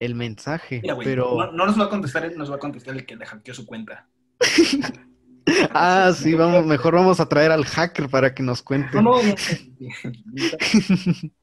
el 0.00 0.14
mensaje, 0.14 0.80
Mira, 0.82 0.96
pero... 0.96 1.36
no, 1.36 1.52
no 1.52 1.66
nos 1.66 1.78
va 1.78 1.84
a 1.84 1.90
contestar 1.90 2.24
él, 2.24 2.36
nos 2.36 2.50
va 2.50 2.56
a 2.56 2.58
contestar 2.58 2.96
el 2.96 3.06
que 3.06 3.16
le 3.16 3.26
hackeó 3.26 3.54
su 3.54 3.66
cuenta. 3.66 4.08
Ah, 5.72 6.12
sí, 6.14 6.34
vamos, 6.34 6.64
mejor 6.64 6.94
vamos 6.94 7.18
a 7.18 7.28
traer 7.28 7.50
al 7.50 7.64
hacker 7.64 8.08
para 8.08 8.34
que 8.34 8.42
nos 8.42 8.62
cuente. 8.62 9.02
No, 9.02 9.02
no, 9.02 9.20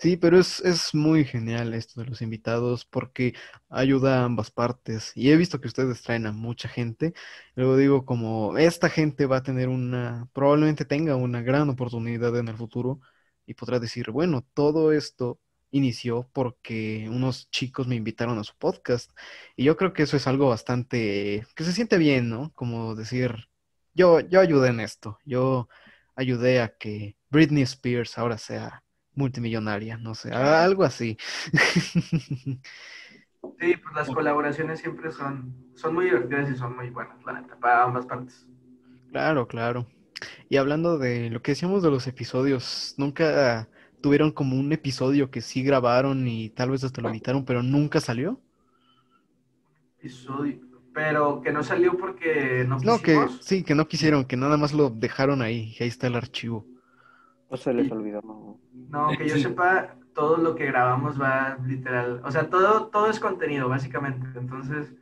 Sí, 0.00 0.16
pero 0.16 0.38
es, 0.38 0.60
es 0.60 0.94
muy 0.94 1.24
genial 1.24 1.74
esto 1.74 2.00
de 2.00 2.06
los 2.06 2.22
invitados 2.22 2.84
porque 2.84 3.34
ayuda 3.68 4.20
a 4.20 4.24
ambas 4.24 4.50
partes. 4.52 5.10
Y 5.16 5.30
he 5.30 5.36
visto 5.36 5.60
que 5.60 5.66
ustedes 5.68 6.02
traen 6.02 6.26
a 6.26 6.32
mucha 6.32 6.68
gente. 6.68 7.14
Luego 7.56 7.76
digo, 7.76 8.04
como 8.04 8.56
esta 8.58 8.88
gente 8.90 9.26
va 9.26 9.38
a 9.38 9.42
tener 9.42 9.68
una, 9.68 10.28
probablemente 10.32 10.84
tenga 10.84 11.16
una 11.16 11.42
gran 11.42 11.68
oportunidad 11.68 12.36
en 12.38 12.46
el 12.48 12.56
futuro 12.56 13.00
y 13.44 13.54
podrá 13.54 13.80
decir, 13.80 14.10
bueno, 14.12 14.46
todo 14.54 14.92
esto 14.92 15.40
inició 15.70 16.28
porque 16.32 17.08
unos 17.10 17.50
chicos 17.50 17.86
me 17.86 17.96
invitaron 17.96 18.38
a 18.38 18.44
su 18.44 18.56
podcast. 18.56 19.10
Y 19.56 19.64
yo 19.64 19.76
creo 19.76 19.92
que 19.92 20.04
eso 20.04 20.16
es 20.16 20.26
algo 20.26 20.48
bastante, 20.48 21.46
que 21.54 21.64
se 21.64 21.72
siente 21.72 21.98
bien, 21.98 22.28
¿no? 22.28 22.52
Como 22.54 22.94
decir, 22.94 23.48
yo, 23.94 24.20
yo 24.20 24.40
ayudé 24.40 24.68
en 24.70 24.80
esto, 24.80 25.18
yo 25.24 25.68
ayudé 26.14 26.60
a 26.60 26.76
que 26.76 27.16
Britney 27.30 27.62
Spears 27.62 28.18
ahora 28.18 28.38
sea 28.38 28.82
multimillonaria, 29.14 29.96
no 29.96 30.14
sé, 30.14 30.32
algo 30.32 30.84
así. 30.84 31.16
Sí, 33.60 33.76
pues 33.76 33.94
las 33.94 34.08
colaboraciones 34.08 34.80
siempre 34.80 35.10
son, 35.12 35.54
son 35.76 35.94
muy 35.94 36.06
divertidas 36.06 36.50
y 36.50 36.56
son 36.56 36.76
muy 36.76 36.90
buenas, 36.90 37.16
la 37.24 37.40
neta, 37.40 37.56
para 37.56 37.84
ambas 37.84 38.04
partes. 38.04 38.46
Claro, 39.10 39.46
claro. 39.46 39.86
Y 40.48 40.56
hablando 40.56 40.98
de 40.98 41.30
lo 41.30 41.42
que 41.42 41.52
decíamos 41.52 41.82
de 41.82 41.90
los 41.90 42.06
episodios, 42.06 42.94
¿nunca 42.98 43.68
tuvieron 44.06 44.30
como 44.30 44.56
un 44.56 44.72
episodio 44.72 45.32
que 45.32 45.40
sí 45.40 45.64
grabaron 45.64 46.28
y 46.28 46.50
tal 46.50 46.70
vez 46.70 46.84
hasta 46.84 47.02
lo 47.02 47.08
editaron, 47.10 47.44
pero 47.44 47.64
nunca 47.64 48.00
salió? 48.00 48.40
Episodio, 49.98 50.60
pero 50.94 51.40
que 51.42 51.52
no 51.52 51.62
salió 51.62 51.96
porque 51.96 52.64
no 52.68 52.78
No, 52.82 53.02
que 53.02 53.28
sí, 53.40 53.64
que 53.64 53.74
no 53.74 53.88
quisieron, 53.88 54.24
que 54.24 54.36
nada 54.36 54.56
más 54.56 54.72
lo 54.72 54.88
dejaron 54.90 55.42
ahí, 55.42 55.74
y 55.78 55.82
ahí 55.82 55.88
está 55.88 56.06
el 56.06 56.14
archivo. 56.16 56.64
No 57.50 57.56
se 57.56 57.72
les 57.74 57.90
olvidó, 57.90 58.20
no. 58.22 58.60
No, 58.88 59.16
que 59.16 59.28
yo 59.28 59.34
Sí. 59.34 59.42
sepa, 59.42 59.96
todo 60.14 60.36
lo 60.38 60.54
que 60.54 60.66
grabamos 60.66 61.20
va 61.20 61.58
literal, 61.66 62.20
o 62.24 62.30
sea, 62.30 62.48
todo, 62.50 62.88
todo 62.88 63.08
es 63.10 63.20
contenido, 63.20 63.68
básicamente. 63.68 64.26
Entonces, 64.38 64.94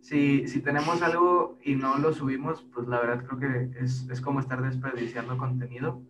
si, 0.00 0.46
si 0.48 0.60
tenemos 0.62 1.02
algo 1.02 1.58
y 1.62 1.74
no 1.76 1.98
lo 1.98 2.12
subimos, 2.12 2.62
pues 2.74 2.88
la 2.88 3.00
verdad 3.00 3.24
creo 3.26 3.40
que 3.40 3.80
es, 3.84 4.08
es 4.10 4.20
como 4.20 4.40
estar 4.40 4.62
desperdiciando 4.62 5.38
contenido. 5.38 6.02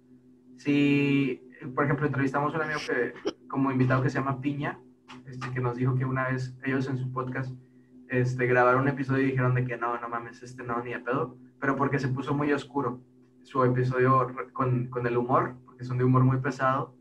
Si, 0.57 1.49
por 1.75 1.85
ejemplo, 1.85 2.07
entrevistamos 2.07 2.55
a 2.55 2.59
un 2.59 2.63
amigo 2.65 2.81
que, 2.87 3.13
como 3.49 3.71
invitado 3.71 4.03
que 4.03 4.11
se 4.11 4.19
llama 4.19 4.41
Piña, 4.41 4.79
este, 5.27 5.51
que 5.51 5.61
nos 5.61 5.77
dijo 5.77 5.95
que 5.95 6.05
una 6.05 6.29
vez 6.29 6.57
ellos 6.65 6.89
en 6.89 6.99
su 6.99 7.13
podcast 7.13 7.53
este, 8.09 8.47
grabaron 8.47 8.83
un 8.83 8.89
episodio 8.89 9.23
y 9.23 9.31
dijeron 9.31 9.55
de 9.55 9.65
que 9.65 9.77
no, 9.77 9.99
no 9.99 10.09
mames, 10.09 10.43
este 10.43 10.63
no, 10.63 10.83
ni 10.83 10.93
de 10.93 11.01
pedo, 11.01 11.37
pero 11.61 11.77
porque 11.77 11.99
se 11.99 12.09
puso 12.09 12.35
muy 12.35 12.53
oscuro 12.53 13.01
su 13.43 13.65
episodio 13.65 14.35
con, 14.53 14.87
con 14.87 15.07
el 15.07 15.17
humor, 15.17 15.55
porque 15.65 15.85
son 15.85 15.99
de 15.99 16.05
humor 16.05 16.25
muy 16.25 16.39
pesado. 16.39 16.95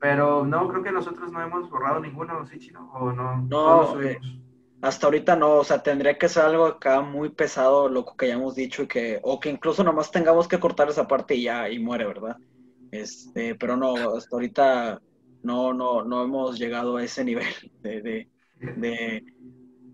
Pero 0.00 0.44
no, 0.44 0.68
creo 0.68 0.82
que 0.82 0.92
nosotros 0.92 1.32
no 1.32 1.40
hemos 1.40 1.70
borrado 1.70 2.00
ninguno, 2.00 2.44
¿sí, 2.46 2.58
Chino? 2.58 2.90
¿O 2.92 3.12
no? 3.12 3.42
No, 3.48 3.86
subimos? 3.92 4.38
Hasta 4.82 5.06
ahorita 5.06 5.36
no, 5.36 5.54
o 5.54 5.64
sea, 5.64 5.82
tendría 5.82 6.18
que 6.18 6.28
ser 6.28 6.44
algo 6.44 6.66
acá 6.66 7.00
muy 7.00 7.30
pesado, 7.30 7.88
lo 7.88 8.04
que 8.04 8.26
hayamos 8.26 8.54
dicho, 8.54 8.82
y 8.82 8.86
que, 8.86 9.20
o 9.22 9.40
que 9.40 9.48
incluso 9.50 9.82
nomás 9.82 10.10
tengamos 10.10 10.46
que 10.46 10.60
cortar 10.60 10.88
esa 10.88 11.08
parte 11.08 11.34
y 11.34 11.44
ya, 11.44 11.68
y 11.70 11.78
muere, 11.78 12.04
¿verdad? 12.06 12.36
Este, 12.90 13.54
pero 13.54 13.76
no, 13.76 14.16
hasta 14.16 14.36
ahorita 14.36 15.00
no, 15.42 15.72
no, 15.74 16.04
no 16.04 16.24
hemos 16.24 16.58
llegado 16.58 16.96
a 16.96 17.04
ese 17.04 17.24
nivel 17.24 17.46
de, 17.82 18.00
de, 18.02 18.28
de, 18.76 19.24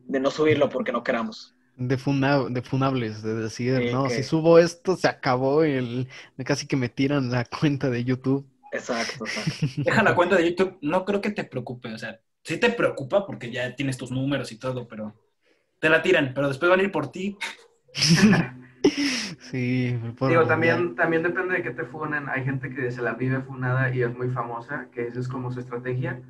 de 0.07 0.21
no 0.21 0.31
subirlo 0.31 0.69
porque 0.69 0.93
no 0.93 1.03
queramos. 1.03 1.55
De, 1.77 1.97
funa- 1.97 2.49
de 2.51 2.63
funables, 2.63 3.23
de 3.23 3.35
decir, 3.35 3.81
Sí, 3.81 3.91
no, 3.91 4.09
que- 4.09 4.15
si 4.17 4.23
subo 4.23 4.59
esto, 4.59 4.97
se 4.97 5.09
acabó 5.09 5.65
el, 5.65 6.07
casi 6.45 6.67
que 6.67 6.77
me 6.77 6.89
tiran 6.91 7.31
la 7.31 7.45
cuenta 7.47 7.89
de 7.91 8.05
YouTube. 8.05 8.47
Exacto, 8.71 9.25
exacto. 9.27 9.55
Deja 9.85 10.03
la 10.03 10.15
cuenta 10.15 10.37
de 10.37 10.49
YouTube, 10.51 10.79
no 10.81 11.05
creo 11.05 11.21
que 11.21 11.31
te 11.31 11.45
preocupe, 11.45 11.93
o 11.93 11.99
sea, 11.99 12.19
sí 12.43 12.59
te 12.59 12.71
preocupa 12.71 13.27
porque 13.27 13.51
ya 13.51 13.75
tienes 13.77 13.99
tus 13.99 14.11
números 14.11 14.51
y 14.53 14.59
todo, 14.59 14.87
pero 14.89 15.15
te 15.81 15.89
la 15.91 16.03
tiran, 16.03 16.33
pero 16.35 16.49
después 16.49 16.71
van 16.71 16.81
a 16.81 16.85
ir 16.85 16.93
por 16.93 17.13
ti. 17.13 17.37
Sí, 19.51 19.99
por- 20.19 20.31
Digo, 20.31 20.47
también, 20.47 20.95
también 20.95 21.23
depende 21.23 21.55
de 21.55 21.63
qué 21.63 21.71
te 21.71 21.85
funen. 21.85 22.29
Hay 22.29 22.45
gente 22.45 22.71
que 22.71 22.91
se 22.91 23.03
la 23.03 23.15
vive 23.15 23.41
funada 23.41 23.95
y 23.95 24.03
es 24.03 24.17
muy 24.17 24.29
famosa, 24.31 24.89
que 24.93 25.07
esa 25.09 25.21
es 25.21 25.29
como 25.29 25.51
su 25.51 25.61
estrategia. 25.61 26.21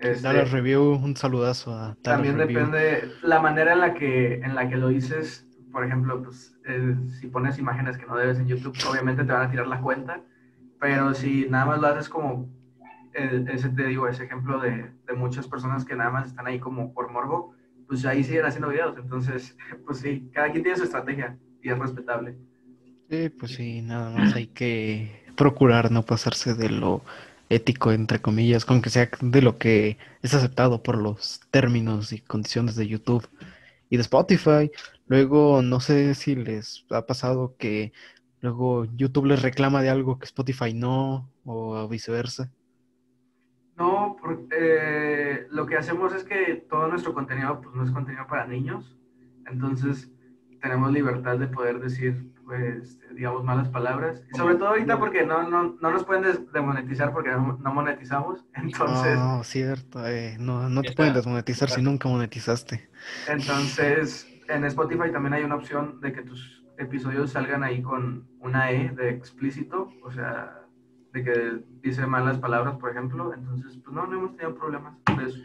Este, 0.00 0.22
Dallas 0.22 0.50
Review, 0.50 0.82
un 0.94 1.16
saludazo 1.16 1.72
a 1.72 1.96
También 2.02 2.36
Review. 2.38 2.58
depende 2.58 3.12
la 3.22 3.40
manera 3.40 3.72
en 3.72 3.80
la 3.80 3.94
que 3.94 4.34
en 4.36 4.54
la 4.54 4.68
que 4.68 4.76
lo 4.76 4.88
dices. 4.88 5.46
Por 5.72 5.84
ejemplo, 5.84 6.22
pues 6.22 6.56
eh, 6.66 6.94
si 7.20 7.26
pones 7.26 7.58
imágenes 7.58 7.96
que 7.98 8.06
no 8.06 8.16
debes 8.16 8.38
en 8.38 8.46
YouTube, 8.46 8.74
obviamente 8.90 9.24
te 9.24 9.32
van 9.32 9.42
a 9.42 9.50
tirar 9.50 9.66
la 9.66 9.80
cuenta. 9.80 10.20
Pero 10.80 11.14
si 11.14 11.48
nada 11.48 11.66
más 11.66 11.80
lo 11.80 11.88
haces 11.88 12.08
como 12.08 12.48
eh, 13.14 13.44
ese 13.52 13.68
te 13.70 13.86
digo, 13.86 14.08
ese 14.08 14.24
ejemplo 14.24 14.58
de, 14.60 14.90
de 15.06 15.12
muchas 15.14 15.46
personas 15.48 15.84
que 15.84 15.94
nada 15.96 16.10
más 16.10 16.26
están 16.28 16.46
ahí 16.46 16.58
como 16.60 16.92
por 16.92 17.10
morbo, 17.10 17.54
pues 17.86 18.04
ahí 18.06 18.24
siguen 18.24 18.46
haciendo 18.46 18.68
videos. 18.68 18.96
Entonces, 18.98 19.56
pues 19.86 19.98
sí, 19.98 20.30
cada 20.34 20.50
quien 20.50 20.62
tiene 20.62 20.78
su 20.78 20.84
estrategia 20.84 21.38
y 21.64 21.70
es 21.70 21.78
respetable. 21.78 22.36
Sí, 23.10 23.30
pues 23.30 23.52
sí, 23.52 23.82
nada 23.82 24.10
más 24.10 24.34
hay 24.34 24.46
que 24.46 25.24
procurar 25.36 25.90
no 25.90 26.04
pasarse 26.04 26.54
de 26.54 26.68
lo 26.68 27.02
ético, 27.48 27.90
entre 27.90 28.20
comillas, 28.20 28.64
con 28.64 28.82
que 28.82 28.90
sea 28.90 29.08
de 29.20 29.42
lo 29.42 29.58
que 29.58 29.98
es 30.22 30.34
aceptado 30.34 30.82
por 30.82 30.98
los 30.98 31.40
términos 31.50 32.12
y 32.12 32.20
condiciones 32.20 32.76
de 32.76 32.86
YouTube 32.86 33.26
y 33.90 33.96
de 33.96 34.02
Spotify. 34.02 34.70
Luego, 35.06 35.62
no 35.62 35.80
sé 35.80 36.14
si 36.14 36.36
les 36.36 36.84
ha 36.90 37.06
pasado 37.06 37.56
que 37.58 37.92
luego 38.40 38.84
YouTube 38.84 39.26
les 39.26 39.42
reclama 39.42 39.82
de 39.82 39.88
algo 39.88 40.18
que 40.18 40.26
Spotify 40.26 40.74
no, 40.74 41.30
o 41.44 41.88
viceversa. 41.88 42.50
No, 43.76 44.16
porque 44.20 44.46
eh, 44.52 45.46
lo 45.50 45.66
que 45.66 45.76
hacemos 45.76 46.12
es 46.12 46.24
que 46.24 46.64
todo 46.68 46.88
nuestro 46.88 47.14
contenido 47.14 47.60
pues, 47.60 47.74
no 47.74 47.84
es 47.84 47.90
contenido 47.90 48.26
para 48.26 48.46
niños, 48.46 48.96
entonces 49.46 50.13
tenemos 50.64 50.90
libertad 50.92 51.36
de 51.38 51.46
poder 51.46 51.78
decir, 51.78 52.32
pues, 52.46 52.98
digamos, 53.14 53.44
malas 53.44 53.68
palabras. 53.68 54.22
Y 54.32 54.36
sobre 54.38 54.54
todo 54.54 54.68
ahorita 54.68 54.98
porque 54.98 55.24
no, 55.24 55.48
no, 55.48 55.76
no 55.78 55.90
nos 55.90 56.04
pueden 56.04 56.22
des- 56.22 56.50
demonetizar 56.52 57.12
porque 57.12 57.30
no, 57.32 57.58
no 57.62 57.74
monetizamos, 57.74 58.44
entonces, 58.54 59.18
No, 59.18 59.44
cierto, 59.44 60.06
eh, 60.06 60.36
no, 60.40 60.70
no 60.70 60.80
te 60.80 60.92
pueden 60.92 61.12
desmonetizar 61.12 61.68
si 61.68 61.82
nunca 61.82 62.08
monetizaste. 62.08 62.88
entonces 63.28 64.26
en 64.48 64.64
Spotify 64.64 65.10
también 65.12 65.34
hay 65.34 65.44
una 65.44 65.56
opción 65.56 66.00
de 66.00 66.12
que 66.14 66.22
tus 66.22 66.64
episodios 66.78 67.30
salgan 67.32 67.62
ahí 67.62 67.82
con 67.82 68.26
una 68.40 68.70
E 68.70 68.88
de 68.88 69.10
explícito, 69.10 69.90
o 70.02 70.10
sea, 70.10 70.60
de 71.12 71.22
que 71.24 71.62
dice 71.82 72.06
malas 72.06 72.38
palabras, 72.38 72.76
por 72.78 72.90
ejemplo, 72.90 73.32
entonces, 73.34 73.78
pues 73.84 73.94
no, 73.94 74.06
no 74.06 74.14
hemos 74.18 74.36
tenido 74.36 74.54
problemas 74.58 74.96
por 75.04 75.22
eso. 75.22 75.38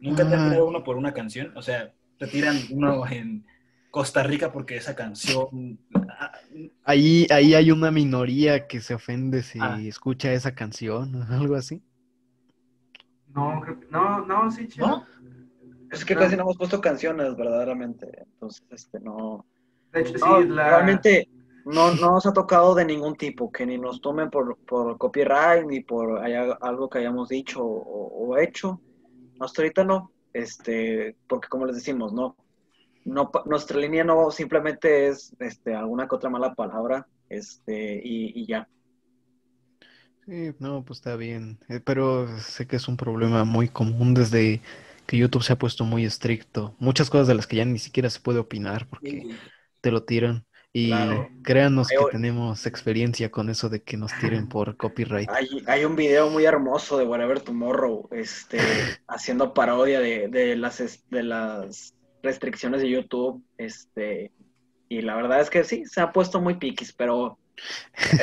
¿Nunca 0.00 0.26
te 0.28 0.34
han 0.34 0.40
Ah. 0.40 0.48
tirado 0.48 0.68
uno 0.68 0.82
por 0.84 0.96
una 0.96 1.12
canción? 1.12 1.52
O 1.56 1.62
sea, 1.62 1.92
te 2.18 2.26
tiran 2.26 2.56
uno 2.70 3.06
en 3.08 3.44
Costa 3.90 4.22
Rica 4.22 4.52
porque 4.52 4.76
esa 4.76 4.94
canción... 4.94 5.78
ah, 6.08 6.32
Ahí, 6.84 7.26
ahí 7.30 7.54
hay 7.54 7.70
una 7.70 7.90
minoría 7.90 8.66
que 8.66 8.80
se 8.80 8.94
ofende 8.94 9.42
si 9.42 9.58
Ah. 9.60 9.78
escucha 9.80 10.32
esa 10.32 10.54
canción 10.54 11.14
o 11.22 11.34
algo 11.34 11.54
así. 11.54 11.82
No, 13.34 13.62
no, 13.90 14.24
no, 14.26 14.50
sí, 14.50 14.68
chido. 14.68 14.86
¿No? 14.86 15.06
Es 15.90 16.04
que 16.04 16.14
casi 16.14 16.36
no 16.36 16.42
hemos 16.42 16.56
puesto 16.58 16.80
canciones, 16.80 17.34
verdaderamente. 17.36 18.06
Entonces, 18.34 18.62
este, 18.70 19.00
no. 19.00 19.46
De 19.92 20.00
hecho, 20.02 20.18
No, 20.18 20.42
sí, 20.42 20.48
la... 20.48 20.68
Realmente 20.68 21.28
no, 21.64 21.94
no 21.94 22.10
nos 22.12 22.26
ha 22.26 22.32
tocado 22.32 22.74
de 22.74 22.84
ningún 22.84 23.16
tipo, 23.16 23.50
que 23.50 23.64
ni 23.64 23.78
nos 23.78 24.00
tomen 24.00 24.28
por, 24.30 24.56
por 24.66 24.98
copyright, 24.98 25.66
ni 25.66 25.80
por 25.80 26.18
haya- 26.22 26.58
algo 26.60 26.88
que 26.90 26.98
hayamos 26.98 27.28
dicho 27.28 27.62
o, 27.64 28.26
o 28.28 28.38
hecho. 28.38 28.80
Hasta 29.40 29.62
ahorita 29.62 29.84
no, 29.84 30.10
este, 30.32 31.16
porque 31.28 31.48
como 31.48 31.64
les 31.66 31.76
decimos, 31.76 32.12
no, 32.12 32.36
no, 33.04 33.30
nuestra 33.46 33.78
línea 33.78 34.04
no 34.04 34.30
simplemente 34.30 35.08
es 35.08 35.34
este, 35.40 35.74
alguna 35.74 36.08
que 36.08 36.14
otra 36.16 36.30
mala 36.30 36.54
palabra, 36.54 37.06
este, 37.28 38.00
y, 38.04 38.42
y 38.42 38.46
ya. 38.46 38.68
Sí, 40.26 40.54
no, 40.58 40.84
pues 40.84 40.98
está 40.98 41.16
bien. 41.16 41.58
Eh, 41.68 41.80
pero 41.80 42.38
sé 42.40 42.66
que 42.66 42.76
es 42.76 42.86
un 42.88 42.96
problema 42.98 43.44
muy 43.44 43.68
común 43.68 44.12
desde 44.14 44.60
que 45.06 45.16
YouTube 45.16 45.42
se 45.42 45.54
ha 45.54 45.58
puesto 45.58 45.84
muy 45.84 46.04
estricto. 46.04 46.76
Muchas 46.78 47.08
cosas 47.08 47.28
de 47.28 47.34
las 47.34 47.46
que 47.46 47.56
ya 47.56 47.64
ni 47.64 47.78
siquiera 47.78 48.10
se 48.10 48.20
puede 48.20 48.38
opinar 48.38 48.88
porque 48.88 49.26
te 49.80 49.90
lo 49.90 50.04
tiran. 50.04 50.44
Y 50.70 50.90
Claro. 50.90 51.28
créanos 51.42 51.88
que 51.88 51.96
tenemos 52.10 52.66
experiencia 52.66 53.30
con 53.30 53.48
eso 53.48 53.70
de 53.70 53.82
que 53.82 53.96
nos 53.96 54.18
tiren 54.18 54.48
por 54.50 54.76
copyright. 54.76 55.30
Hay, 55.30 55.48
hay 55.66 55.84
un 55.86 55.96
video 55.96 56.28
muy 56.28 56.44
hermoso 56.44 56.98
de 56.98 57.06
Whatever 57.06 57.40
Tomorrow, 57.40 58.08
este, 58.12 58.58
haciendo 59.08 59.54
parodia 59.54 59.98
de, 60.00 60.28
de 60.28 60.56
las, 60.56 61.04
de 61.08 61.22
las 61.22 61.94
restricciones 62.22 62.82
de 62.82 62.90
YouTube, 62.90 63.42
este, 63.56 64.32
y 64.88 65.02
la 65.02 65.16
verdad 65.16 65.40
es 65.40 65.50
que 65.50 65.64
sí, 65.64 65.84
se 65.84 66.00
ha 66.00 66.12
puesto 66.12 66.40
muy 66.40 66.54
piquis, 66.54 66.92
pero 66.92 67.38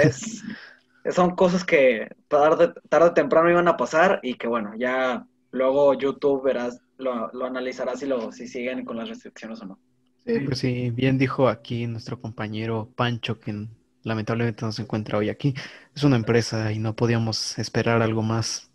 es, 0.01 0.43
son 1.11 1.35
cosas 1.35 1.63
que 1.63 2.09
tarde, 2.27 2.73
tarde 2.89 3.09
o 3.09 3.13
temprano 3.13 3.49
iban 3.49 3.67
a 3.67 3.77
pasar 3.77 4.19
y 4.23 4.35
que 4.35 4.47
bueno, 4.47 4.73
ya 4.77 5.25
luego 5.51 5.93
YouTube 5.93 6.43
verás, 6.43 6.81
lo, 6.97 7.31
lo 7.33 7.45
analizará 7.45 7.95
si, 7.95 8.05
lo, 8.05 8.31
si 8.31 8.47
siguen 8.47 8.85
con 8.85 8.97
las 8.97 9.09
restricciones 9.09 9.61
o 9.61 9.65
no. 9.65 9.79
Sí, 10.25 10.39
pues 10.39 10.59
sí, 10.59 10.89
bien 10.89 11.19
dijo 11.19 11.47
aquí 11.47 11.85
nuestro 11.85 12.19
compañero 12.19 12.89
Pancho, 12.95 13.39
que 13.39 13.67
lamentablemente 14.03 14.65
no 14.65 14.71
se 14.71 14.81
encuentra 14.81 15.19
hoy 15.19 15.29
aquí. 15.29 15.53
Es 15.95 16.03
una 16.03 16.15
empresa 16.15 16.71
y 16.71 16.79
no 16.79 16.95
podíamos 16.95 17.59
esperar 17.59 18.01
algo 18.01 18.23
más. 18.23 18.71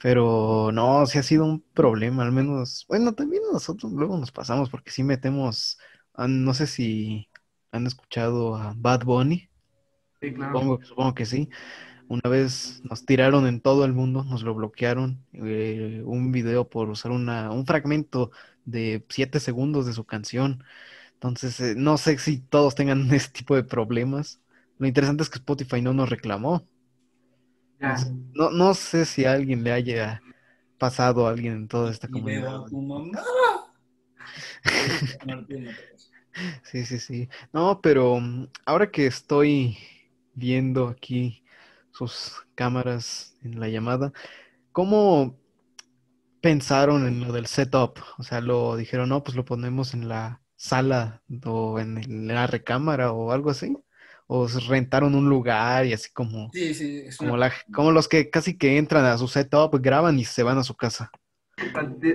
Pero 0.00 0.70
no, 0.72 1.06
sí 1.06 1.18
ha 1.18 1.22
sido 1.22 1.44
un 1.44 1.62
problema, 1.74 2.22
al 2.24 2.32
menos, 2.32 2.86
bueno, 2.88 3.14
también 3.14 3.42
nosotros 3.52 3.92
luego 3.92 4.16
nos 4.18 4.32
pasamos 4.32 4.70
porque 4.70 4.90
sí 4.90 5.02
metemos, 5.04 5.78
no 6.28 6.54
sé 6.54 6.66
si 6.66 7.30
han 7.72 7.86
escuchado 7.86 8.56
a 8.56 8.74
Bad 8.76 9.04
Bunny, 9.04 9.50
Sí, 10.20 10.32
claro. 10.34 10.60
supongo, 10.60 10.80
supongo 10.82 11.14
que 11.14 11.26
sí. 11.26 11.48
Una 12.08 12.30
vez 12.30 12.80
nos 12.84 13.04
tiraron 13.06 13.46
en 13.46 13.60
todo 13.62 13.84
el 13.84 13.92
mundo, 13.94 14.24
nos 14.24 14.42
lo 14.44 14.54
bloquearon, 14.54 15.26
eh, 15.34 16.02
un 16.06 16.32
video 16.32 16.68
por 16.70 16.90
usar 16.90 17.12
una, 17.12 17.50
un 17.52 17.66
fragmento 17.66 18.30
de 18.64 19.04
siete 19.10 19.40
segundos 19.40 19.86
de 19.86 19.94
su 19.94 20.04
canción. 20.06 20.64
Entonces, 21.14 21.60
eh, 21.60 21.74
no 21.76 21.98
sé 21.98 22.18
si 22.18 22.40
todos 22.40 22.74
tengan 22.76 23.10
ese 23.14 23.30
tipo 23.30 23.56
de 23.56 23.64
problemas. 23.64 24.40
Lo 24.78 24.86
interesante 24.88 25.22
es 25.24 25.30
que 25.30 25.38
Spotify 25.38 25.82
no 25.82 25.94
nos 25.94 26.10
reclamó. 26.10 26.68
Ya. 27.80 27.96
No, 28.34 28.50
no 28.50 28.74
sé 28.74 29.04
si 29.04 29.24
a 29.24 29.32
alguien 29.32 29.64
le 29.64 29.72
haya 29.72 30.22
pasado 30.78 31.26
a 31.26 31.30
alguien 31.30 31.54
en 31.54 31.68
toda 31.68 31.90
esta 31.90 32.08
comunidad. 32.08 32.64
a 32.64 32.66
tu 32.66 32.80
mamá. 32.80 33.10
No, 35.26 35.36
no, 35.36 35.42
no, 35.42 35.60
no. 35.60 35.70
Sí, 36.62 36.84
sí, 36.84 36.98
sí. 36.98 37.28
No, 37.52 37.80
pero 37.80 38.18
mm, 38.20 38.48
ahora 38.64 38.90
que 38.90 39.06
estoy 39.06 39.76
viendo 40.34 40.88
aquí 40.88 41.44
sus 41.92 42.34
cámaras 42.54 43.36
en 43.42 43.58
la 43.58 43.68
llamada, 43.68 44.12
¿cómo 44.72 45.36
pensaron 46.40 47.06
en 47.06 47.20
lo 47.20 47.32
del 47.32 47.46
setup? 47.46 47.98
O 48.18 48.22
sea, 48.22 48.40
lo 48.40 48.76
dijeron, 48.76 49.08
no, 49.08 49.22
pues 49.22 49.36
lo 49.36 49.44
ponemos 49.44 49.94
en 49.94 50.08
la 50.08 50.40
sala 50.56 51.22
o 51.44 51.78
en 51.78 52.28
la 52.28 52.46
recámara 52.46 53.12
o 53.12 53.32
algo 53.32 53.50
así. 53.50 53.76
O 54.32 54.48
se 54.48 54.60
rentaron 54.60 55.14
un 55.16 55.28
lugar 55.28 55.86
y 55.86 55.92
así 55.92 56.08
como, 56.12 56.50
Sí, 56.52 56.72
sí, 56.72 57.02
es 57.04 57.16
como, 57.16 57.34
una- 57.34 57.48
la, 57.48 57.52
como 57.72 57.90
los 57.90 58.06
que 58.06 58.30
casi 58.30 58.56
que 58.56 58.78
entran 58.78 59.04
a 59.04 59.18
su 59.18 59.26
setup, 59.26 59.74
graban 59.80 60.18
y 60.18 60.24
se 60.24 60.42
van 60.44 60.58
a 60.58 60.62
su 60.62 60.76
casa. 60.76 61.10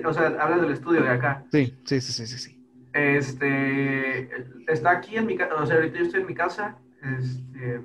O 0.04 0.12
sea, 0.12 0.26
hablas 0.40 0.62
del 0.62 0.72
estudio 0.72 1.02
de 1.02 1.10
acá. 1.10 1.44
Sí, 1.52 1.74
sí, 1.84 2.00
sí, 2.00 2.12
sí, 2.12 2.26
sí, 2.26 2.38
sí. 2.38 2.58
Este, 2.92 4.30
está 4.72 4.90
aquí 4.92 5.16
en 5.16 5.26
mi 5.26 5.36
casa, 5.36 5.54
o 5.56 5.66
sea, 5.66 5.76
ahorita 5.76 5.98
yo 5.98 6.04
estoy 6.04 6.20
en 6.22 6.26
mi 6.26 6.34
casa, 6.34 6.78
este, 7.02 7.82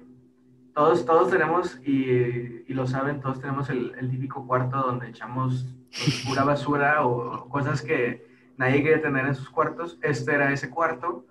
todos, 0.73 1.05
todos 1.05 1.29
tenemos, 1.29 1.79
y, 1.86 2.63
y 2.67 2.73
lo 2.73 2.88
saben, 2.88 3.19
todos 3.19 3.41
tenemos 3.41 3.69
el, 3.69 3.93
el 3.99 4.09
típico 4.09 4.47
cuarto 4.47 4.77
donde 4.77 5.09
echamos 5.09 5.65
pues, 5.91 6.21
pura 6.25 6.45
basura 6.45 7.05
o 7.05 7.49
cosas 7.49 7.82
que 7.82 8.25
nadie 8.57 8.82
quiere 8.82 8.99
tener 8.99 9.25
en 9.25 9.36
sus 9.36 9.49
cuartos. 9.49 9.99
Este 10.01 10.34
era 10.34 10.51
ese 10.53 10.69
cuarto. 10.69 11.25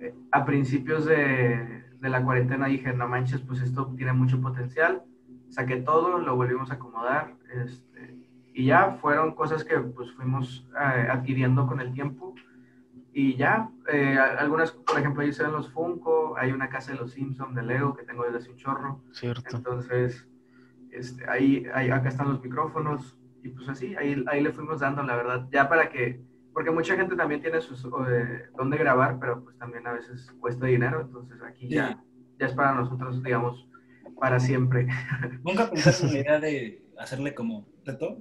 Eh, 0.00 0.14
A 0.32 0.44
principios 0.44 1.04
de, 1.04 1.84
de 2.00 2.08
la 2.08 2.24
cuarentena 2.24 2.66
dije, 2.66 2.92
no 2.92 3.08
manches, 3.08 3.40
pues 3.40 3.60
esto 3.60 3.92
tiene 3.96 4.12
mucho 4.12 4.40
potencial. 4.40 5.02
Saqué 5.48 5.76
todo, 5.76 6.18
lo 6.18 6.36
volvimos 6.36 6.70
a 6.70 6.74
acomodar, 6.74 7.34
este, 7.52 8.16
y 8.54 8.66
ya 8.66 8.92
fueron 9.00 9.34
cosas 9.34 9.64
que 9.64 9.78
pues 9.78 10.12
fuimos 10.12 10.66
eh, 10.74 11.08
adquiriendo 11.10 11.66
con 11.66 11.80
el 11.80 11.92
tiempo. 11.92 12.34
Y 13.12 13.36
ya, 13.36 13.68
eh, 13.92 14.16
algunas, 14.16 14.70
por 14.70 14.98
ejemplo, 14.98 15.22
ahí 15.22 15.32
se 15.32 15.42
ven 15.42 15.52
los 15.52 15.70
Funko, 15.72 16.36
hay 16.38 16.52
una 16.52 16.68
casa 16.68 16.92
de 16.92 16.98
los 16.98 17.12
Simpson 17.12 17.54
de 17.54 17.62
Lego 17.62 17.94
que 17.94 18.04
tengo 18.04 18.24
desde 18.24 18.38
hace 18.38 18.50
un 18.50 18.56
chorro. 18.56 19.02
Cierto. 19.12 19.56
Entonces, 19.56 20.28
este, 20.92 21.28
ahí, 21.28 21.66
ahí, 21.74 21.90
acá 21.90 22.08
están 22.08 22.28
los 22.28 22.42
micrófonos 22.42 23.18
y 23.42 23.48
pues 23.48 23.68
así, 23.68 23.96
ahí, 23.96 24.22
ahí 24.28 24.42
le 24.42 24.52
fuimos 24.52 24.80
dando, 24.80 25.02
la 25.02 25.16
verdad, 25.16 25.48
ya 25.50 25.68
para 25.68 25.88
que, 25.88 26.22
porque 26.60 26.72
mucha 26.72 26.94
gente 26.94 27.16
también 27.16 27.40
tiene 27.40 27.58
sus, 27.62 27.82
eh, 27.86 28.42
dónde 28.54 28.76
grabar, 28.76 29.16
pero 29.18 29.42
pues 29.42 29.56
también 29.56 29.86
a 29.86 29.92
veces 29.92 30.30
cuesta 30.40 30.66
dinero, 30.66 31.00
entonces 31.00 31.38
aquí 31.42 31.70
ya, 31.70 32.04
ya 32.38 32.46
es 32.46 32.52
para 32.52 32.74
nosotros, 32.74 33.22
digamos, 33.22 33.66
para 34.20 34.38
siempre. 34.38 34.86
¿Nunca 35.42 35.70
pensaste 35.70 36.06
en 36.08 36.12
la 36.12 36.18
idea 36.18 36.38
de 36.38 36.84
hacerle 36.98 37.34
como 37.34 37.66
Teto? 37.82 38.20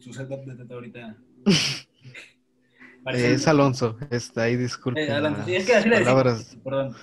Su 0.00 0.12
setup 0.12 0.44
de 0.44 0.56
Teto 0.56 0.74
ahorita. 0.74 1.18
Parece- 3.04 3.34
Es 3.34 3.46
Alonso, 3.46 3.96
está 4.10 4.42
ahí, 4.42 4.56
disculpen 4.56 5.04
Eh, 5.04 5.12
adelante. 5.12 5.42
Sí, 5.44 5.54
es 5.54 5.64
que 5.64 5.76
así 5.76 5.88
le 5.88 6.00
palabras. 6.00 6.58
Perdón. 6.64 6.96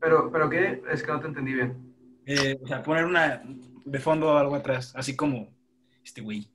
Pero, 0.00 0.30
pero 0.30 0.48
¿qué? 0.48 0.80
Es 0.92 1.02
que 1.02 1.10
no 1.10 1.18
te 1.18 1.26
entendí 1.26 1.54
bien. 1.54 1.92
Eh, 2.24 2.56
o 2.62 2.68
sea, 2.68 2.84
poner 2.84 3.04
una 3.04 3.42
de 3.84 3.98
fondo 3.98 4.28
o 4.28 4.36
algo 4.36 4.54
atrás, 4.54 4.94
así 4.94 5.16
como 5.16 5.52
este 6.04 6.20
güey. 6.20 6.48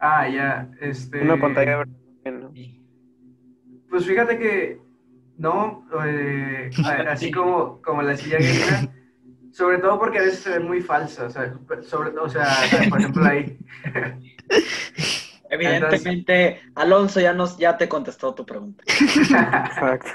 Ah, 0.00 0.26
ya, 0.30 0.70
este... 0.80 1.20
Una 1.20 1.38
pantalla 1.38 1.76
verde, 1.76 2.07
Pues 3.90 4.06
fíjate 4.06 4.38
que 4.38 4.80
no, 5.38 5.86
eh, 6.04 6.70
así 7.08 7.30
como, 7.32 7.80
como 7.80 8.02
la 8.02 8.16
silla 8.16 8.38
gamer, 8.38 8.90
Sobre 9.52 9.78
todo 9.78 9.98
porque 9.98 10.18
a 10.18 10.22
veces 10.22 10.40
se 10.40 10.50
ve 10.50 10.60
muy 10.60 10.80
falsa, 10.80 11.26
o 11.26 11.30
sea, 11.30 11.54
sobre, 11.82 12.10
o 12.10 12.28
sea 12.28 12.46
por 12.88 12.98
ejemplo 12.98 13.24
ahí. 13.24 13.58
Evidentemente, 15.50 16.60
Alonso 16.74 17.20
ya 17.20 17.32
nos, 17.32 17.56
ya 17.56 17.78
te 17.78 17.88
contestó 17.88 18.34
tu 18.34 18.44
pregunta. 18.44 18.84
Exacto. 18.86 20.10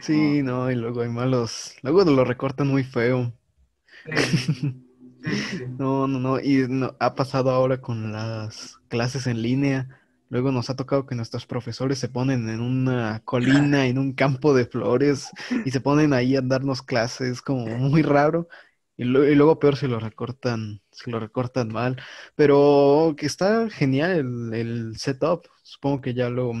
Sí, 0.00 0.42
no, 0.42 0.70
y 0.70 0.74
luego 0.74 1.02
hay 1.02 1.08
malos, 1.08 1.76
luego 1.82 2.04
lo 2.04 2.24
recortan 2.24 2.68
muy 2.68 2.82
feo. 2.84 3.32
No, 5.78 6.08
no, 6.08 6.18
no, 6.18 6.40
y 6.40 6.66
no, 6.68 6.96
ha 6.98 7.14
pasado 7.14 7.50
ahora 7.50 7.80
con 7.80 8.10
las 8.10 8.78
clases 8.88 9.28
en 9.28 9.40
línea. 9.40 10.01
Luego 10.32 10.50
nos 10.50 10.70
ha 10.70 10.76
tocado 10.76 11.04
que 11.04 11.14
nuestros 11.14 11.44
profesores 11.44 11.98
se 11.98 12.08
ponen 12.08 12.48
en 12.48 12.62
una 12.62 13.20
colina, 13.26 13.84
en 13.84 13.98
un 13.98 14.14
campo 14.14 14.54
de 14.54 14.64
flores, 14.64 15.28
y 15.66 15.70
se 15.70 15.82
ponen 15.82 16.14
ahí 16.14 16.36
a 16.36 16.40
darnos 16.40 16.80
clases, 16.80 17.42
como 17.42 17.66
muy 17.66 18.00
raro. 18.00 18.48
Y, 18.96 19.04
luego 19.04 19.58
peor 19.58 19.76
si 19.76 19.88
lo 19.88 20.00
recortan, 20.00 20.80
si 20.90 21.10
lo 21.10 21.20
recortan 21.20 21.68
mal. 21.68 22.00
Pero 22.34 23.14
que 23.18 23.26
está 23.26 23.68
genial 23.68 24.12
el, 24.12 24.54
el, 24.54 24.96
setup. 24.96 25.48
Supongo 25.62 26.00
que 26.00 26.14
ya 26.14 26.30
lo 26.30 26.54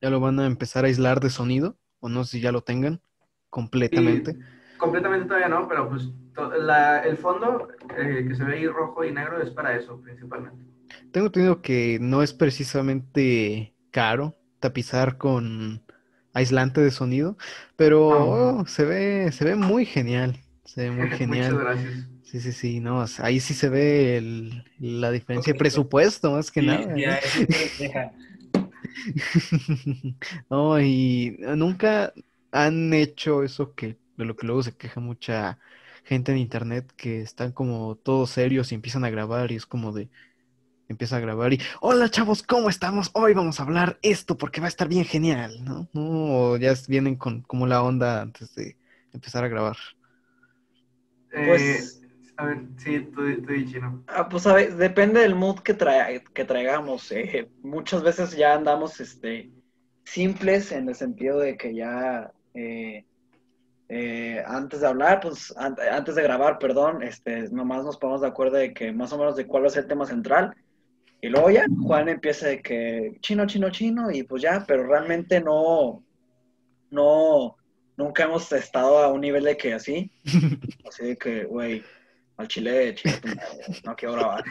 ya 0.00 0.08
lo 0.08 0.18
van 0.18 0.40
a 0.40 0.46
empezar 0.46 0.84
a 0.84 0.88
aislar 0.88 1.20
de 1.20 1.28
sonido, 1.28 1.76
o 1.98 2.08
no 2.08 2.24
sé 2.24 2.38
si 2.38 2.40
ya 2.40 2.52
lo 2.52 2.62
tengan 2.62 3.02
completamente. 3.50 4.38
completamente 4.78 5.26
todavía 5.26 5.50
no, 5.50 5.68
pero 5.68 5.90
pues 5.90 6.08
el 7.04 7.16
fondo 7.18 7.68
eh, 7.98 8.24
que 8.26 8.34
se 8.34 8.44
ve 8.44 8.54
ahí 8.54 8.66
rojo 8.66 9.04
y 9.04 9.12
negro 9.12 9.42
es 9.42 9.50
para 9.50 9.76
eso 9.76 10.00
principalmente. 10.00 10.69
Tengo 11.12 11.26
entendido 11.26 11.62
que 11.62 11.98
no 12.00 12.22
es 12.22 12.32
precisamente 12.32 13.74
caro 13.90 14.36
tapizar 14.60 15.18
con 15.18 15.82
aislante 16.32 16.80
de 16.80 16.90
sonido, 16.90 17.36
pero 17.76 18.64
se 18.66 18.84
ve 18.84 19.32
se 19.32 19.44
ve 19.44 19.56
muy 19.56 19.84
genial, 19.84 20.36
se 20.64 20.82
ve 20.82 20.90
muy 20.90 21.10
genial. 21.16 21.54
Muchas 21.54 21.64
gracias. 21.64 22.08
Sí, 22.22 22.40
sí, 22.40 22.52
sí, 22.52 22.80
no, 22.80 23.04
ahí 23.18 23.40
sí 23.40 23.54
se 23.54 23.68
ve 23.68 24.52
la 24.78 25.10
diferencia 25.10 25.52
de 25.52 25.58
presupuesto, 25.58 26.30
más 26.30 26.52
que 26.52 26.62
nada. 26.62 26.86
no, 30.50 30.80
y 30.80 31.36
nunca 31.56 32.12
han 32.52 32.92
hecho 32.92 33.42
eso 33.42 33.74
que 33.74 33.96
de 34.16 34.24
lo 34.24 34.36
que 34.36 34.46
luego 34.46 34.62
se 34.62 34.76
queja 34.76 35.00
mucha 35.00 35.58
gente 36.04 36.30
en 36.32 36.38
internet 36.38 36.92
que 36.96 37.20
están 37.20 37.52
como 37.52 37.96
todos 37.96 38.30
serios 38.30 38.70
y 38.70 38.74
empiezan 38.76 39.04
a 39.04 39.10
grabar 39.10 39.50
y 39.50 39.56
es 39.56 39.66
como 39.66 39.92
de 39.92 40.08
empieza 40.90 41.16
a 41.16 41.20
grabar 41.20 41.52
y 41.52 41.60
hola 41.80 42.10
chavos, 42.10 42.42
¿cómo 42.42 42.68
estamos? 42.68 43.10
Hoy 43.14 43.32
vamos 43.32 43.60
a 43.60 43.62
hablar 43.62 43.98
esto 44.02 44.36
porque 44.36 44.60
va 44.60 44.66
a 44.66 44.68
estar 44.68 44.88
bien 44.88 45.04
genial, 45.04 45.64
¿no? 45.64 45.88
No, 45.92 46.56
ya 46.56 46.74
vienen 46.88 47.16
con 47.16 47.42
como 47.42 47.66
la 47.66 47.82
onda 47.82 48.22
antes 48.22 48.54
de 48.54 48.76
empezar 49.12 49.44
a 49.44 49.48
grabar. 49.48 49.76
Pues 51.30 52.02
a 52.36 52.44
ver, 52.46 52.58
sí, 52.78 53.00
tú, 53.14 53.22
tú 53.42 53.52
Ah, 54.08 54.28
pues 54.28 54.46
a 54.46 54.54
ver, 54.54 54.74
depende 54.74 55.20
del 55.20 55.34
mood 55.34 55.60
que, 55.60 55.76
que 56.34 56.44
traigamos. 56.44 57.12
Eh, 57.12 57.48
muchas 57.62 58.02
veces 58.02 58.36
ya 58.36 58.54
andamos 58.54 59.00
este, 59.00 59.50
simples 60.04 60.72
en 60.72 60.88
el 60.88 60.94
sentido 60.94 61.38
de 61.38 61.56
que 61.56 61.74
ya 61.74 62.32
eh, 62.54 63.04
eh, 63.88 64.42
antes 64.46 64.80
de 64.80 64.86
hablar, 64.86 65.20
pues 65.20 65.54
antes 65.56 66.14
de 66.14 66.22
grabar, 66.22 66.58
perdón, 66.58 67.02
este, 67.02 67.48
nomás 67.50 67.84
nos 67.84 67.96
ponemos 67.96 68.22
de 68.22 68.28
acuerdo 68.28 68.56
de 68.56 68.72
que 68.72 68.92
más 68.92 69.12
o 69.12 69.18
menos 69.18 69.36
de 69.36 69.46
cuál 69.46 69.64
va 69.64 69.66
a 69.66 69.70
ser 69.70 69.82
el 69.84 69.88
tema 69.88 70.06
central. 70.06 70.56
Y 71.22 71.28
luego 71.28 71.50
ya 71.50 71.66
Juan 71.82 72.08
empieza 72.08 72.48
de 72.48 72.62
que 72.62 73.18
chino, 73.20 73.46
chino, 73.46 73.70
chino, 73.70 74.10
y 74.10 74.22
pues 74.22 74.42
ya, 74.42 74.64
pero 74.66 74.86
realmente 74.86 75.40
no, 75.40 76.02
no, 76.90 77.56
nunca 77.96 78.24
hemos 78.24 78.50
estado 78.52 78.98
a 78.98 79.12
un 79.12 79.20
nivel 79.20 79.44
de 79.44 79.56
que 79.56 79.74
así, 79.74 80.10
así 80.88 81.04
de 81.04 81.16
que, 81.16 81.44
güey, 81.44 81.82
al 82.38 82.48
chile, 82.48 82.94
chile 82.94 83.20
no 83.84 83.94
quiero 83.94 84.14
grabar. 84.14 84.44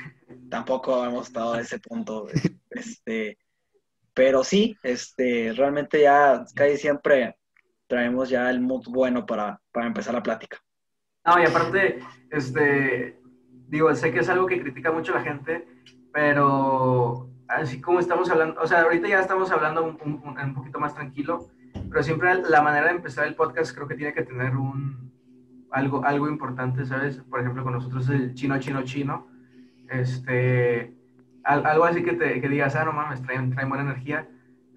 Tampoco 0.49 1.03
hemos 1.03 1.27
estado 1.27 1.53
a 1.53 1.61
ese 1.61 1.79
punto. 1.79 2.27
Este, 2.69 3.37
pero 4.13 4.43
sí, 4.43 4.77
este, 4.83 5.53
realmente 5.53 6.01
ya 6.01 6.45
casi 6.53 6.77
siempre 6.77 7.35
traemos 7.87 8.29
ya 8.29 8.49
el 8.49 8.61
mood 8.61 8.85
bueno 8.87 9.25
para, 9.25 9.59
para 9.71 9.87
empezar 9.87 10.13
la 10.13 10.21
plática. 10.21 10.61
No, 11.25 11.41
y 11.41 11.45
aparte, 11.45 11.99
este, 12.29 13.19
digo, 13.67 13.93
sé 13.95 14.11
que 14.11 14.19
es 14.19 14.29
algo 14.29 14.45
que 14.45 14.61
critica 14.61 14.91
mucho 14.91 15.13
la 15.13 15.23
gente, 15.23 15.67
pero 16.19 17.29
así 17.47 17.79
como 17.79 18.01
estamos 18.01 18.29
hablando, 18.29 18.59
o 18.61 18.67
sea, 18.67 18.81
ahorita 18.81 19.07
ya 19.07 19.21
estamos 19.21 19.49
hablando 19.51 19.85
un, 19.85 20.21
un 20.21 20.53
poquito 20.53 20.77
más 20.77 20.93
tranquilo, 20.93 21.47
pero 21.89 22.03
siempre 22.03 22.43
la 22.49 22.61
manera 22.61 22.87
de 22.87 22.95
empezar 22.95 23.25
el 23.25 23.35
podcast 23.35 23.73
creo 23.73 23.87
que 23.87 23.95
tiene 23.95 24.13
que 24.13 24.23
tener 24.23 24.57
un, 24.57 25.13
algo, 25.71 26.03
algo 26.03 26.27
importante, 26.27 26.85
¿sabes? 26.85 27.19
Por 27.29 27.39
ejemplo, 27.39 27.63
con 27.63 27.71
nosotros 27.71 28.09
el 28.09 28.33
chino, 28.33 28.59
chino, 28.59 28.83
chino, 28.83 29.27
este, 29.89 30.93
algo 31.43 31.85
así 31.85 32.03
que 32.03 32.11
te 32.11 32.41
que 32.41 32.49
digas, 32.49 32.75
ah, 32.75 32.83
no 32.83 32.91
mames, 32.91 33.21
traen, 33.21 33.51
traen 33.51 33.69
buena 33.69 33.85
energía, 33.85 34.27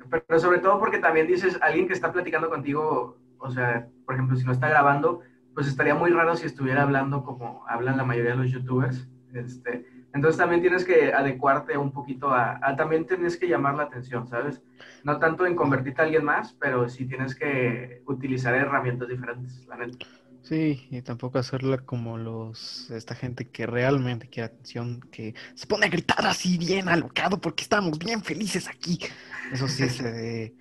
pero, 0.08 0.38
sobre 0.38 0.60
todo 0.60 0.78
porque 0.78 0.98
también 0.98 1.26
dices, 1.26 1.58
alguien 1.60 1.88
que 1.88 1.94
está 1.94 2.12
platicando 2.12 2.50
contigo, 2.50 3.18
o 3.38 3.50
sea, 3.50 3.88
por 4.06 4.14
ejemplo, 4.14 4.36
si 4.36 4.44
no 4.44 4.52
está 4.52 4.68
grabando, 4.68 5.22
pues 5.54 5.66
estaría 5.66 5.96
muy 5.96 6.12
raro 6.12 6.36
si 6.36 6.46
estuviera 6.46 6.82
hablando 6.82 7.24
como 7.24 7.66
hablan 7.66 7.96
la 7.96 8.04
mayoría 8.04 8.30
de 8.30 8.36
los 8.36 8.50
youtubers, 8.52 9.08
este, 9.34 9.91
entonces 10.14 10.38
también 10.38 10.60
tienes 10.60 10.84
que 10.84 11.12
adecuarte 11.12 11.76
un 11.76 11.92
poquito 11.92 12.30
a, 12.30 12.60
también 12.76 13.06
tienes 13.06 13.36
que 13.36 13.48
llamar 13.48 13.74
la 13.74 13.84
atención, 13.84 14.26
¿sabes? 14.26 14.60
No 15.04 15.18
tanto 15.18 15.46
en 15.46 15.56
convertirte 15.56 16.02
a 16.02 16.04
alguien 16.04 16.24
más, 16.24 16.54
pero 16.60 16.88
sí 16.88 17.06
tienes 17.06 17.34
que 17.34 18.02
utilizar 18.06 18.54
herramientas 18.54 19.08
diferentes, 19.08 19.66
la 19.66 19.76
neta. 19.76 20.06
Sí, 20.42 20.86
y 20.90 21.02
tampoco 21.02 21.38
hacerla 21.38 21.78
como 21.78 22.18
los 22.18 22.90
esta 22.90 23.14
gente 23.14 23.48
que 23.48 23.64
realmente 23.64 24.28
quiere 24.28 24.46
atención, 24.48 25.00
que 25.12 25.34
se 25.54 25.66
pone 25.66 25.86
a 25.86 25.88
gritar 25.88 26.26
así 26.26 26.58
bien 26.58 26.88
alocado 26.88 27.40
porque 27.40 27.62
estamos 27.62 27.98
bien 27.98 28.22
felices 28.22 28.68
aquí. 28.68 28.98
Eso 29.52 29.68
sí 29.68 29.88
se 29.88 30.52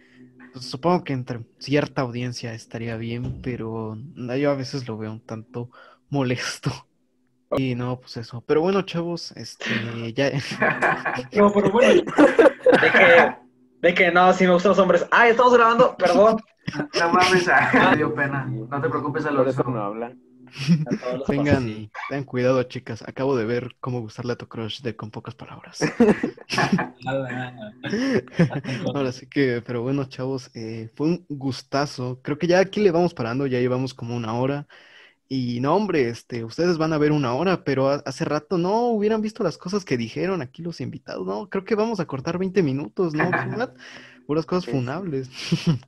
pues, 0.53 0.65
supongo 0.65 1.03
que 1.03 1.13
entre 1.13 1.41
cierta 1.59 2.01
audiencia 2.01 2.53
estaría 2.53 2.95
bien, 2.97 3.41
pero 3.41 3.97
yo 4.15 4.51
a 4.51 4.55
veces 4.55 4.87
lo 4.87 4.97
veo 4.97 5.11
un 5.11 5.21
tanto 5.21 5.69
molesto. 6.09 6.71
Y 7.57 7.75
no, 7.75 7.99
pues 7.99 8.17
eso. 8.17 8.43
Pero 8.45 8.61
bueno, 8.61 8.81
chavos, 8.83 9.31
este 9.35 10.13
ya. 10.13 10.31
no, 11.33 11.51
pero 11.53 11.71
bueno. 11.71 12.03
De 12.81 12.91
que, 12.91 13.35
de 13.81 13.93
que 13.93 14.11
no, 14.11 14.33
si 14.33 14.45
me 14.45 14.53
gustan 14.53 14.69
los 14.71 14.79
hombres. 14.79 15.05
Ah, 15.11 15.27
estamos 15.27 15.53
grabando, 15.53 15.95
perdón. 15.97 16.41
No 16.99 17.11
mames, 17.11 17.49
ah, 17.49 17.89
me 17.89 17.97
dio 17.97 18.13
pena. 18.13 18.45
No 18.45 18.81
te 18.81 18.87
preocupes, 18.87 19.25
a 19.25 19.29
eso 19.29 19.63
no 19.63 19.83
hablan. 19.83 20.17
Tengan, 21.25 21.89
tengan 22.09 22.23
cuidado, 22.23 22.61
chicas. 22.63 23.03
Acabo 23.07 23.35
de 23.35 23.45
ver 23.45 23.75
cómo 23.79 24.01
gustarle 24.01 24.33
a 24.33 24.35
tu 24.35 24.47
crush 24.47 24.81
de 24.81 24.95
con 24.95 25.09
pocas 25.09 25.35
palabras. 25.35 25.79
Ahora 28.93 29.11
sí 29.11 29.27
que, 29.27 29.61
pero 29.65 29.81
bueno, 29.81 30.05
chavos, 30.05 30.51
eh, 30.53 30.89
fue 30.95 31.07
un 31.07 31.25
gustazo. 31.29 32.19
Creo 32.21 32.37
que 32.37 32.47
ya 32.47 32.59
aquí 32.59 32.81
le 32.81 32.91
vamos 32.91 33.13
parando, 33.13 33.47
ya 33.47 33.59
llevamos 33.59 33.93
como 33.93 34.15
una 34.15 34.33
hora. 34.33 34.67
Y 35.33 35.61
no, 35.61 35.77
hombre, 35.77 36.09
este, 36.09 36.43
ustedes 36.43 36.77
van 36.77 36.91
a 36.91 36.97
ver 36.97 37.13
una 37.13 37.33
hora, 37.33 37.63
pero 37.63 37.87
hace 37.87 38.25
rato 38.25 38.57
no 38.57 38.87
hubieran 38.89 39.21
visto 39.21 39.45
las 39.45 39.57
cosas 39.57 39.85
que 39.85 39.95
dijeron 39.95 40.41
aquí 40.41 40.61
los 40.61 40.81
invitados. 40.81 41.25
No, 41.25 41.47
creo 41.47 41.63
que 41.63 41.73
vamos 41.73 42.01
a 42.01 42.05
cortar 42.05 42.37
20 42.37 42.61
minutos, 42.61 43.13
¿no? 43.13 43.31
Puras 44.27 44.45
cosas 44.45 44.69
funables. 44.69 45.29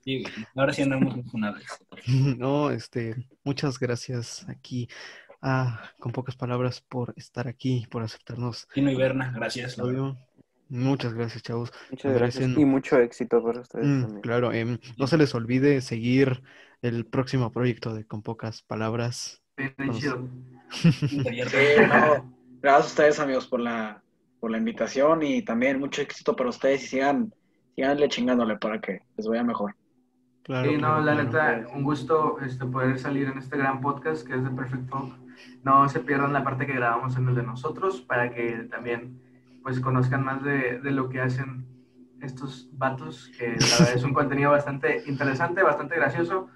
Sí, 0.05 0.23
ahora 0.55 0.71
sí 0.71 0.83
andamos 0.83 1.29
funables. 1.29 1.65
No, 2.37 2.71
este, 2.71 3.17
muchas 3.43 3.77
gracias 3.79 4.47
aquí. 4.47 4.87
Ah, 5.41 5.91
con 5.99 6.13
pocas 6.13 6.37
palabras 6.37 6.79
por 6.79 7.13
estar 7.17 7.49
aquí, 7.49 7.85
por 7.91 8.01
aceptarnos. 8.01 8.69
Tino 8.73 8.91
y 8.91 8.95
Berna, 8.95 9.33
gracias. 9.35 9.77
Muchas 10.69 11.13
gracias, 11.13 11.43
chavos. 11.43 11.73
Muchas 11.91 12.13
gracias 12.13 12.49
y 12.57 12.63
mucho 12.63 12.97
éxito 12.97 13.43
para 13.43 13.59
ustedes 13.59 13.85
mm, 13.85 14.01
también. 14.03 14.21
Claro, 14.21 14.53
em, 14.53 14.77
no 14.97 15.05
se 15.05 15.17
les 15.17 15.35
olvide 15.35 15.81
seguir 15.81 16.41
el 16.83 17.05
próximo 17.05 17.51
proyecto 17.51 17.93
de 17.93 18.05
Con 18.05 18.21
Pocas 18.21 18.61
Palabras. 18.61 19.41
gracias 19.55 20.13
a 22.63 22.79
ustedes, 22.79 23.19
amigos, 23.21 23.47
por 23.47 23.61
la, 23.61 24.03
por 24.41 24.51
la 24.51 24.57
invitación 24.57 25.23
y 25.23 25.41
también 25.43 25.79
mucho 25.79 26.01
éxito 26.01 26.35
para 26.35 26.49
ustedes 26.49 26.83
y 26.83 26.87
sigan 26.87 27.33
síganle 27.75 28.09
chingándole 28.09 28.57
para 28.57 28.81
que 28.81 29.01
les 29.15 29.27
vaya 29.27 29.43
mejor. 29.43 29.75
Claro, 30.43 30.69
sí, 30.69 30.77
no, 30.77 30.99
la 30.99 31.15
neta, 31.15 31.65
un 31.73 31.83
gusto 31.83 32.37
este, 32.41 32.65
poder 32.65 32.99
salir 32.99 33.29
en 33.29 33.37
este 33.37 33.57
gran 33.57 33.79
podcast 33.79 34.27
que 34.27 34.35
es 34.35 34.43
de 34.43 34.49
Perfect 34.49 34.89
Talk. 34.89 35.13
No 35.63 35.87
se 35.87 36.01
pierdan 36.01 36.33
la 36.33 36.43
parte 36.43 36.67
que 36.67 36.73
grabamos 36.73 37.15
en 37.15 37.29
el 37.29 37.35
de 37.35 37.43
nosotros 37.43 38.01
para 38.01 38.29
que 38.29 38.67
también 38.69 39.21
pues 39.63 39.79
conozcan 39.79 40.25
más 40.25 40.43
de, 40.43 40.81
de 40.81 40.91
lo 40.91 41.07
que 41.07 41.21
hacen 41.21 41.65
estos 42.21 42.67
vatos, 42.73 43.31
que 43.37 43.47
la 43.47 43.77
verdad 43.79 43.95
es 43.95 44.03
un 44.03 44.13
contenido 44.13 44.51
bastante 44.51 45.03
interesante, 45.07 45.63
bastante 45.63 45.95
gracioso. 45.95 46.49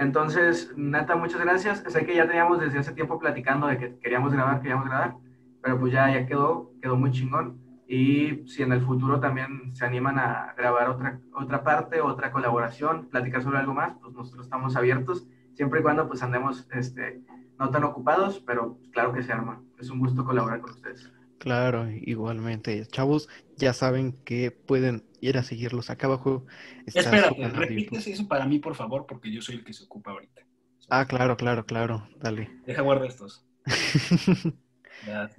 Entonces, 0.00 0.72
neta, 0.78 1.14
muchas 1.14 1.42
gracias. 1.42 1.84
Sé 1.86 2.06
que 2.06 2.14
ya 2.14 2.26
teníamos 2.26 2.58
desde 2.58 2.78
hace 2.78 2.92
tiempo 2.92 3.18
platicando 3.18 3.66
de 3.66 3.76
que 3.76 3.98
queríamos 3.98 4.32
grabar, 4.32 4.62
queríamos 4.62 4.86
grabar, 4.86 5.16
pero 5.62 5.78
pues 5.78 5.92
ya, 5.92 6.10
ya 6.10 6.24
quedó, 6.24 6.72
quedó 6.80 6.96
muy 6.96 7.10
chingón. 7.10 7.60
Y 7.86 8.48
si 8.48 8.62
en 8.62 8.72
el 8.72 8.80
futuro 8.80 9.20
también 9.20 9.74
se 9.74 9.84
animan 9.84 10.18
a 10.18 10.54
grabar 10.56 10.88
otra, 10.88 11.20
otra 11.34 11.62
parte, 11.62 12.00
otra 12.00 12.32
colaboración, 12.32 13.10
platicar 13.10 13.42
sobre 13.42 13.58
algo 13.58 13.74
más, 13.74 13.92
pues 14.00 14.14
nosotros 14.14 14.46
estamos 14.46 14.74
abiertos 14.74 15.26
siempre 15.52 15.80
y 15.80 15.82
cuando 15.82 16.08
pues 16.08 16.22
andemos 16.22 16.66
este, 16.72 17.20
no 17.58 17.68
tan 17.68 17.84
ocupados, 17.84 18.40
pero 18.40 18.78
claro 18.92 19.12
que 19.12 19.22
se 19.22 19.34
arma. 19.34 19.62
Es 19.78 19.90
un 19.90 19.98
gusto 19.98 20.24
colaborar 20.24 20.62
con 20.62 20.70
ustedes. 20.70 21.12
Claro, 21.36 21.90
igualmente. 21.90 22.86
Chavos, 22.86 23.28
ya 23.58 23.74
saben 23.74 24.12
que 24.24 24.50
pueden 24.50 25.02
ir 25.20 25.38
a 25.38 25.42
seguirlos 25.42 25.90
acá 25.90 26.06
abajo. 26.06 26.46
está 26.86 27.10
de 27.10 27.48
repites 27.48 28.06
eso 28.06 28.26
para 28.28 28.46
mí, 28.46 28.58
por 28.58 28.74
favor, 28.74 29.06
porque 29.06 29.30
yo 29.30 29.42
soy 29.42 29.56
el 29.56 29.64
que 29.64 29.72
se 29.72 29.84
ocupa 29.84 30.10
ahorita. 30.12 30.42
Ah, 30.88 31.06
claro, 31.06 31.36
claro, 31.36 31.64
claro. 31.64 32.08
Dale. 32.18 32.50
Deja 32.66 32.82
guardar 32.82 33.08
estos. 33.08 33.46
Ya, 35.06 35.30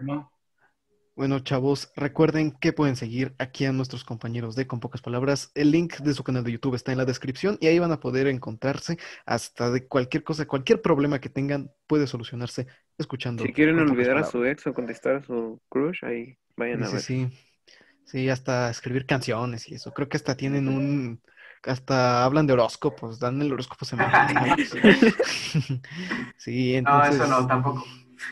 No. 0.00 0.32
Bueno, 1.14 1.40
chavos, 1.40 1.90
recuerden 1.96 2.52
que 2.52 2.74
pueden 2.74 2.94
seguir 2.94 3.34
aquí 3.38 3.64
a 3.64 3.72
nuestros 3.72 4.04
compañeros 4.04 4.54
de 4.54 4.66
Con 4.66 4.80
Pocas 4.80 5.00
Palabras. 5.00 5.50
El 5.54 5.70
link 5.70 5.96
de 5.98 6.12
su 6.12 6.22
canal 6.22 6.44
de 6.44 6.52
YouTube 6.52 6.74
está 6.74 6.92
en 6.92 6.98
la 6.98 7.06
descripción 7.06 7.56
y 7.60 7.68
ahí 7.68 7.78
van 7.78 7.92
a 7.92 8.00
poder 8.00 8.26
encontrarse 8.26 8.98
hasta 9.24 9.70
de 9.70 9.86
cualquier 9.86 10.24
cosa, 10.24 10.46
cualquier 10.46 10.82
problema 10.82 11.18
que 11.18 11.30
tengan 11.30 11.70
puede 11.86 12.06
solucionarse 12.06 12.66
escuchando. 12.98 13.42
Si 13.44 13.52
quieren 13.54 13.78
olvidar 13.78 14.18
a 14.18 14.24
su 14.24 14.44
ex 14.44 14.66
o 14.66 14.74
contestar 14.74 15.16
a 15.16 15.22
su 15.22 15.58
crush, 15.70 16.04
ahí 16.04 16.36
vayan 16.54 16.82
a 16.84 16.90
ver. 16.90 17.00
sí, 17.00 17.28
sí. 17.30 17.45
Sí, 18.06 18.28
hasta 18.28 18.70
escribir 18.70 19.04
canciones 19.06 19.68
y 19.68 19.74
eso. 19.74 19.92
Creo 19.92 20.08
que 20.08 20.16
hasta 20.16 20.36
tienen 20.36 20.68
un, 20.68 21.20
hasta 21.64 22.24
hablan 22.24 22.46
de 22.46 22.52
horóscopos, 22.54 23.18
dan 23.18 23.42
el 23.42 23.52
horóscopo 23.52 23.84
semanal. 23.84 24.56
Sí, 26.38 26.72
No, 26.82 27.04
entonces 27.04 27.14
eso 27.16 27.26
no, 27.26 27.46
tampoco. 27.46 27.84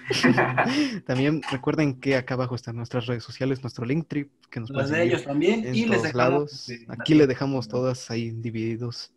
también 1.07 1.43
recuerden 1.51 2.01
que 2.01 2.17
acá 2.17 2.35
abajo 2.35 2.55
están 2.55 2.77
nuestras 2.77 3.07
redes 3.07 3.25
sociales, 3.25 3.63
nuestro 3.63 3.85
link 3.85 4.07
trip 4.09 4.31
que 4.51 4.61
nos 4.61 4.71
pueden 4.71 4.91
de 4.93 5.03
ellos 5.03 5.25
también. 5.25 5.67
en 5.67 5.75
Y 5.75 5.87
les 5.87 6.03
todos 6.03 6.03
dejamos. 6.15 6.69
lados. 6.69 6.71
Aquí 6.89 7.15
la- 7.15 7.19
le 7.21 7.27
dejamos 7.27 7.69
todas 7.69 8.11
ahí 8.11 8.31
divididos 8.31 9.13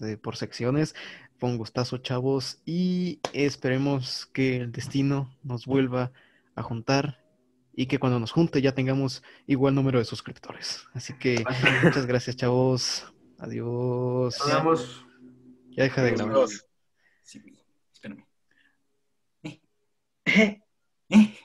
eh, 0.00 0.16
por 0.16 0.36
secciones. 0.36 0.94
Fue 1.38 1.48
un 1.48 1.56
gustazo, 1.56 1.98
chavos, 1.98 2.58
y 2.66 3.20
esperemos 3.32 4.26
que 4.26 4.56
el 4.56 4.72
destino 4.72 5.30
nos 5.42 5.64
vuelva 5.66 6.12
a 6.54 6.62
juntar 6.62 7.18
y 7.74 7.86
que 7.86 7.98
cuando 7.98 8.18
nos 8.18 8.32
junte 8.32 8.60
ya 8.60 8.72
tengamos 8.72 9.22
igual 9.46 9.74
número 9.74 9.98
de 9.98 10.04
suscriptores. 10.04 10.84
Así 10.92 11.14
que 11.14 11.44
muchas 11.82 12.06
gracias, 12.06 12.36
chavos. 12.36 13.12
Adiós. 13.38 14.36
Nos 14.38 14.54
vemos. 14.54 15.06
Ya 15.70 15.84
deja 15.84 16.02
de 16.02 16.10
grabar. 16.12 16.48
Sí, 17.22 17.40
espérame. 17.92 18.26
Eh, 19.42 19.60
¿Eh? 21.08 21.38